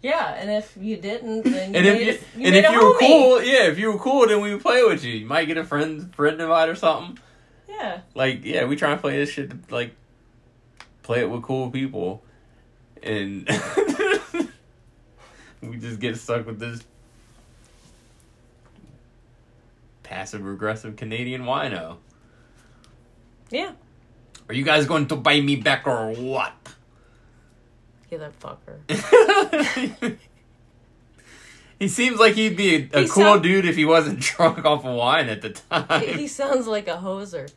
Yeah, 0.03 0.35
and 0.35 0.51
if 0.51 0.77
you 0.77 0.97
didn't, 0.97 1.45
then 1.45 1.73
you 1.73 1.79
And 1.79 1.87
if 1.87 1.95
a, 1.95 2.05
you, 2.05 2.13
you 2.43 2.47
and 2.47 2.57
if 2.57 2.71
you 2.71 2.85
were 2.85 2.99
cool, 2.99 3.43
yeah, 3.43 3.69
if 3.69 3.79
you 3.79 3.93
were 3.93 3.99
cool, 3.99 4.27
then 4.27 4.41
we 4.41 4.53
would 4.53 4.63
play 4.63 4.83
with 4.83 5.05
you. 5.05 5.15
You 5.15 5.27
might 5.27 5.45
get 5.45 5.57
a 5.57 5.65
friend 5.65 6.13
friend 6.15 6.41
invite 6.41 6.69
or 6.69 6.75
something. 6.75 7.19
Yeah, 7.69 8.01
Like, 8.15 8.45
yeah, 8.45 8.65
we 8.65 8.77
try 8.77 8.93
and 8.93 9.01
play 9.01 9.17
this 9.17 9.31
shit 9.31 9.51
to, 9.51 9.57
like, 9.75 9.95
play 11.03 11.21
it 11.21 11.31
with 11.31 11.43
cool 11.43 11.71
people. 11.71 12.23
And 13.03 13.49
we 15.63 15.77
just 15.79 15.99
get 15.99 16.17
stuck 16.17 16.47
with 16.47 16.59
this 16.59 16.85
passive 20.03 20.47
aggressive 20.47 20.97
Canadian 20.97 21.43
wino. 21.43 21.97
yeah. 23.51 23.73
Are 24.49 24.55
you 24.55 24.65
guys 24.65 24.87
going 24.87 25.07
to 25.07 25.17
buy 25.17 25.41
me 25.41 25.57
back 25.57 25.87
or 25.87 26.13
what? 26.13 26.53
That 28.19 28.39
fucker. 28.41 28.79
he 31.79 31.89
seems 31.89 32.19
like 32.21 32.35
he'd 32.35 32.57
be 32.57 32.75
a, 32.75 32.79
a 32.99 33.01
He 33.03 33.09
cool 33.09 33.25
sound- 33.25 33.43
dude 33.43 33.65
if 33.65 33.77
he 33.77 33.85
wasn't 33.85 34.21
drunk 34.21 34.65
off 34.65 34.85
of 34.85 34.95
wine 34.95 35.29
at 35.29 35.43
the 35.43 35.51
time. 35.51 36.03
he 36.03 36.27
sounds 36.29 36.67
like 36.67 36.89
a 36.89 36.97
hoser. 36.99 37.51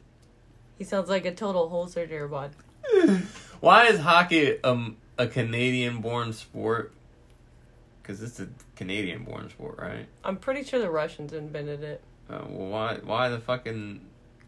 He 0.77 0.83
sounds 0.83 1.09
like 1.09 1.25
a 1.25 1.33
total 1.33 1.69
hoser, 1.69 2.07
dear 2.07 2.27
bud. 2.27 2.51
Why 3.61 3.85
is 3.87 3.99
hockey 3.99 4.61
um, 4.63 4.97
a 5.17 5.27
Canadian 5.27 6.01
born 6.01 6.33
sport? 6.33 6.91
Because 8.01 8.21
it's 8.21 8.39
a 8.39 8.47
Canadian 8.75 9.23
born 9.23 9.49
sport, 9.49 9.79
right? 9.79 10.05
I'm 10.23 10.37
pretty 10.37 10.63
sure 10.63 10.79
the 10.79 10.89
Russians 10.91 11.33
invented 11.33 11.83
it. 11.83 12.01
Uh, 12.29 12.41
well, 12.49 12.69
why 12.69 12.97
why 13.03 13.29
the 13.29 13.39
fucking 13.39 14.01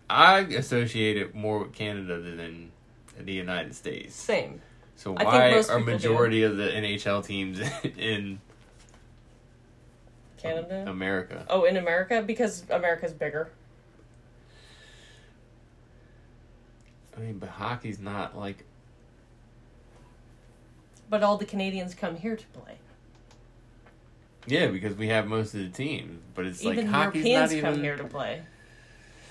I 0.10 0.40
associate 0.40 1.18
it 1.18 1.34
more 1.36 1.60
with 1.60 1.74
Canada 1.74 2.20
than 2.20 2.72
the 3.20 3.34
United 3.34 3.74
States. 3.76 4.16
Same. 4.16 4.62
So 4.98 5.14
why 5.14 5.52
are 5.52 5.62
people 5.62 5.80
do. 5.80 5.86
majority 5.86 6.44
of 6.44 6.58
the 6.58 6.70
NHL 6.70 7.24
teams 7.24 7.60
in 7.98 8.42
Canada. 10.38 10.86
America? 10.88 11.46
Oh, 11.50 11.66
in 11.66 11.78
America 11.78 12.24
because 12.26 12.64
America's 12.72 13.14
bigger. 13.14 13.52
I 17.16 17.20
mean, 17.20 17.38
but 17.38 17.50
hockey's 17.50 18.00
not 18.00 18.36
like 18.38 18.66
But 21.10 21.22
all 21.24 21.38
the 21.38 21.46
Canadians 21.46 21.94
come 21.94 22.16
here 22.16 22.36
to 22.36 22.46
play. 22.48 22.74
Yeah, 24.48 24.68
because 24.68 24.96
we 24.96 25.10
have 25.10 25.28
most 25.28 25.54
of 25.54 25.60
the 25.60 25.70
team, 25.70 26.22
but 26.34 26.46
it's 26.46 26.64
even 26.64 26.86
like 26.86 26.88
hockey's 26.88 27.26
Europeans 27.26 27.54
not 27.54 27.62
come 27.62 27.74
even. 27.74 27.84
here 27.84 27.98
to 27.98 28.04
play. 28.06 28.42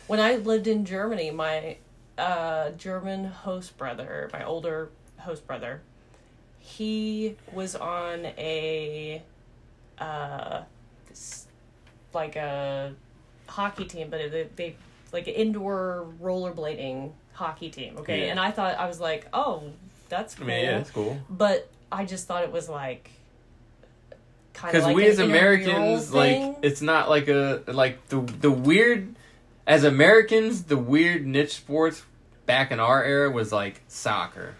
When 0.07 0.21
I 0.21 0.37
lived 0.37 0.69
in 0.69 0.85
Germany, 0.85 1.33
my 1.33 1.79
uh, 2.19 2.71
German 2.71 3.25
host 3.25 3.77
brother, 3.77 4.31
my 4.33 4.45
older 4.45 4.91
host 5.27 5.47
brother, 5.47 5.81
he 6.59 7.37
was 7.53 7.77
on 7.77 8.25
a 8.39 9.23
uh, 9.99 10.63
like 12.13 12.37
a 12.37 12.95
hockey 13.47 13.85
team, 13.85 14.09
but 14.11 14.31
they, 14.31 14.49
they 14.57 14.77
like 15.13 15.27
an 15.29 15.35
indoor 15.35 16.07
rollerblading 16.23 17.13
hockey 17.35 17.71
team. 17.71 17.97
Okay, 17.99 18.25
Yeah. 18.25 18.31
and 18.31 18.41
I 18.41 18.51
thought 18.51 18.79
I 18.79 18.87
was 18.87 19.01
like, 19.01 19.27
oh, 19.33 19.65
that's 20.09 20.35
I 20.35 20.39
cool, 20.39 20.47
mean, 20.47 20.65
yeah, 20.65 20.79
it's 20.79 20.91
cool. 20.91 21.19
but 21.29 21.71
I 21.93 22.05
just 22.05 22.27
thought 22.27 22.43
it 22.45 22.53
was 22.53 22.69
like. 22.69 23.11
Kind 24.55 24.69
of 24.75 24.81
Because 24.81 24.87
like 24.87 24.97
we 24.97 25.07
as 25.07 25.19
Americans, 25.19 26.15
like, 26.15 26.57
it's 26.63 26.81
not 26.81 27.11
like 27.11 27.29
a 27.29 27.63
like 27.67 28.07
the 28.09 28.21
the 28.21 28.51
weird. 28.51 29.15
As 29.67 29.83
Americans, 29.85 30.63
the 30.65 30.77
weird 30.79 31.27
niche 31.27 31.57
sports 31.57 32.03
back 32.47 32.71
in 32.71 32.79
our 32.81 33.03
era 33.05 33.29
was 33.31 33.53
like 33.53 33.83
soccer. 33.89 34.55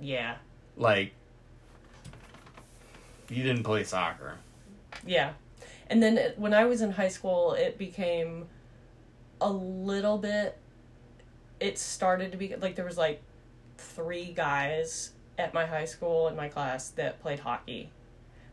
Yeah, 0.00 0.36
Like, 0.76 1.12
you 3.28 3.42
didn't 3.42 3.64
play 3.64 3.84
soccer. 3.84 4.38
Yeah. 5.06 5.32
And 5.88 6.02
then 6.02 6.16
it, 6.18 6.38
when 6.38 6.54
I 6.54 6.64
was 6.64 6.80
in 6.80 6.92
high 6.92 7.08
school, 7.08 7.52
it 7.52 7.78
became 7.78 8.46
a 9.40 9.50
little 9.50 10.18
bit. 10.18 10.58
It 11.58 11.78
started 11.78 12.32
to 12.32 12.38
be 12.38 12.54
like 12.56 12.76
there 12.76 12.84
was 12.84 12.96
like 12.96 13.22
three 13.76 14.32
guys 14.32 15.12
at 15.38 15.52
my 15.52 15.66
high 15.66 15.84
school 15.84 16.28
in 16.28 16.36
my 16.36 16.48
class 16.48 16.88
that 16.90 17.20
played 17.20 17.40
hockey, 17.40 17.90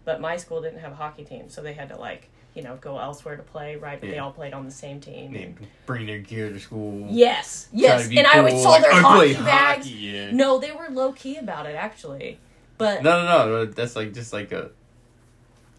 but 0.06 0.20
my 0.20 0.38
school 0.38 0.62
didn't 0.62 0.80
have 0.80 0.92
a 0.92 0.96
hockey 0.96 1.24
team, 1.24 1.50
so 1.50 1.62
they 1.62 1.74
had 1.74 1.90
to 1.90 1.98
like 1.98 2.30
you 2.58 2.64
know 2.64 2.76
go 2.82 2.98
elsewhere 3.00 3.38
to 3.38 3.44
play. 3.44 3.76
Right, 3.78 4.02
but 4.02 4.10
they 4.10 4.18
all 4.18 4.32
played 4.32 4.54
on 4.54 4.66
the 4.66 4.72
same 4.72 5.00
team. 5.00 5.32
They 5.32 5.54
bring 5.86 6.06
their 6.08 6.20
gear 6.20 6.50
to 6.52 6.60
school. 6.60 7.06
Yes, 7.10 7.70
yes, 7.72 8.08
and 8.10 8.28
I 8.28 8.42
would 8.42 8.52
cool, 8.52 8.64
saw 8.64 8.80
their 8.80 8.92
"I 8.92 9.00
hockey 9.00 9.34
bags. 9.36 9.86
hockey," 9.86 9.90
yeah. 9.92 10.32
No, 10.32 10.58
they 10.60 10.72
were 10.72 10.88
low 10.90 11.14
key 11.14 11.38
about 11.38 11.66
it 11.68 11.76
actually, 11.76 12.40
but 12.78 13.04
No, 13.04 13.24
no, 13.24 13.48
no. 13.48 13.66
That's 13.66 13.96
like 13.96 14.14
just 14.14 14.34
like 14.34 14.52
a 14.52 14.72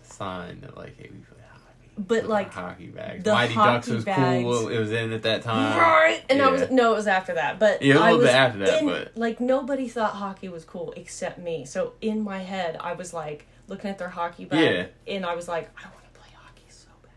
sign 0.02 0.60
that 0.62 0.76
like, 0.76 0.96
hey, 0.96 1.10
we 1.12 1.18
play 1.18 1.38
hockey. 1.52 1.64
But, 1.96 2.22
With 2.22 2.26
like, 2.30 2.52
hockey 2.52 2.86
bags. 2.86 3.24
the 3.24 3.32
Mighty 3.32 3.54
Ducks 3.54 3.86
hockey 3.86 3.94
was 3.96 4.04
bags- 4.04 4.44
cool. 4.44 4.68
It 4.68 4.78
was 4.78 4.92
in 4.92 5.12
at 5.12 5.22
that 5.22 5.42
time. 5.42 5.78
Right, 5.78 6.22
and 6.30 6.40
I 6.40 6.44
Yeah. 6.46 6.50
was 6.50 6.70
no, 6.70 6.92
it 6.92 6.96
was 6.96 7.06
after 7.08 7.34
that. 7.34 7.58
But 7.58 7.82
Yeah, 7.82 7.96
a 7.96 7.98
I 7.98 8.02
little 8.12 8.18
was 8.18 8.26
bit 8.28 8.34
after 8.36 8.58
that, 8.60 8.82
in- 8.82 8.86
but- 8.88 9.16
like 9.16 9.40
nobody 9.40 9.88
thought 9.88 10.12
hockey 10.14 10.48
was 10.48 10.64
cool 10.64 10.92
except 10.96 11.38
me. 11.38 11.64
So 11.64 11.94
in 12.00 12.22
my 12.22 12.38
head, 12.38 12.76
I 12.80 12.92
was 12.92 13.12
like 13.12 13.46
looking 13.66 13.90
at 13.90 13.98
their 13.98 14.08
hockey 14.10 14.44
bag, 14.46 14.88
Yeah. 15.06 15.14
and 15.14 15.26
I 15.26 15.34
was 15.34 15.46
like, 15.48 15.68
I 15.78 15.82
want 15.88 16.02
to 16.04 16.18
play 16.20 16.30
hockey 16.34 16.62
so 16.70 16.88
bad. 17.02 17.10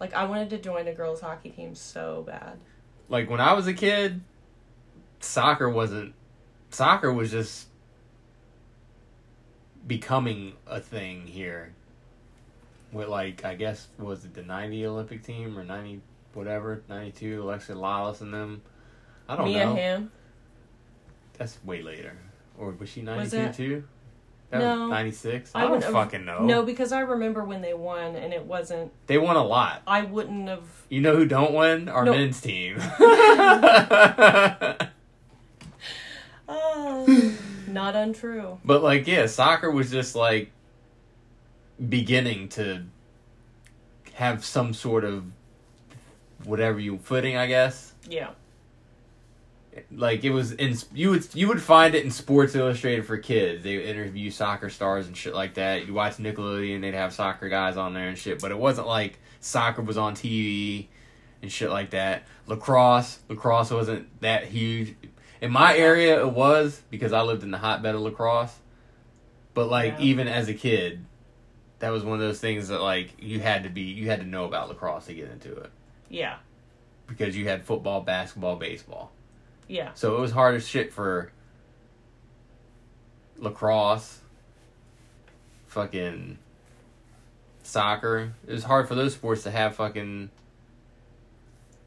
Like 0.00 0.14
I 0.14 0.24
wanted 0.24 0.50
to 0.50 0.58
join 0.58 0.86
a 0.86 0.92
girls' 0.92 1.20
hockey 1.20 1.50
team 1.50 1.74
so 1.74 2.24
bad. 2.26 2.58
Like 3.08 3.28
when 3.28 3.40
I 3.40 3.54
was 3.54 3.66
a 3.66 3.74
kid, 3.74 4.20
soccer 5.20 5.68
wasn't. 5.68 6.14
Soccer 6.70 7.12
was 7.12 7.30
just 7.30 7.66
becoming 9.86 10.52
a 10.66 10.80
thing 10.80 11.26
here. 11.26 11.72
With 12.92 13.08
like, 13.08 13.44
I 13.44 13.54
guess 13.54 13.88
was 13.98 14.24
it 14.24 14.34
the 14.34 14.42
'90 14.42 14.86
Olympic 14.86 15.24
team 15.24 15.58
or 15.58 15.64
'90 15.64 16.00
whatever 16.34 16.82
'92? 16.88 17.42
Alexi 17.42 17.74
Lalas 17.74 18.20
and 18.20 18.32
them. 18.32 18.62
I 19.28 19.36
don't 19.36 19.46
know. 19.46 19.52
Mia 19.52 19.64
know. 19.66 19.74
Hamm. 19.74 20.12
That's 21.36 21.58
way 21.64 21.82
later. 21.82 22.16
Or 22.58 22.72
was 22.72 22.88
she 22.88 23.02
92 23.02 23.52
too? 23.52 23.84
That 24.50 24.60
No. 24.60 24.86
96? 24.86 25.50
I 25.54 25.64
I, 25.64 25.68
don't 25.68 25.84
fucking 25.84 26.24
know. 26.24 26.38
No, 26.42 26.62
because 26.62 26.90
I 26.90 27.00
remember 27.00 27.44
when 27.44 27.60
they 27.60 27.74
won, 27.74 28.16
and 28.16 28.32
it 28.32 28.44
wasn't. 28.46 28.92
They 29.06 29.18
won 29.18 29.36
a 29.36 29.44
lot. 29.44 29.82
I 29.86 30.02
wouldn't 30.02 30.48
have. 30.48 30.62
You 30.88 31.02
know 31.02 31.14
who 31.16 31.26
don't 31.26 31.52
win? 31.52 31.88
Our 31.90 32.04
No. 32.06 32.12
men's 32.12 32.40
team. 32.40 32.76
Oh, 36.48 37.06
not 37.66 37.94
untrue. 37.94 38.58
but 38.64 38.82
like, 38.82 39.06
yeah, 39.06 39.26
soccer 39.26 39.70
was 39.70 39.90
just 39.90 40.14
like 40.14 40.50
beginning 41.88 42.48
to 42.50 42.84
have 44.14 44.44
some 44.44 44.72
sort 44.74 45.04
of 45.04 45.24
whatever 46.44 46.78
you 46.80 46.98
footing, 46.98 47.36
I 47.36 47.46
guess. 47.46 47.92
Yeah, 48.08 48.30
Like 49.90 50.24
it 50.24 50.30
was 50.30 50.52
in 50.52 50.76
you 50.94 51.10
would 51.10 51.34
you 51.34 51.48
would 51.48 51.62
find 51.62 51.94
it 51.94 52.04
in 52.04 52.10
Sports 52.10 52.54
Illustrated 52.54 53.06
for 53.06 53.16
kids. 53.18 53.64
They 53.64 53.76
would 53.76 53.86
interview 53.86 54.30
soccer 54.30 54.70
stars 54.70 55.06
and 55.06 55.16
shit 55.16 55.34
like 55.34 55.54
that. 55.54 55.86
You 55.86 55.94
watch 55.94 56.16
Nickelodeon, 56.16 56.80
they'd 56.80 56.94
have 56.94 57.12
soccer 57.12 57.48
guys 57.48 57.76
on 57.76 57.94
there 57.94 58.08
and 58.08 58.16
shit. 58.18 58.40
But 58.40 58.50
it 58.50 58.58
wasn't 58.58 58.86
like 58.86 59.18
soccer 59.40 59.82
was 59.82 59.96
on 59.98 60.14
TV 60.14 60.86
and 61.42 61.50
shit 61.52 61.70
like 61.70 61.90
that. 61.90 62.24
Lacrosse, 62.46 63.20
lacrosse 63.28 63.70
wasn't 63.70 64.08
that 64.20 64.44
huge. 64.46 64.94
In 65.40 65.52
my 65.52 65.76
area, 65.76 66.20
it 66.20 66.32
was 66.32 66.82
because 66.90 67.12
I 67.12 67.22
lived 67.22 67.42
in 67.42 67.50
the 67.50 67.58
hotbed 67.58 67.94
of 67.94 68.00
lacrosse. 68.00 68.56
But 69.54 69.68
like 69.68 69.94
Yeah. 69.98 70.04
even 70.04 70.28
as 70.28 70.48
a 70.48 70.54
kid, 70.54 71.04
that 71.80 71.90
was 71.90 72.02
one 72.04 72.14
of 72.14 72.20
those 72.20 72.40
things 72.40 72.68
that 72.68 72.80
like 72.82 73.14
you 73.20 73.40
had 73.40 73.62
to 73.64 73.68
be 73.68 73.82
you 73.82 74.06
had 74.08 74.20
to 74.20 74.26
know 74.26 74.44
about 74.44 74.68
lacrosse 74.68 75.06
to 75.06 75.14
get 75.14 75.30
into 75.30 75.52
it 75.54 75.70
yeah, 76.10 76.36
because 77.06 77.36
you 77.36 77.46
had 77.46 77.62
football, 77.62 78.00
basketball, 78.00 78.56
baseball. 78.56 79.12
Yeah. 79.68 79.92
So 79.94 80.16
it 80.16 80.20
was 80.20 80.32
hard 80.32 80.54
as 80.54 80.66
shit 80.66 80.92
for 80.92 81.30
lacrosse, 83.38 84.20
fucking 85.66 86.38
soccer. 87.62 88.32
It 88.46 88.52
was 88.52 88.64
hard 88.64 88.88
for 88.88 88.94
those 88.94 89.14
sports 89.14 89.42
to 89.44 89.50
have 89.50 89.76
fucking 89.76 90.30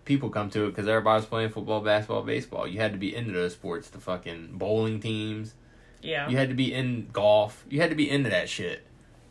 people 0.05 0.29
come 0.29 0.49
to 0.51 0.65
it 0.65 0.69
because 0.69 0.87
everybody 0.87 1.17
was 1.19 1.25
playing 1.25 1.49
football, 1.49 1.81
basketball, 1.81 2.23
baseball. 2.23 2.67
You 2.67 2.79
had 2.79 2.93
to 2.93 2.97
be 2.99 3.15
into 3.15 3.33
those 3.33 3.53
sports. 3.53 3.89
The 3.89 3.99
fucking 3.99 4.49
bowling 4.53 4.99
teams. 4.99 5.53
Yeah. 6.01 6.29
You 6.29 6.37
had 6.37 6.49
to 6.49 6.55
be 6.55 6.73
in 6.73 7.09
golf. 7.13 7.63
You 7.69 7.81
had 7.81 7.89
to 7.89 7.95
be 7.95 8.09
into 8.09 8.29
that 8.29 8.49
shit 8.49 8.83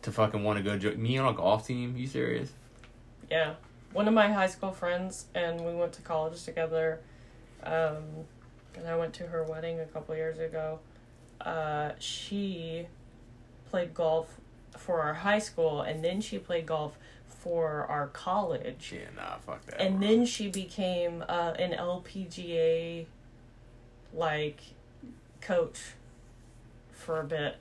to 0.02 0.12
fucking 0.12 0.42
want 0.44 0.58
to 0.58 0.62
go. 0.62 0.78
Jo- 0.78 0.96
Me 0.96 1.18
on 1.18 1.32
a 1.32 1.36
golf 1.36 1.66
team? 1.66 1.96
You 1.96 2.06
serious? 2.06 2.52
Yeah. 3.30 3.54
One 3.92 4.06
of 4.06 4.14
my 4.14 4.32
high 4.32 4.46
school 4.46 4.70
friends, 4.70 5.26
and 5.34 5.60
we 5.64 5.74
went 5.74 5.92
to 5.94 6.02
college 6.02 6.44
together. 6.44 7.00
Um, 7.64 8.04
and 8.76 8.86
I 8.88 8.96
went 8.96 9.14
to 9.14 9.26
her 9.26 9.44
wedding 9.44 9.80
a 9.80 9.86
couple 9.86 10.14
years 10.14 10.38
ago. 10.38 10.80
Uh, 11.40 11.92
she 11.98 12.86
played 13.70 13.94
golf 13.94 14.40
for 14.76 15.00
our 15.00 15.14
high 15.14 15.38
school, 15.38 15.82
and 15.82 16.04
then 16.04 16.20
she 16.20 16.38
played 16.38 16.66
golf 16.66 16.96
for 17.26 17.86
our 17.88 18.08
college. 18.08 18.92
Yeah, 18.94 19.08
nah, 19.16 19.36
fuck 19.38 19.64
that. 19.66 19.80
And 19.80 20.02
then 20.02 20.26
she 20.26 20.48
became 20.48 21.24
uh, 21.28 21.54
an 21.58 21.72
LPGA 21.72 23.06
like 24.12 24.60
coach 25.40 25.80
for 26.92 27.20
a 27.20 27.24
bit. 27.24 27.56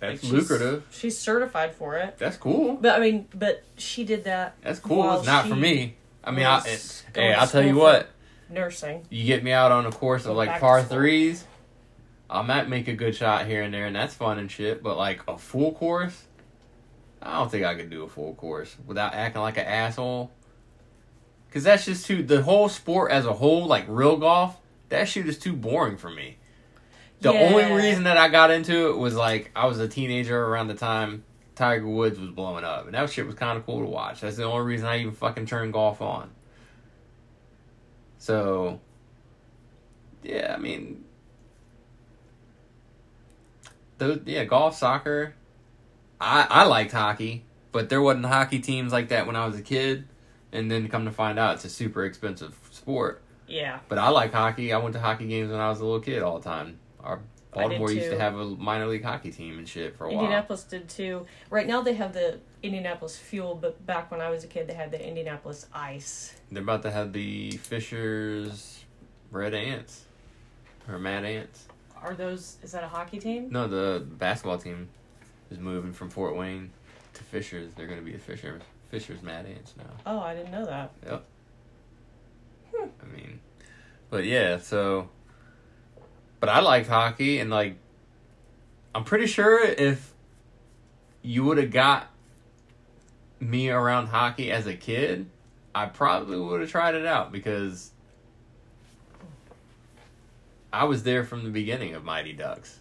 that's 0.00 0.22
Like, 0.24 0.32
lucrative. 0.32 0.84
She's 0.90 1.16
certified 1.16 1.74
for 1.74 1.96
it. 1.96 2.18
That's 2.18 2.36
cool. 2.36 2.76
But 2.76 2.96
I 2.96 3.00
mean, 3.00 3.28
but 3.34 3.62
she 3.76 4.04
did 4.04 4.24
that 4.24 4.56
That's 4.62 4.80
cool. 4.80 5.12
It's 5.18 5.26
not 5.26 5.46
for 5.46 5.56
me. 5.56 5.94
I 6.22 6.32
mean, 6.32 6.44
I, 6.44 6.60
going 6.60 7.28
hey, 7.28 7.32
I'll 7.32 7.46
tell 7.46 7.64
you 7.64 7.76
what. 7.76 8.08
Nursing. 8.50 9.06
You 9.10 9.24
get 9.24 9.42
me 9.42 9.52
out 9.52 9.72
on 9.72 9.86
a 9.86 9.92
course 9.92 10.26
of 10.26 10.36
like 10.36 10.60
par 10.60 10.82
threes, 10.82 11.44
I 12.30 12.42
might 12.42 12.68
make 12.68 12.86
a 12.86 12.94
good 12.94 13.16
shot 13.16 13.46
here 13.46 13.62
and 13.62 13.74
there, 13.74 13.86
and 13.86 13.96
that's 13.96 14.14
fun 14.14 14.38
and 14.38 14.50
shit. 14.50 14.82
But 14.82 14.96
like 14.96 15.20
a 15.26 15.36
full 15.36 15.72
course, 15.72 16.24
I 17.20 17.38
don't 17.38 17.50
think 17.50 17.64
I 17.64 17.74
could 17.74 17.90
do 17.90 18.04
a 18.04 18.08
full 18.08 18.34
course 18.34 18.76
without 18.86 19.14
acting 19.14 19.42
like 19.42 19.58
an 19.58 19.66
asshole. 19.66 20.30
Cause 21.50 21.64
that's 21.64 21.84
just 21.84 22.06
too 22.06 22.22
the 22.22 22.42
whole 22.42 22.68
sport 22.68 23.10
as 23.10 23.26
a 23.26 23.32
whole, 23.32 23.66
like 23.66 23.84
real 23.88 24.16
golf. 24.16 24.56
That 24.88 25.08
shit 25.08 25.26
is 25.26 25.38
too 25.38 25.52
boring 25.52 25.96
for 25.96 26.10
me. 26.10 26.36
The 27.20 27.32
only 27.32 27.64
reason 27.72 28.04
that 28.04 28.16
I 28.16 28.28
got 28.28 28.50
into 28.50 28.88
it 28.88 28.96
was 28.96 29.14
like 29.14 29.50
I 29.54 29.66
was 29.66 29.80
a 29.80 29.88
teenager 29.88 30.46
around 30.46 30.68
the 30.68 30.74
time 30.74 31.24
Tiger 31.56 31.88
Woods 31.88 32.18
was 32.18 32.30
blowing 32.30 32.64
up, 32.64 32.86
and 32.86 32.94
that 32.94 33.10
shit 33.10 33.26
was 33.26 33.34
kind 33.34 33.58
of 33.58 33.66
cool 33.66 33.80
to 33.80 33.86
watch. 33.86 34.20
That's 34.20 34.36
the 34.36 34.44
only 34.44 34.64
reason 34.64 34.86
I 34.86 35.00
even 35.00 35.12
fucking 35.12 35.46
turned 35.46 35.72
golf 35.72 36.00
on. 36.00 36.30
So, 38.20 38.80
yeah, 40.22 40.54
I 40.54 40.60
mean, 40.60 41.04
those 43.96 44.20
yeah, 44.26 44.44
golf, 44.44 44.76
soccer. 44.76 45.34
I 46.20 46.46
I 46.48 46.64
liked 46.64 46.92
hockey, 46.92 47.44
but 47.72 47.88
there 47.88 48.02
wasn't 48.02 48.26
hockey 48.26 48.58
teams 48.58 48.92
like 48.92 49.08
that 49.08 49.26
when 49.26 49.36
I 49.36 49.46
was 49.46 49.58
a 49.58 49.62
kid, 49.62 50.06
and 50.52 50.70
then 50.70 50.86
come 50.88 51.06
to 51.06 51.10
find 51.10 51.38
out 51.38 51.54
it's 51.54 51.64
a 51.64 51.70
super 51.70 52.04
expensive 52.04 52.54
sport. 52.70 53.22
Yeah. 53.48 53.78
But 53.88 53.96
I 53.96 54.10
like 54.10 54.34
hockey. 54.34 54.74
I 54.74 54.78
went 54.78 54.92
to 54.94 55.00
hockey 55.00 55.26
games 55.26 55.50
when 55.50 55.58
I 55.58 55.70
was 55.70 55.80
a 55.80 55.84
little 55.84 56.00
kid 56.00 56.22
all 56.22 56.38
the 56.38 56.44
time. 56.44 56.78
Our 57.02 57.20
Baltimore 57.52 57.90
used 57.90 58.10
to 58.10 58.18
have 58.18 58.36
a 58.36 58.44
minor 58.44 58.86
league 58.86 59.02
hockey 59.04 59.32
team 59.32 59.58
and 59.58 59.68
shit 59.68 59.96
for 59.96 60.04
a 60.04 60.08
while. 60.08 60.20
Indianapolis 60.20 60.62
did 60.64 60.88
too. 60.88 61.26
Right 61.50 61.66
now 61.66 61.80
they 61.82 61.94
have 61.94 62.12
the 62.12 62.38
Indianapolis 62.62 63.16
Fuel, 63.18 63.54
but 63.56 63.84
back 63.86 64.10
when 64.10 64.20
I 64.20 64.30
was 64.30 64.44
a 64.44 64.46
kid, 64.46 64.66
they 64.68 64.74
had 64.74 64.90
the 64.92 65.04
Indianapolis 65.04 65.66
Ice. 65.72 66.34
They're 66.52 66.62
about 66.62 66.82
to 66.82 66.90
have 66.90 67.12
the 67.12 67.50
Fishers 67.52 68.84
Red 69.30 69.54
Ants 69.54 70.04
or 70.88 70.98
Mad 70.98 71.24
Ants. 71.24 71.66
Are 72.00 72.14
those? 72.14 72.56
Is 72.62 72.72
that 72.72 72.84
a 72.84 72.88
hockey 72.88 73.18
team? 73.18 73.48
No, 73.50 73.66
the 73.66 74.04
basketball 74.04 74.58
team 74.58 74.88
is 75.50 75.58
moving 75.58 75.92
from 75.92 76.08
Fort 76.10 76.36
Wayne. 76.36 76.70
to 77.14 77.24
Fishers. 77.24 77.72
They're 77.74 77.86
gonna 77.88 78.00
be 78.02 78.12
the 78.12 78.18
Fisher 78.18 78.60
Fishers 78.90 79.22
Mad 79.22 79.46
Ants 79.46 79.74
now. 79.76 79.84
Oh, 80.06 80.20
I 80.20 80.34
didn't 80.34 80.52
know 80.52 80.64
that. 80.66 80.92
Yep. 81.04 81.24
Hmm. 82.74 82.88
I 83.02 83.16
mean, 83.16 83.40
but 84.08 84.24
yeah, 84.24 84.58
so. 84.58 85.08
But 86.40 86.48
I 86.48 86.60
liked 86.60 86.88
hockey, 86.88 87.38
and 87.38 87.50
like, 87.50 87.76
I'm 88.94 89.04
pretty 89.04 89.26
sure 89.26 89.62
if 89.62 90.12
you 91.22 91.44
would 91.44 91.58
have 91.58 91.70
got 91.70 92.08
me 93.38 93.70
around 93.70 94.08
hockey 94.08 94.50
as 94.50 94.66
a 94.66 94.74
kid, 94.74 95.26
I 95.74 95.86
probably 95.86 96.38
would 96.38 96.60
have 96.60 96.70
tried 96.70 96.94
it 96.94 97.06
out 97.06 97.30
because 97.30 97.90
I 100.72 100.84
was 100.84 101.02
there 101.02 101.24
from 101.24 101.44
the 101.44 101.50
beginning 101.50 101.94
of 101.94 102.04
Mighty 102.04 102.32
Ducks. 102.32 102.78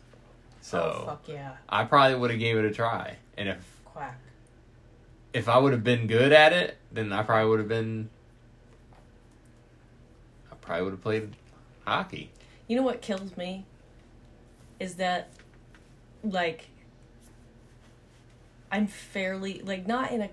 So 0.62 1.02
oh 1.02 1.06
fuck 1.06 1.28
yeah, 1.28 1.54
I 1.68 1.84
probably 1.86 2.18
would 2.18 2.32
have 2.32 2.40
gave 2.40 2.58
it 2.58 2.66
a 2.66 2.72
try. 2.72 3.18
And 3.38 3.50
if 3.50 3.82
quack. 3.86 4.20
if 5.34 5.50
I 5.50 5.58
would 5.58 5.72
have 5.72 5.84
been 5.84 6.08
good 6.08 6.32
at 6.32 6.54
it, 6.54 6.78
then 6.92 7.12
I 7.12 7.24
probably 7.24 7.50
would 7.50 7.60
have 7.60 7.68
been. 7.68 8.10
I 10.52 10.56
probably 10.56 10.84
would 10.84 10.94
have 10.94 11.02
played 11.02 11.36
hockey. 11.86 12.32
You 12.70 12.78
know 12.78 12.84
what 12.84 13.02
kills 13.02 13.36
me? 13.36 13.66
Is 14.80 14.96
that, 14.96 15.30
like, 16.24 16.70
I'm 18.72 18.88
fairly 18.88 19.62
like 19.64 19.88
not 19.88 20.12
in 20.12 20.22
a 20.22 20.30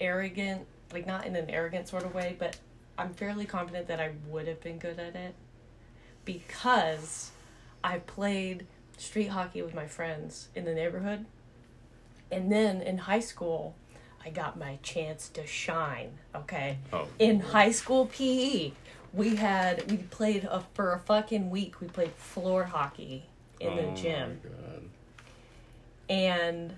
arrogant 0.00 0.66
like 0.92 1.06
not 1.06 1.26
in 1.26 1.36
an 1.36 1.48
arrogant 1.50 1.88
sort 1.88 2.04
of 2.04 2.14
way, 2.14 2.36
but 2.38 2.56
I'm 2.96 3.14
fairly 3.14 3.44
confident 3.44 3.88
that 3.88 4.00
I 4.00 4.12
would 4.28 4.46
have 4.46 4.60
been 4.60 4.78
good 4.78 4.98
at 4.98 5.16
it 5.16 5.34
because 6.24 7.30
I 7.82 7.98
played 7.98 8.66
street 8.96 9.28
hockey 9.28 9.62
with 9.62 9.74
my 9.74 9.86
friends 9.86 10.48
in 10.54 10.64
the 10.64 10.74
neighborhood. 10.74 11.26
And 12.30 12.50
then 12.50 12.80
in 12.80 12.98
high 12.98 13.20
school, 13.20 13.74
I 14.24 14.30
got 14.30 14.58
my 14.58 14.78
chance 14.82 15.28
to 15.30 15.46
shine, 15.46 16.12
okay? 16.34 16.78
Oh, 16.92 17.08
in 17.18 17.40
high 17.40 17.72
school 17.72 18.06
PE, 18.06 18.72
we 19.14 19.36
had 19.36 19.90
we 19.90 19.98
played 19.98 20.44
a, 20.44 20.62
for 20.74 20.92
a 20.92 20.98
fucking 20.98 21.50
week. 21.50 21.80
We 21.80 21.86
played 21.88 22.12
floor 22.12 22.64
hockey 22.64 23.26
in 23.60 23.72
Oh 23.72 23.76
the 23.76 23.96
gym, 24.00 24.40
and 26.08 26.74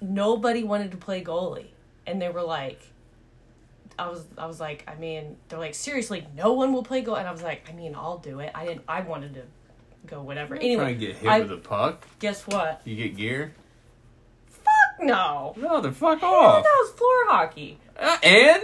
nobody 0.00 0.62
wanted 0.64 0.90
to 0.92 0.96
play 0.96 1.22
goalie. 1.22 1.68
And 2.06 2.20
they 2.20 2.28
were 2.28 2.42
like, 2.42 2.80
I 3.98 4.08
was 4.08 4.24
I 4.36 4.46
was 4.46 4.60
like, 4.60 4.84
I 4.88 4.94
mean, 4.96 5.36
they're 5.48 5.58
like, 5.58 5.74
seriously, 5.74 6.26
no 6.36 6.52
one 6.52 6.72
will 6.72 6.82
play 6.84 7.02
goalie. 7.02 7.18
And 7.18 7.28
I 7.28 7.32
was 7.32 7.42
like, 7.42 7.68
I 7.68 7.72
mean, 7.72 7.94
I'll 7.94 8.18
do 8.18 8.40
it. 8.40 8.50
I 8.54 8.66
didn't. 8.66 8.82
I 8.88 9.00
wanted 9.00 9.34
to 9.34 9.42
go 10.06 10.22
whatever. 10.22 10.56
Trying 10.56 10.66
Anyway, 10.66 10.94
to 10.94 11.00
get 11.00 11.16
hit 11.16 11.28
I- 11.28 11.40
with 11.40 11.52
a 11.52 11.56
puck. 11.56 12.06
guess 12.18 12.46
what? 12.46 12.80
You 12.84 12.96
get 12.96 13.16
gear. 13.16 13.54
Fuck 14.48 15.06
no, 15.06 15.54
No, 15.56 15.80
then 15.80 15.92
fuck 15.92 16.22
off. 16.22 16.62
that 16.64 16.76
was 16.82 16.90
floor 16.92 17.26
hockey. 17.28 17.78
Uh, 17.98 18.16
and 18.22 18.62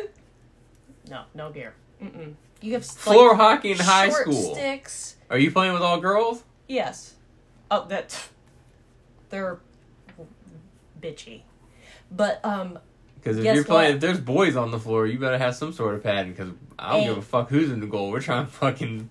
No, 1.11 1.23
no 1.35 1.51
gear. 1.51 1.75
Mm-mm. 2.03 2.35
You 2.63 2.73
have 2.75 2.83
like, 2.83 2.91
floor 2.97 3.35
hockey 3.37 3.73
in 3.73 3.79
high 3.79 4.09
school. 4.11 4.55
sticks. 4.55 5.17
Are 5.31 5.39
you 5.39 5.51
playing 5.51 5.73
with 5.73 5.83
all 5.83 6.01
girls? 6.01 6.43
Yes. 6.69 7.15
Oh, 7.71 7.87
that 7.89 8.29
they're 9.31 9.59
bitchy, 11.01 11.43
but 12.11 12.41
um, 12.45 12.79
Because 13.17 13.39
if 13.39 13.45
you're 13.45 13.65
playing, 13.65 13.89
what? 13.89 13.95
if 13.97 14.01
there's 14.01 14.21
boys 14.21 14.57
on 14.57 14.71
the 14.71 14.79
floor, 14.79 15.07
you 15.07 15.19
better 15.19 15.39
have 15.39 15.55
some 15.57 15.73
sort 15.73 15.95
of 15.95 16.03
padding. 16.03 16.33
Because 16.33 16.51
I 16.79 16.91
don't 16.93 17.01
Ain't- 17.01 17.09
give 17.09 17.19
a 17.19 17.23
fuck 17.23 17.49
who's 17.49 17.71
in 17.71 17.81
the 17.81 17.87
goal. 17.87 18.11
We're 18.11 18.21
trying 18.21 18.47
to 18.47 18.53
fucking. 18.53 19.09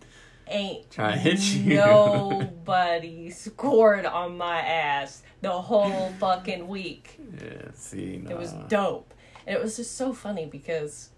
ain't 0.48 0.90
Trying 0.92 1.14
to 1.14 1.20
hit 1.20 1.40
you. 1.40 1.76
Nobody 2.56 3.30
scored 3.32 4.06
on 4.06 4.38
my 4.38 4.60
ass 4.62 5.24
the 5.42 5.52
whole 5.52 6.12
fucking 6.20 6.68
week. 6.68 7.20
Yeah, 7.42 7.72
see, 7.74 8.24
It 8.30 8.38
was 8.38 8.54
dope, 8.70 9.14
and 9.48 9.56
it 9.56 9.62
was 9.62 9.76
just 9.76 9.98
so 9.98 10.14
funny 10.14 10.46
because 10.46 11.10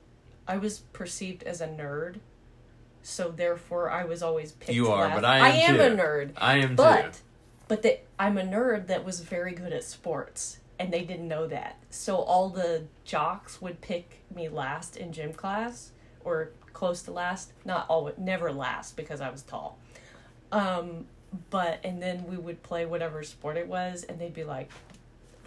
I 0.47 0.57
was 0.57 0.79
perceived 0.79 1.43
as 1.43 1.61
a 1.61 1.67
nerd, 1.67 2.15
so 3.01 3.31
therefore 3.31 3.89
I 3.91 4.03
was 4.05 4.21
always 4.23 4.51
picked. 4.53 4.73
You 4.73 4.89
are, 4.91 5.05
last. 5.07 5.15
but 5.15 5.25
I 5.25 5.37
am 5.37 5.43
I 5.43 5.49
am 5.49 5.75
too. 5.75 5.81
a 5.81 6.03
nerd. 6.03 6.31
I 6.37 6.57
am 6.57 6.75
But 6.75 7.13
too. 7.13 7.19
but 7.67 7.81
the, 7.81 7.99
I'm 8.19 8.37
a 8.37 8.43
nerd 8.43 8.87
that 8.87 9.05
was 9.05 9.21
very 9.21 9.53
good 9.53 9.73
at 9.73 9.83
sports, 9.83 10.59
and 10.79 10.91
they 10.91 11.03
didn't 11.03 11.27
know 11.27 11.47
that. 11.47 11.77
So 11.89 12.17
all 12.17 12.49
the 12.49 12.83
jocks 13.05 13.61
would 13.61 13.81
pick 13.81 14.19
me 14.33 14.49
last 14.49 14.97
in 14.97 15.11
gym 15.13 15.33
class, 15.33 15.91
or 16.23 16.49
close 16.73 17.01
to 17.03 17.11
last. 17.11 17.53
Not 17.65 17.85
always, 17.89 18.15
never 18.17 18.51
last 18.51 18.95
because 18.97 19.21
I 19.21 19.29
was 19.29 19.43
tall. 19.43 19.77
Um, 20.51 21.05
but 21.49 21.79
and 21.83 22.01
then 22.01 22.25
we 22.27 22.37
would 22.37 22.61
play 22.63 22.85
whatever 22.85 23.23
sport 23.23 23.57
it 23.57 23.67
was, 23.67 24.03
and 24.03 24.19
they'd 24.19 24.33
be 24.33 24.43
like, 24.43 24.69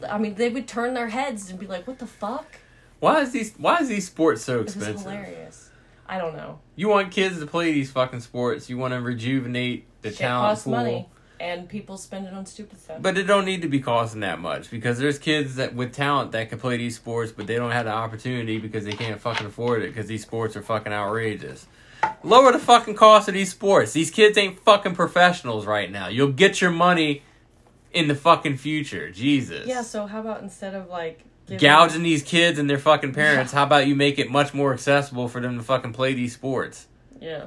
I 0.09 0.19
mean, 0.19 0.35
they 0.35 0.49
would 0.49 0.67
turn 0.67 0.95
their 0.95 1.09
heads 1.09 1.51
and 1.51 1.59
be 1.61 1.67
like, 1.67 1.87
"What 1.87 1.99
the 1.99 2.07
fuck?" 2.07 2.59
Why 3.01 3.21
is 3.21 3.33
these? 3.33 3.55
Why 3.59 3.79
is 3.79 3.89
these 3.89 4.07
sports 4.07 4.43
so 4.43 4.61
expensive? 4.61 4.95
expensive? 4.97 5.25
hilarious. 5.25 5.71
I 6.09 6.19
don't 6.19 6.37
know. 6.37 6.61
You 6.77 6.89
want 6.89 7.11
kids 7.11 7.41
to 7.41 7.47
play 7.47 7.73
these 7.73 7.91
fucking 7.91 8.21
sports. 8.21 8.71
You 8.71 8.79
want 8.79 8.95
to 8.95 9.01
rejuvenate 9.01 9.87
the 10.03 10.11
Shit 10.11 10.19
talent 10.19 10.51
costs 10.51 10.65
pool. 10.65 10.73
money, 10.75 11.09
and 11.41 11.69
people 11.69 11.97
spend 11.97 12.27
it 12.27 12.33
on 12.33 12.47
stupid 12.47 12.81
stuff. 12.81 13.03
But 13.03 13.19
it 13.19 13.25
don't 13.25 13.45
need 13.45 13.63
to 13.63 13.69
be 13.69 13.81
costing 13.81 14.21
that 14.21 14.39
much 14.39 14.71
because 14.71 14.99
there's 14.99 15.19
kids 15.19 15.57
that 15.57 15.75
with 15.75 15.93
talent 15.93 16.33
that 16.33 16.49
can 16.49 16.59
play 16.59 16.77
these 16.77 16.97
sports, 16.97 17.33
but 17.33 17.47
they 17.47 17.57
don't 17.57 17.73
have 17.73 17.87
the 17.87 17.93
opportunity 17.93 18.59
because 18.59 18.85
they 18.85 18.93
can't 18.93 19.21
fucking 19.21 19.47
afford 19.47 19.83
it 19.83 19.89
because 19.89 20.07
these 20.07 20.23
sports 20.23 20.57
are 20.57 20.63
fucking 20.63 20.93
outrageous. 20.93 21.67
Lower 22.23 22.53
the 22.53 22.59
fucking 22.59 22.95
cost 22.95 23.27
of 23.29 23.35
these 23.35 23.51
sports. 23.51 23.93
These 23.93 24.11
kids 24.11 24.39
ain't 24.39 24.61
fucking 24.61 24.95
professionals 24.95 25.67
right 25.67 25.91
now. 25.91 26.09
You'll 26.09 26.33
get 26.33 26.61
your 26.61 26.71
money 26.71 27.23
in 27.93 28.07
the 28.07 28.15
fucking 28.15 28.59
future. 28.59 29.11
Jesus. 29.11 29.67
yeah. 29.67 29.83
So 29.83 30.07
how 30.07 30.21
about 30.21 30.43
instead 30.43 30.75
of 30.75 30.89
like 30.89 31.25
Gouging 31.49 32.03
these 32.03 32.23
kids 32.23 32.59
and 32.59 32.69
their 32.69 32.79
fucking 32.79 33.13
parents, 33.15 33.53
how 33.53 33.63
about 33.63 33.87
you 33.87 33.95
make 33.95 34.19
it 34.19 34.31
much 34.31 34.53
more 34.53 34.73
accessible 34.73 35.29
for 35.29 35.41
them 35.41 35.57
to 35.57 35.63
fucking 35.63 35.93
play 35.93 36.13
these 36.13 36.35
sports? 36.35 36.89
Yeah. 37.21 37.47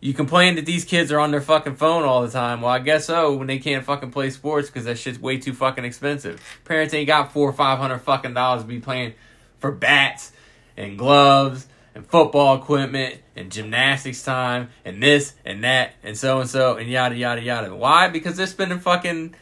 You 0.00 0.14
complain 0.14 0.56
that 0.56 0.66
these 0.66 0.84
kids 0.84 1.10
are 1.10 1.18
on 1.18 1.30
their 1.30 1.40
fucking 1.40 1.76
phone 1.76 2.04
all 2.04 2.22
the 2.22 2.30
time. 2.30 2.60
Well, 2.60 2.70
I 2.70 2.78
guess 2.78 3.06
so 3.06 3.34
when 3.34 3.46
they 3.46 3.58
can't 3.58 3.84
fucking 3.84 4.10
play 4.10 4.30
sports 4.30 4.68
because 4.68 4.84
that 4.84 4.98
shit's 4.98 5.18
way 5.18 5.38
too 5.38 5.52
fucking 5.52 5.84
expensive. 5.84 6.40
Parents 6.64 6.94
ain't 6.94 7.06
got 7.06 7.32
four 7.32 7.48
or 7.48 7.52
five 7.52 7.78
hundred 7.78 7.98
fucking 8.00 8.34
dollars 8.34 8.62
to 8.62 8.68
be 8.68 8.80
playing 8.80 9.14
for 9.58 9.72
bats 9.72 10.32
and 10.76 10.96
gloves 10.96 11.66
and 11.94 12.06
football 12.06 12.56
equipment 12.56 13.16
and 13.34 13.50
gymnastics 13.50 14.22
time 14.22 14.70
and 14.84 15.02
this 15.02 15.34
and 15.44 15.64
that 15.64 15.94
and 16.04 16.16
so 16.16 16.40
and 16.40 16.48
so 16.48 16.76
and 16.76 16.88
yada 16.88 17.16
yada 17.16 17.42
yada. 17.42 17.74
Why? 17.74 18.08
Because 18.08 18.36
they're 18.36 18.46
spending 18.46 18.78
fucking 18.78 19.34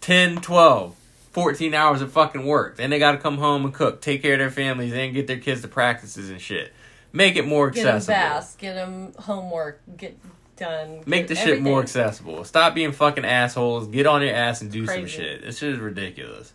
10, 0.00 0.40
12, 0.40 0.96
14 1.32 1.74
hours 1.74 2.00
of 2.02 2.12
fucking 2.12 2.44
work. 2.46 2.76
Then 2.76 2.90
they 2.90 2.98
gotta 2.98 3.18
come 3.18 3.38
home 3.38 3.64
and 3.64 3.74
cook, 3.74 4.00
take 4.00 4.22
care 4.22 4.34
of 4.34 4.38
their 4.38 4.50
families, 4.50 4.92
then 4.92 5.12
get 5.12 5.26
their 5.26 5.38
kids 5.38 5.62
to 5.62 5.68
practices 5.68 6.30
and 6.30 6.40
shit. 6.40 6.72
Make 7.12 7.36
it 7.36 7.46
more 7.46 7.68
accessible. 7.68 8.14
Get 8.14 8.20
them 8.20 8.32
baths, 8.32 8.56
get 8.56 8.74
them 8.74 9.12
homework, 9.18 9.80
get 9.96 10.18
done. 10.56 11.02
Make 11.06 11.28
the 11.28 11.34
get 11.34 11.44
shit 11.44 11.62
more 11.62 11.80
accessible. 11.82 12.44
Stop 12.44 12.74
being 12.74 12.92
fucking 12.92 13.24
assholes. 13.24 13.86
Get 13.88 14.06
on 14.06 14.22
your 14.22 14.34
ass 14.34 14.62
and 14.62 14.70
do 14.70 14.86
some 14.86 15.06
shit. 15.06 15.42
This 15.42 15.58
shit 15.58 15.72
is 15.74 15.78
ridiculous. 15.78 16.52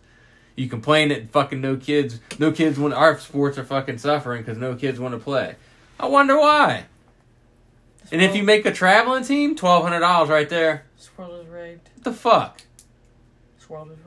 You 0.56 0.68
complain 0.68 1.10
that 1.10 1.30
fucking 1.30 1.62
no 1.62 1.76
kids, 1.76 2.20
no 2.40 2.52
kids 2.52 2.80
want 2.80 2.94
our 2.96 3.20
sports 3.20 3.60
are 3.60 3.64
fucking 3.64 4.00
suffering 4.00 4.42
because 4.42 4.58
no 4.58 4.76
kids 4.76 5.00
want 5.00 5.14
to 5.14 5.20
play. 5.20 5.56
I 6.00 6.08
wonder 6.08 6.38
why. 6.38 6.86
This 8.02 8.12
And 8.12 8.22
if 8.22 8.36
you 8.36 8.44
make 8.44 8.66
a 8.66 8.72
traveling 8.72 9.24
team, 9.24 9.56
twelve 9.56 9.84
hundred 9.84 10.00
dollars 10.00 10.30
right 10.30 10.50
there. 10.50 10.86
this 10.98 11.10
world 11.16 11.46
is 11.46 11.48
rigged. 11.48 11.90
What 11.96 12.04
the 12.06 12.14
fuck? 12.14 12.62
This 13.58 13.70
world 13.70 13.92
is 13.92 13.98
rigged. 14.00 14.07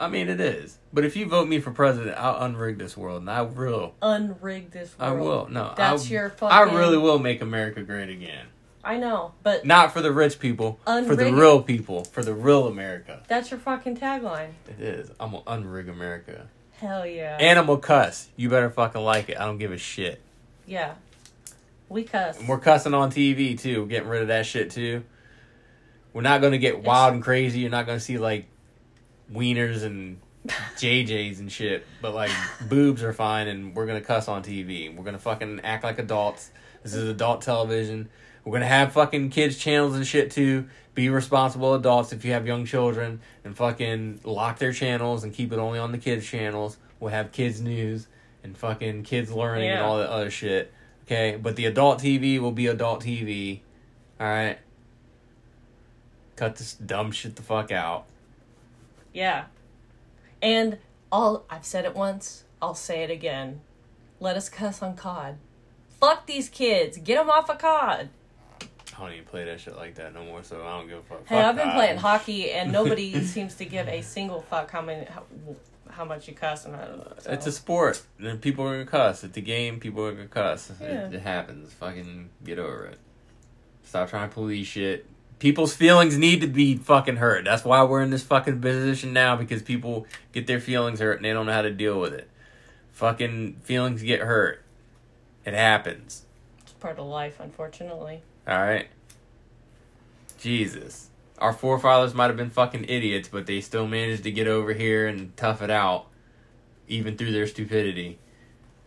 I 0.00 0.08
mean, 0.08 0.28
it 0.28 0.40
is. 0.40 0.78
But 0.92 1.04
if 1.04 1.14
you 1.14 1.26
vote 1.26 1.46
me 1.46 1.60
for 1.60 1.70
president, 1.70 2.16
I'll 2.18 2.48
unrig 2.48 2.78
this 2.78 2.96
world, 2.96 3.20
and 3.20 3.30
I 3.30 3.42
will. 3.42 3.94
Unrig 4.02 4.70
this 4.70 4.98
world. 4.98 5.12
I 5.12 5.20
will. 5.20 5.48
No, 5.48 5.74
That's 5.76 6.06
I, 6.06 6.08
your 6.08 6.30
fucking. 6.30 6.56
I 6.56 6.62
really 6.62 6.96
will 6.96 7.18
make 7.18 7.42
America 7.42 7.82
great 7.82 8.08
again. 8.08 8.46
I 8.82 8.96
know, 8.96 9.34
but 9.42 9.66
Not 9.66 9.92
for 9.92 10.00
the 10.00 10.10
rich 10.10 10.38
people, 10.38 10.80
for 10.86 11.14
the 11.14 11.30
real 11.30 11.62
people, 11.62 12.04
for 12.04 12.22
the 12.22 12.32
real 12.32 12.66
America. 12.66 13.22
that's 13.28 13.50
your 13.50 13.60
fucking 13.60 13.98
tagline. 13.98 14.52
It 14.66 14.80
is. 14.80 15.10
I'm 15.20 15.32
gonna 15.32 15.44
unrig 15.44 15.90
America. 15.90 16.46
Hell 16.72 17.04
yeah. 17.04 17.36
Animal 17.38 17.76
cuss. 17.76 18.30
You 18.36 18.48
better 18.48 18.70
fucking 18.70 19.02
like 19.02 19.28
it. 19.28 19.38
I 19.38 19.44
don't 19.44 19.58
give 19.58 19.70
a 19.70 19.76
shit. 19.78 20.22
yeah. 20.66 20.94
We 21.90 22.04
cuss. 22.04 22.38
And 22.38 22.48
we're 22.48 22.58
cussing 22.60 22.94
on 22.94 23.10
TV 23.10 23.58
too. 23.60 23.82
We're 23.82 23.88
getting 23.88 24.08
rid 24.08 24.22
of 24.22 24.28
that 24.28 24.46
shit 24.46 24.70
too. 24.70 25.02
We're 26.14 26.22
not 26.22 26.40
gonna 26.40 26.56
get 26.56 26.82
wild 26.82 27.12
and 27.14 27.22
crazy. 27.22 27.60
You're 27.60 27.70
not 27.70 27.84
gonna 27.84 28.00
see 28.00 28.16
like 28.16 28.46
wieners 29.32 29.82
and 29.82 30.20
JJs 30.76 31.38
and 31.40 31.50
shit. 31.50 31.86
But 32.00 32.14
like 32.14 32.30
boobs 32.68 33.02
are 33.02 33.12
fine, 33.12 33.48
and 33.48 33.74
we're 33.74 33.86
gonna 33.86 34.00
cuss 34.00 34.28
on 34.28 34.42
TV. 34.42 34.94
We're 34.94 35.04
gonna 35.04 35.18
fucking 35.18 35.60
act 35.64 35.84
like 35.84 35.98
adults. 35.98 36.50
This 36.82 36.94
is 36.94 37.08
adult 37.08 37.42
television. 37.42 38.08
We're 38.44 38.54
gonna 38.54 38.66
have 38.66 38.92
fucking 38.92 39.30
kids 39.30 39.58
channels 39.58 39.94
and 39.94 40.06
shit 40.06 40.30
too. 40.30 40.66
Be 40.94 41.08
responsible 41.08 41.74
adults 41.74 42.12
if 42.12 42.24
you 42.24 42.32
have 42.32 42.46
young 42.46 42.64
children, 42.64 43.20
and 43.44 43.56
fucking 43.56 44.20
lock 44.24 44.58
their 44.58 44.72
channels 44.72 45.24
and 45.24 45.32
keep 45.32 45.52
it 45.52 45.58
only 45.58 45.78
on 45.78 45.92
the 45.92 45.98
kids 45.98 46.26
channels. 46.26 46.78
We'll 46.98 47.12
have 47.12 47.32
kids 47.32 47.60
news 47.60 48.06
and 48.42 48.56
fucking 48.56 49.04
kids 49.04 49.30
learning 49.30 49.70
and 49.70 49.80
all 49.80 49.98
that 49.98 50.10
other 50.10 50.30
shit. 50.30 50.72
Okay, 51.06 51.36
but 51.40 51.56
the 51.56 51.66
adult 51.66 52.00
TV 52.00 52.38
will 52.38 52.52
be 52.52 52.66
adult 52.66 53.02
TV. 53.02 53.60
All 54.18 54.26
right. 54.26 54.58
Cut 56.36 56.56
this 56.56 56.74
dumb 56.74 57.10
shit 57.10 57.36
the 57.36 57.42
fuck 57.42 57.70
out. 57.70 58.06
Yeah. 59.12 59.44
And 60.42 60.78
I'll 61.12 61.44
I've 61.50 61.64
said 61.64 61.84
it 61.84 61.94
once, 61.94 62.44
I'll 62.62 62.74
say 62.74 63.02
it 63.02 63.10
again. 63.10 63.60
Let 64.20 64.36
us 64.36 64.48
cuss 64.48 64.82
on 64.82 64.96
COD. 64.96 65.36
Fuck 66.00 66.26
these 66.26 66.48
kids. 66.48 66.98
Get 66.98 67.16
them 67.16 67.30
off 67.30 67.50
of 67.50 67.58
COD. 67.58 68.08
I 68.96 69.04
don't 69.04 69.12
even 69.12 69.24
play 69.24 69.44
that 69.44 69.60
shit 69.60 69.76
like 69.76 69.94
that 69.94 70.12
no 70.12 70.24
more, 70.24 70.42
so 70.42 70.62
I 70.62 70.78
don't 70.78 70.88
give 70.88 70.98
a 70.98 71.02
fuck. 71.02 71.26
Hey, 71.26 71.36
Fuck 71.36 71.44
I've 71.46 71.56
been 71.56 71.68
that. 71.68 71.74
playing 71.76 71.96
hockey 71.98 72.50
and 72.50 72.70
nobody 72.80 73.24
seems 73.24 73.54
to 73.56 73.64
give 73.64 73.88
a 73.88 74.02
single 74.02 74.40
fuck 74.42 74.70
how 74.70 74.82
many 74.82 75.06
how, 75.06 75.22
how 75.88 76.04
much 76.04 76.28
you 76.28 76.34
cuss 76.34 76.66
and 76.66 76.76
I 76.76 76.84
don't 76.86 76.98
know. 76.98 77.12
so. 77.18 77.30
It's 77.32 77.46
a 77.46 77.52
sport. 77.52 78.02
And 78.18 78.40
people 78.40 78.66
are 78.66 78.72
gonna 78.72 78.84
cuss. 78.90 79.24
It's 79.24 79.36
a 79.36 79.40
game. 79.40 79.80
People 79.80 80.04
are 80.06 80.12
gonna 80.12 80.26
cuss. 80.26 80.70
Yeah. 80.80 81.06
It, 81.06 81.14
it 81.14 81.22
happens. 81.22 81.72
Fucking 81.74 82.28
get 82.44 82.58
over 82.58 82.86
it. 82.86 82.98
Stop 83.84 84.10
trying 84.10 84.28
to 84.28 84.34
police 84.34 84.66
shit. 84.66 85.06
People's 85.40 85.74
feelings 85.74 86.18
need 86.18 86.42
to 86.42 86.46
be 86.46 86.76
fucking 86.76 87.16
hurt. 87.16 87.46
That's 87.46 87.64
why 87.64 87.82
we're 87.82 88.02
in 88.02 88.10
this 88.10 88.22
fucking 88.22 88.60
position 88.60 89.14
now 89.14 89.36
because 89.36 89.62
people 89.62 90.06
get 90.32 90.46
their 90.46 90.60
feelings 90.60 91.00
hurt 91.00 91.16
and 91.16 91.24
they 91.24 91.32
don't 91.32 91.46
know 91.46 91.52
how 91.52 91.62
to 91.62 91.70
deal 91.70 91.98
with 91.98 92.12
it. 92.12 92.28
Fucking 92.92 93.56
feelings 93.62 94.02
get 94.02 94.20
hurt. 94.20 94.62
It 95.46 95.54
happens. 95.54 96.26
It's 96.60 96.74
part 96.74 96.98
of 96.98 97.06
life, 97.06 97.40
unfortunately. 97.40 98.20
All 98.46 98.60
right. 98.60 98.88
Jesus. 100.38 101.08
Our 101.38 101.54
forefathers 101.54 102.12
might 102.12 102.26
have 102.26 102.36
been 102.36 102.50
fucking 102.50 102.84
idiots, 102.84 103.28
but 103.28 103.46
they 103.46 103.62
still 103.62 103.86
managed 103.86 104.24
to 104.24 104.30
get 104.30 104.46
over 104.46 104.74
here 104.74 105.06
and 105.06 105.34
tough 105.38 105.62
it 105.62 105.70
out, 105.70 106.06
even 106.86 107.16
through 107.16 107.32
their 107.32 107.46
stupidity. 107.46 108.18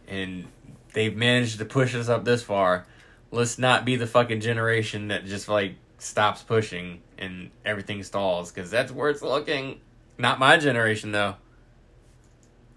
And 0.08 0.46
they've 0.94 1.16
managed 1.16 1.58
to 1.58 1.66
push 1.66 1.96
us 1.96 2.10
up 2.10 2.26
this 2.26 2.44
far. 2.44 2.86
Let's 3.32 3.58
not 3.58 3.86
be 3.86 3.96
the 3.96 4.06
fucking 4.06 4.42
generation 4.42 5.08
that 5.08 5.26
just 5.26 5.50
like 5.50 5.78
stops 6.04 6.44
pushing 6.44 7.02
and 7.18 7.50
everything 7.66 8.04
stalls, 8.04 8.52
because 8.52 8.70
that's 8.70 8.92
where 8.92 9.10
it's 9.10 9.22
looking. 9.22 9.80
Not 10.18 10.40
my 10.40 10.58
generation 10.58 11.12
though. 11.12 11.36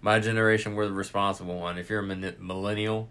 My 0.01 0.19
generation, 0.19 0.75
we're 0.75 0.87
the 0.87 0.93
responsible 0.93 1.59
one. 1.59 1.77
If 1.77 1.89
you're 1.89 1.99
a 1.99 2.33
millennial, 2.39 3.09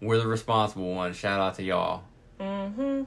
we're 0.00 0.18
the 0.18 0.26
responsible 0.26 0.94
one. 0.94 1.12
Shout 1.12 1.40
out 1.40 1.54
to 1.56 1.62
y'all. 1.62 2.04
Mm-hmm. 2.40 3.04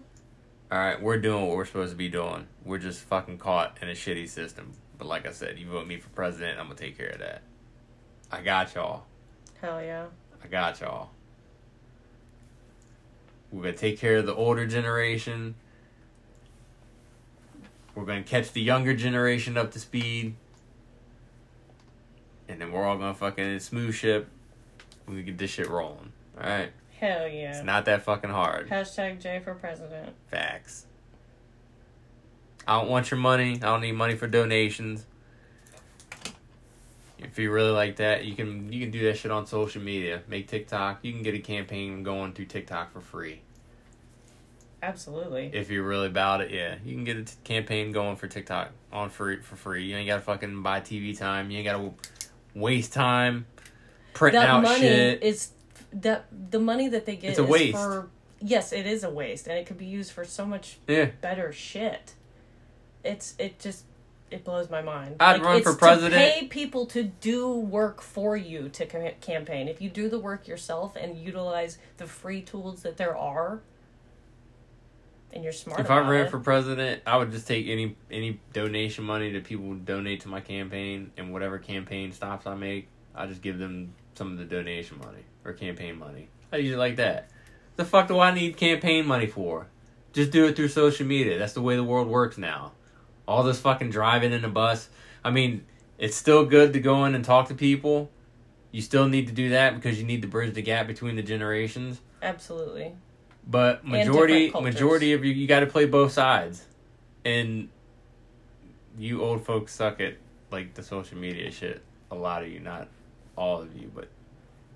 All 0.72 0.78
right, 0.78 1.02
we're 1.02 1.20
doing 1.20 1.48
what 1.48 1.58
we're 1.58 1.66
supposed 1.66 1.92
to 1.92 1.98
be 1.98 2.08
doing. 2.08 2.48
We're 2.64 2.78
just 2.78 3.02
fucking 3.02 3.39
caught 3.39 3.78
in 3.82 3.89
a 3.89 3.94
shitty 3.94 4.30
system. 4.30 4.72
But 4.98 5.08
like 5.08 5.28
I 5.28 5.32
said, 5.32 5.58
you 5.58 5.68
vote 5.68 5.88
me 5.88 5.98
for 5.98 6.10
president, 6.10 6.60
I'm 6.60 6.68
gonna 6.68 6.76
take 6.76 6.98
care 6.98 7.10
of 7.10 7.20
that. 7.20 7.42
I 8.32 8.42
got 8.42 8.74
y'all. 8.76 9.04
Hell 9.60 9.82
yeah. 9.82 10.06
I 10.44 10.48
got 10.48 10.80
y'all. 10.80 11.10
We're 13.52 13.64
gonna 13.64 13.76
take 13.76 14.00
care 14.00 14.18
of 14.18 14.26
the 14.26 14.36
older 14.36 14.66
generation. 14.66 15.56
We're 18.02 18.08
gonna 18.08 18.24
catch 18.24 18.52
the 18.54 18.62
younger 18.62 18.95
generation 18.95 19.60
up 19.60 19.70
to 19.74 19.80
speed. 19.80 20.34
And 22.49 22.60
then 22.60 22.72
we're 22.72 22.84
all 22.84 22.97
gonna 22.97 23.14
fucking 23.14 23.60
smooth 23.60 23.93
ship. 23.93 24.28
We 25.08 25.18
can 25.18 25.26
get 25.26 25.38
this 25.38 25.52
shit 25.52 25.70
rolling. 25.70 26.12
Alright? 26.36 26.72
Hell 26.99 27.28
yeah. 27.28 27.52
It's 27.52 27.64
not 27.64 27.86
that 27.86 28.02
fucking 28.02 28.32
hard. 28.32 28.70
Hashtag 28.70 29.22
Jay 29.22 29.39
for 29.43 29.54
president. 29.54 30.16
Facts. 30.32 30.88
I 32.68 32.80
don't 32.80 32.89
want 32.89 33.12
your 33.12 33.20
money. 33.20 33.54
I 33.58 33.68
don't 33.68 33.82
need 33.82 33.91
money 33.91 34.16
for 34.16 34.26
donations. 34.26 35.06
If 37.20 37.38
you 37.38 37.52
really 37.52 37.70
like 37.70 37.97
that, 37.97 38.26
you 38.26 38.34
can 38.34 38.74
you 38.74 38.80
can 38.80 38.89
do 38.89 39.04
that 39.04 39.20
shit 39.20 39.30
on 39.30 39.45
social 39.45 39.80
media. 39.80 40.24
Make 40.28 40.47
TikTok. 40.47 41.02
You 41.04 41.14
can 41.14 41.22
get 41.22 41.36
a 41.36 41.39
campaign 41.39 42.02
going 42.02 42.34
through 42.34 42.45
TikTok 42.45 42.91
for 42.91 42.99
free. 42.99 43.41
Absolutely. 44.84 45.52
If 45.54 45.70
you're 45.70 45.84
really 45.84 46.08
about 46.08 46.42
it, 46.42 46.52
yeah, 46.52 46.76
you 46.84 46.96
can 46.96 47.04
get 47.04 47.18
a 47.18 47.24
t- 47.24 47.34
campaign 47.44 47.92
going 47.92 48.16
for 48.16 48.28
TikTok 48.28 48.72
on 48.92 49.10
free 49.10 49.42
for 49.42 49.56
free. 49.56 49.84
You 49.84 49.96
ain't 49.96 50.08
gotta 50.08 50.22
fucking 50.22 50.64
buy 50.64 50.82
TV 50.82 51.18
time. 51.18 51.52
You 51.52 51.60
ain't 51.60 51.68
gotta 51.68 51.92
waste 52.56 52.94
time 52.94 53.46
printing 54.14 54.42
that 54.42 54.50
out 54.50 54.64
money 54.64 54.80
shit. 54.80 55.24
is 55.24 55.52
that 55.94 56.26
the 56.52 56.60
money 56.60 56.88
that 56.88 57.06
they 57.06 57.16
get 57.16 57.32
It's 57.32 57.40
a 57.40 57.44
is 57.44 57.50
waste. 57.50 57.78
for 57.78 58.10
yes, 58.40 58.74
it 58.74 58.88
is 58.88 59.04
a 59.04 59.10
waste 59.10 59.48
and 59.48 59.58
it 59.58 59.66
could 59.66 59.78
be 59.78 59.86
used 59.86 60.12
for 60.12 60.26
so 60.26 60.46
much 60.46 60.78
yeah, 60.88 61.10
better 61.22 61.52
shit. 61.52 62.16
It's 63.04 63.36
it 63.38 63.60
just 63.60 63.86
it 64.32 64.46
blows 64.46 64.70
my 64.70 64.82
mind. 64.82 65.18
I'd 65.20 65.42
run 65.42 65.58
it's 65.58 65.70
for 65.70 65.76
president. 65.76 66.16
Pay 66.16 66.48
people 66.48 66.86
to 66.88 67.04
do 67.04 67.54
work 67.54 68.02
for 68.02 68.38
you 68.38 68.70
to 68.70 68.86
campaign. 69.20 69.68
If 69.68 69.82
you 69.82 69.90
do 69.90 70.10
the 70.10 70.20
work 70.20 70.48
yourself 70.48 70.96
and 70.96 71.18
utilize 71.18 71.78
the 71.98 72.08
free 72.08 72.42
tools 72.42 72.84
that 72.84 72.96
there 72.98 73.16
are, 73.16 73.60
and 75.34 75.44
you're 75.44 75.54
smart. 75.54 75.80
If 75.80 75.90
I 75.90 76.00
ran 76.00 76.28
it, 76.28 76.32
for 76.32 76.40
president, 76.40 77.02
I 77.06 77.18
would 77.18 77.32
just 77.32 77.48
take 77.48 77.68
any 77.68 77.96
any 78.10 78.40
donation 78.54 79.04
money 79.04 79.32
that 79.32 79.44
people 79.44 79.74
donate 79.76 80.22
to 80.22 80.28
my 80.28 80.42
campaign 80.42 81.12
and 81.18 81.32
whatever 81.32 81.60
campaign 81.60 82.12
stops 82.12 82.46
I 82.46 82.56
make, 82.56 82.88
I 83.16 83.28
just 83.28 83.42
give 83.42 83.58
them 83.58 83.94
some 84.16 84.32
of 84.32 84.38
the 84.38 84.46
donation 84.46 85.00
money 85.00 85.24
or 85.46 85.54
campaign 85.54 85.98
money. 85.98 86.30
I 86.52 86.58
use 86.58 86.74
it 86.74 86.78
like 86.78 86.98
that. 86.98 87.30
The 87.78 87.86
fuck 87.86 88.08
do 88.08 88.20
I 88.20 88.34
need 88.34 88.58
campaign 88.58 89.06
money 89.06 89.28
for? 89.28 89.68
Just 90.14 90.32
do 90.32 90.46
it 90.46 90.56
through 90.56 90.68
social 90.68 91.06
media. 91.06 91.40
That's 91.40 91.54
the 91.54 91.62
way 91.62 91.76
the 91.76 91.84
world 91.84 92.08
works 92.08 92.38
now. 92.38 92.74
All 93.28 93.44
this 93.44 93.62
fucking 93.62 93.92
driving 93.92 94.34
in 94.34 94.44
a 94.44 94.50
bus. 94.50 94.90
I 95.24 95.32
mean, 95.32 95.66
it's 95.98 96.16
still 96.18 96.46
good 96.46 96.74
to 96.74 96.80
go 96.80 97.06
in 97.06 97.16
and 97.16 97.24
talk 97.24 97.48
to 97.48 97.56
people. 97.56 98.12
You 98.72 98.82
still 98.82 99.08
need 99.08 99.28
to 99.28 99.34
do 99.34 99.50
that 99.50 99.76
because 99.76 100.00
you 100.00 100.06
need 100.06 100.22
to 100.24 100.28
bridge 100.28 100.54
the 100.54 100.62
gap 100.62 100.88
between 100.88 101.16
the 101.16 101.24
generations. 101.24 102.02
absolutely. 102.22 102.94
But 103.48 103.86
majority 103.86 104.52
majority 104.52 105.14
of 105.14 105.26
you 105.26 105.34
you 105.34 105.48
got 105.48 105.62
to 105.62 105.68
play 105.68 105.86
both 105.86 106.12
sides, 106.12 106.66
and 107.26 107.70
you 108.98 109.22
old 109.22 109.46
folks 109.46 109.74
suck 109.74 110.00
at 110.00 110.16
like 110.52 110.74
the 110.74 110.84
social 110.84 111.18
media 111.18 111.52
shit. 111.52 111.82
A 112.12 112.16
lot 112.16 112.44
of 112.44 112.50
you, 112.50 112.60
not 112.60 112.88
all 113.36 113.62
of 113.62 113.76
you, 113.76 113.92
but 113.94 114.10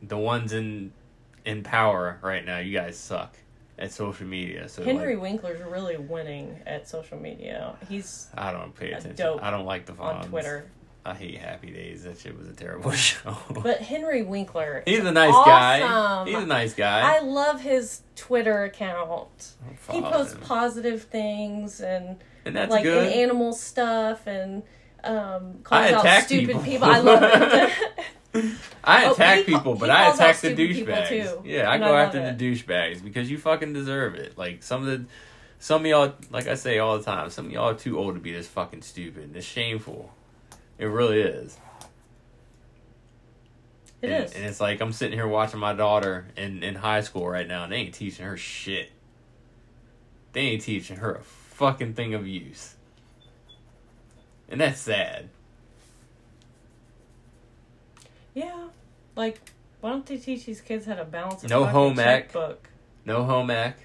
the 0.02 0.18
ones 0.18 0.54
in 0.54 0.92
in 1.46 1.64
power 1.64 2.20
right 2.22 2.44
now, 2.44 2.60
you 2.60 2.74
guys 2.74 2.98
suck 2.98 3.36
at 3.78 3.92
social 3.92 4.26
media. 4.26 4.68
So 4.70 4.84
Henry 4.84 5.16
like, 5.16 5.22
Winkler's 5.22 5.62
really 5.62 5.98
winning 5.98 6.60
at 6.66 6.88
social 6.88 7.20
media. 7.20 7.76
He's 7.90 8.28
I 8.36 8.52
don't 8.52 8.76
pay 8.76 8.92
attention. 8.92 9.16
dope 9.16 9.44
I 9.44 9.52
don't 9.52 9.66
like 9.66 9.86
the 9.86 9.94
on 9.94 10.28
Twitter. 10.28 10.66
I 11.06 11.14
hate 11.14 11.38
Happy 11.38 11.70
Days. 11.72 12.04
That 12.04 12.18
shit 12.20 12.36
was 12.38 12.48
a 12.48 12.54
terrible 12.54 12.92
show. 12.94 13.38
But 13.62 13.80
Henry 13.82 14.24
Winkler, 14.24 14.82
He's 14.88 15.00
a 15.06 15.12
nice 15.12 15.34
guy. 15.46 16.26
He's 16.26 16.36
a 16.44 16.46
nice 16.48 16.74
guy. 16.74 17.16
I 17.18 17.20
love 17.20 17.62
his 17.62 18.02
Twitter 18.16 18.64
account. 18.64 19.54
He 19.92 20.02
posts 20.02 20.34
him. 20.34 20.42
positive 20.42 21.04
things 21.04 21.80
and 21.80 22.18
and 22.44 22.56
like 22.72 22.84
good. 22.84 23.06
and 23.08 23.14
animal 23.14 23.54
stuff 23.54 24.26
and 24.28 24.64
um, 25.04 25.60
calls 25.64 25.92
out 25.92 26.24
stupid 26.24 26.48
people. 26.48 26.62
people. 26.64 26.88
I 26.88 27.00
love 27.00 27.22
it. 27.24 27.72
I 28.84 29.06
Oh, 29.06 29.14
attack 29.14 29.46
he 29.46 29.52
ca- 29.54 29.58
people, 29.60 29.76
but 29.76 29.90
I 29.90 30.12
attack 30.12 30.38
the 30.40 30.54
douchebags. 30.56 31.46
Yeah, 31.46 31.70
I 31.70 31.78
go 31.78 31.94
I 31.94 32.02
after 32.04 32.20
it. 32.20 32.38
the 32.38 32.52
douchebags 32.52 33.04
because 33.04 33.30
you 33.32 33.38
fucking 33.38 33.72
deserve 33.74 34.16
it. 34.16 34.38
Like 34.38 34.62
some 34.64 34.82
of 34.82 34.88
the, 34.88 35.06
some 35.60 35.82
of 35.82 35.88
y'all, 35.88 36.14
like 36.32 36.48
I 36.48 36.56
say 36.56 36.80
all 36.80 36.98
the 36.98 37.04
time, 37.04 37.30
some 37.30 37.46
of 37.46 37.52
y'all 37.52 37.70
are 37.70 37.74
too 37.76 37.98
old 37.98 38.16
to 38.16 38.20
be 38.20 38.34
this 38.34 38.48
fucking 38.48 38.82
stupid. 38.82 39.36
It's 39.36 39.46
shameful. 39.46 40.12
It 40.78 40.86
really 40.86 41.22
is. 41.22 41.58
It 44.02 44.10
and, 44.10 44.24
is. 44.26 44.34
and 44.34 44.46
it's 44.46 44.60
like 44.60 44.82
I'm 44.82 44.92
sitting 44.92 45.18
here 45.18 45.28
watching 45.28 45.60
my 45.60 45.74
daughter 45.74 46.28
in 46.36 46.64
in 46.64 46.76
high 46.76 47.02
school 47.02 47.28
right 47.28 47.48
now, 47.48 47.64
and 47.64 47.72
they 47.72 47.78
ain't 47.78 47.94
teaching 47.94 48.26
her 48.26 48.38
shit. 48.38 48.92
They 50.34 50.42
ain't 50.42 50.62
teaching 50.62 50.98
her 50.98 51.16
a 51.16 51.22
fucking 51.24 51.94
thing 51.94 52.14
of 52.14 52.28
use, 52.28 52.76
and 54.50 54.60
that's 54.60 54.82
sad. 54.82 55.30
Yeah, 58.34 58.68
like 59.16 59.40
why 59.80 59.92
don't 59.92 60.06
they 60.06 60.18
teach 60.18 60.46
these 60.46 60.62
kids 60.62 60.86
how 60.86 60.96
to 60.96 61.06
balance 61.06 61.44
a 61.44 61.48
No 61.48 61.66
home 61.66 61.98
ec. 62.00 62.26
checkbook? 62.34 62.68
No 63.06 63.24
home 63.24 63.50
ec, 63.50 63.78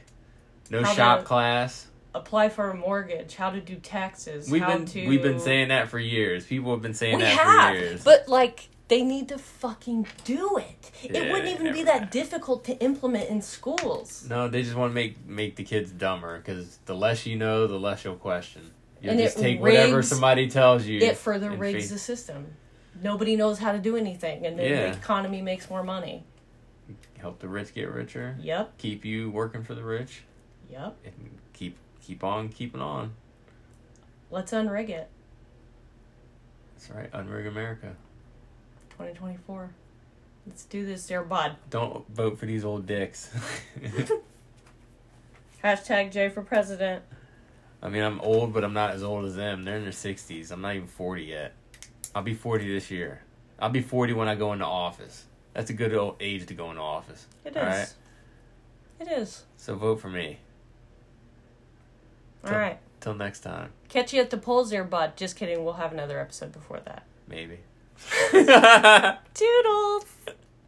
no 0.71 0.83
How 0.83 0.93
shop 0.95 1.19
to- 1.21 1.25
class. 1.27 1.87
Apply 2.15 2.49
for 2.49 2.71
a 2.71 2.75
mortgage, 2.77 3.37
how 3.37 3.51
to 3.51 3.61
do 3.61 3.77
taxes, 3.77 4.51
We've 4.51 4.63
how 4.63 4.73
been 4.79 4.87
to 4.87 5.07
we've 5.09 5.23
been 5.23 5.39
saying 5.39 5.69
that 5.69 5.89
for 5.89 5.99
years. 5.99 6.45
People 6.45 6.73
have 6.73 6.83
been 6.83 6.95
saying 6.95 7.17
we 7.19 7.23
that 7.23 7.39
have, 7.39 7.75
for 7.77 7.81
years. 7.81 8.05
but 8.05 8.27
like 8.29 8.69
they 8.89 9.03
need 9.03 9.29
to 9.29 9.39
fucking 9.39 10.09
do 10.25 10.57
it. 10.59 10.91
Yeah, 11.03 11.21
it 11.23 11.33
wouldn't 11.33 11.49
even 11.61 11.73
be 11.73 11.85
that 11.85 12.11
difficult 12.11 12.65
to 12.65 12.77
implement 12.83 13.31
in 13.31 13.41
schools. 13.43 14.27
no, 14.29 14.49
they 14.49 14.63
just 14.65 14.75
want 14.75 14.91
to 14.91 14.95
make 14.95 15.25
make 15.27 15.55
the 15.57 15.63
kids 15.63 15.93
dumber 15.93 16.39
because 16.39 16.79
the 16.87 16.95
less 16.97 17.27
you 17.27 17.37
know, 17.37 17.67
the 17.69 17.79
less 17.79 18.05
you'll 18.05 18.17
question. 18.17 18.63
You'll 19.01 19.13
And 19.13 19.21
just 19.21 19.39
take 19.39 19.61
whatever 19.61 20.03
somebody 20.03 20.51
tells 20.51 20.85
you. 20.87 21.01
It 21.01 21.17
further 21.17 21.51
rigs 21.53 21.87
fa- 21.87 21.95
the 21.95 21.99
system. 22.01 22.49
Nobody 23.03 23.35
knows 23.37 23.59
how 23.61 23.73
to 23.73 23.79
do 23.79 23.97
anything, 23.97 24.45
and 24.45 24.59
then 24.59 24.69
Yeah. 24.71 24.91
the 24.91 24.99
economy 24.99 25.41
makes 25.43 25.71
more 25.71 25.83
money. 25.85 26.25
help 27.19 27.39
the 27.39 27.49
rich 27.49 27.73
get 27.73 27.89
richer. 27.91 28.37
Yep, 28.41 28.79
Keep 28.79 29.05
you 29.05 29.31
working 29.31 29.63
for 29.63 29.75
the 29.75 29.83
rich, 29.85 30.23
yep. 30.71 30.97
and 31.05 31.15
keep 32.11 32.25
on 32.25 32.49
keeping 32.49 32.81
on. 32.81 33.13
Let's 34.33 34.51
unrig 34.51 34.89
it. 34.89 35.09
That's 36.75 36.91
right. 36.91 37.13
Unrig 37.13 37.47
America. 37.47 37.95
2024. 38.91 39.71
Let's 40.45 40.65
do 40.65 40.85
this, 40.85 41.07
dear 41.07 41.23
bud. 41.23 41.55
Don't 41.69 42.09
vote 42.09 42.37
for 42.37 42.47
these 42.47 42.65
old 42.65 42.87
dicks. 42.87 43.31
Hashtag 45.63 46.11
Jay 46.11 46.29
for 46.31 46.43
president. 46.43 47.05
I 47.81 47.89
mean, 47.89 48.03
I'm 48.03 48.21
old, 48.23 48.53
but 48.53 48.65
I'm 48.65 48.73
not 48.73 48.91
as 48.91 49.05
old 49.05 49.25
as 49.25 49.37
them. 49.37 49.63
They're 49.63 49.77
in 49.77 49.85
their 49.85 49.93
sixties. 49.93 50.51
I'm 50.51 50.63
not 50.63 50.75
even 50.75 50.89
forty 50.89 51.25
yet. 51.25 51.53
I'll 52.13 52.23
be 52.23 52.35
40 52.35 52.73
this 52.75 52.91
year. 52.91 53.23
I'll 53.61 53.71
be 53.71 53.83
40 53.83 54.15
when 54.15 54.27
I 54.27 54.35
go 54.35 54.53
into 54.53 54.65
office. 54.65 55.27
That's 55.55 55.71
a 55.71 55.75
good 55.75 55.95
old 55.95 56.17
age 56.19 56.45
to 56.47 56.55
go 56.55 56.71
into 56.71 56.83
office. 56.83 57.29
It 57.45 57.51
is. 57.51 57.57
Right. 57.57 57.95
It 58.99 59.09
is. 59.13 59.45
So 59.57 59.77
vote 59.77 60.01
for 60.01 60.11
me. 60.11 60.41
All 62.45 62.53
right. 62.53 62.79
Till 63.01 63.15
next 63.15 63.41
time, 63.41 63.71
Catch 63.89 64.13
you 64.13 64.21
at 64.21 64.31
the 64.31 64.37
polls 64.37 64.71
there, 64.71 64.85
bud. 64.85 65.17
Just 65.17 65.37
kidding. 65.37 65.65
We'll 65.65 65.75
have 65.75 65.93
another 65.93 66.21
episode 66.21 66.53
before 66.53 66.81
that. 66.85 67.05
maybe. 67.27 67.61
Toodles. 69.35 70.05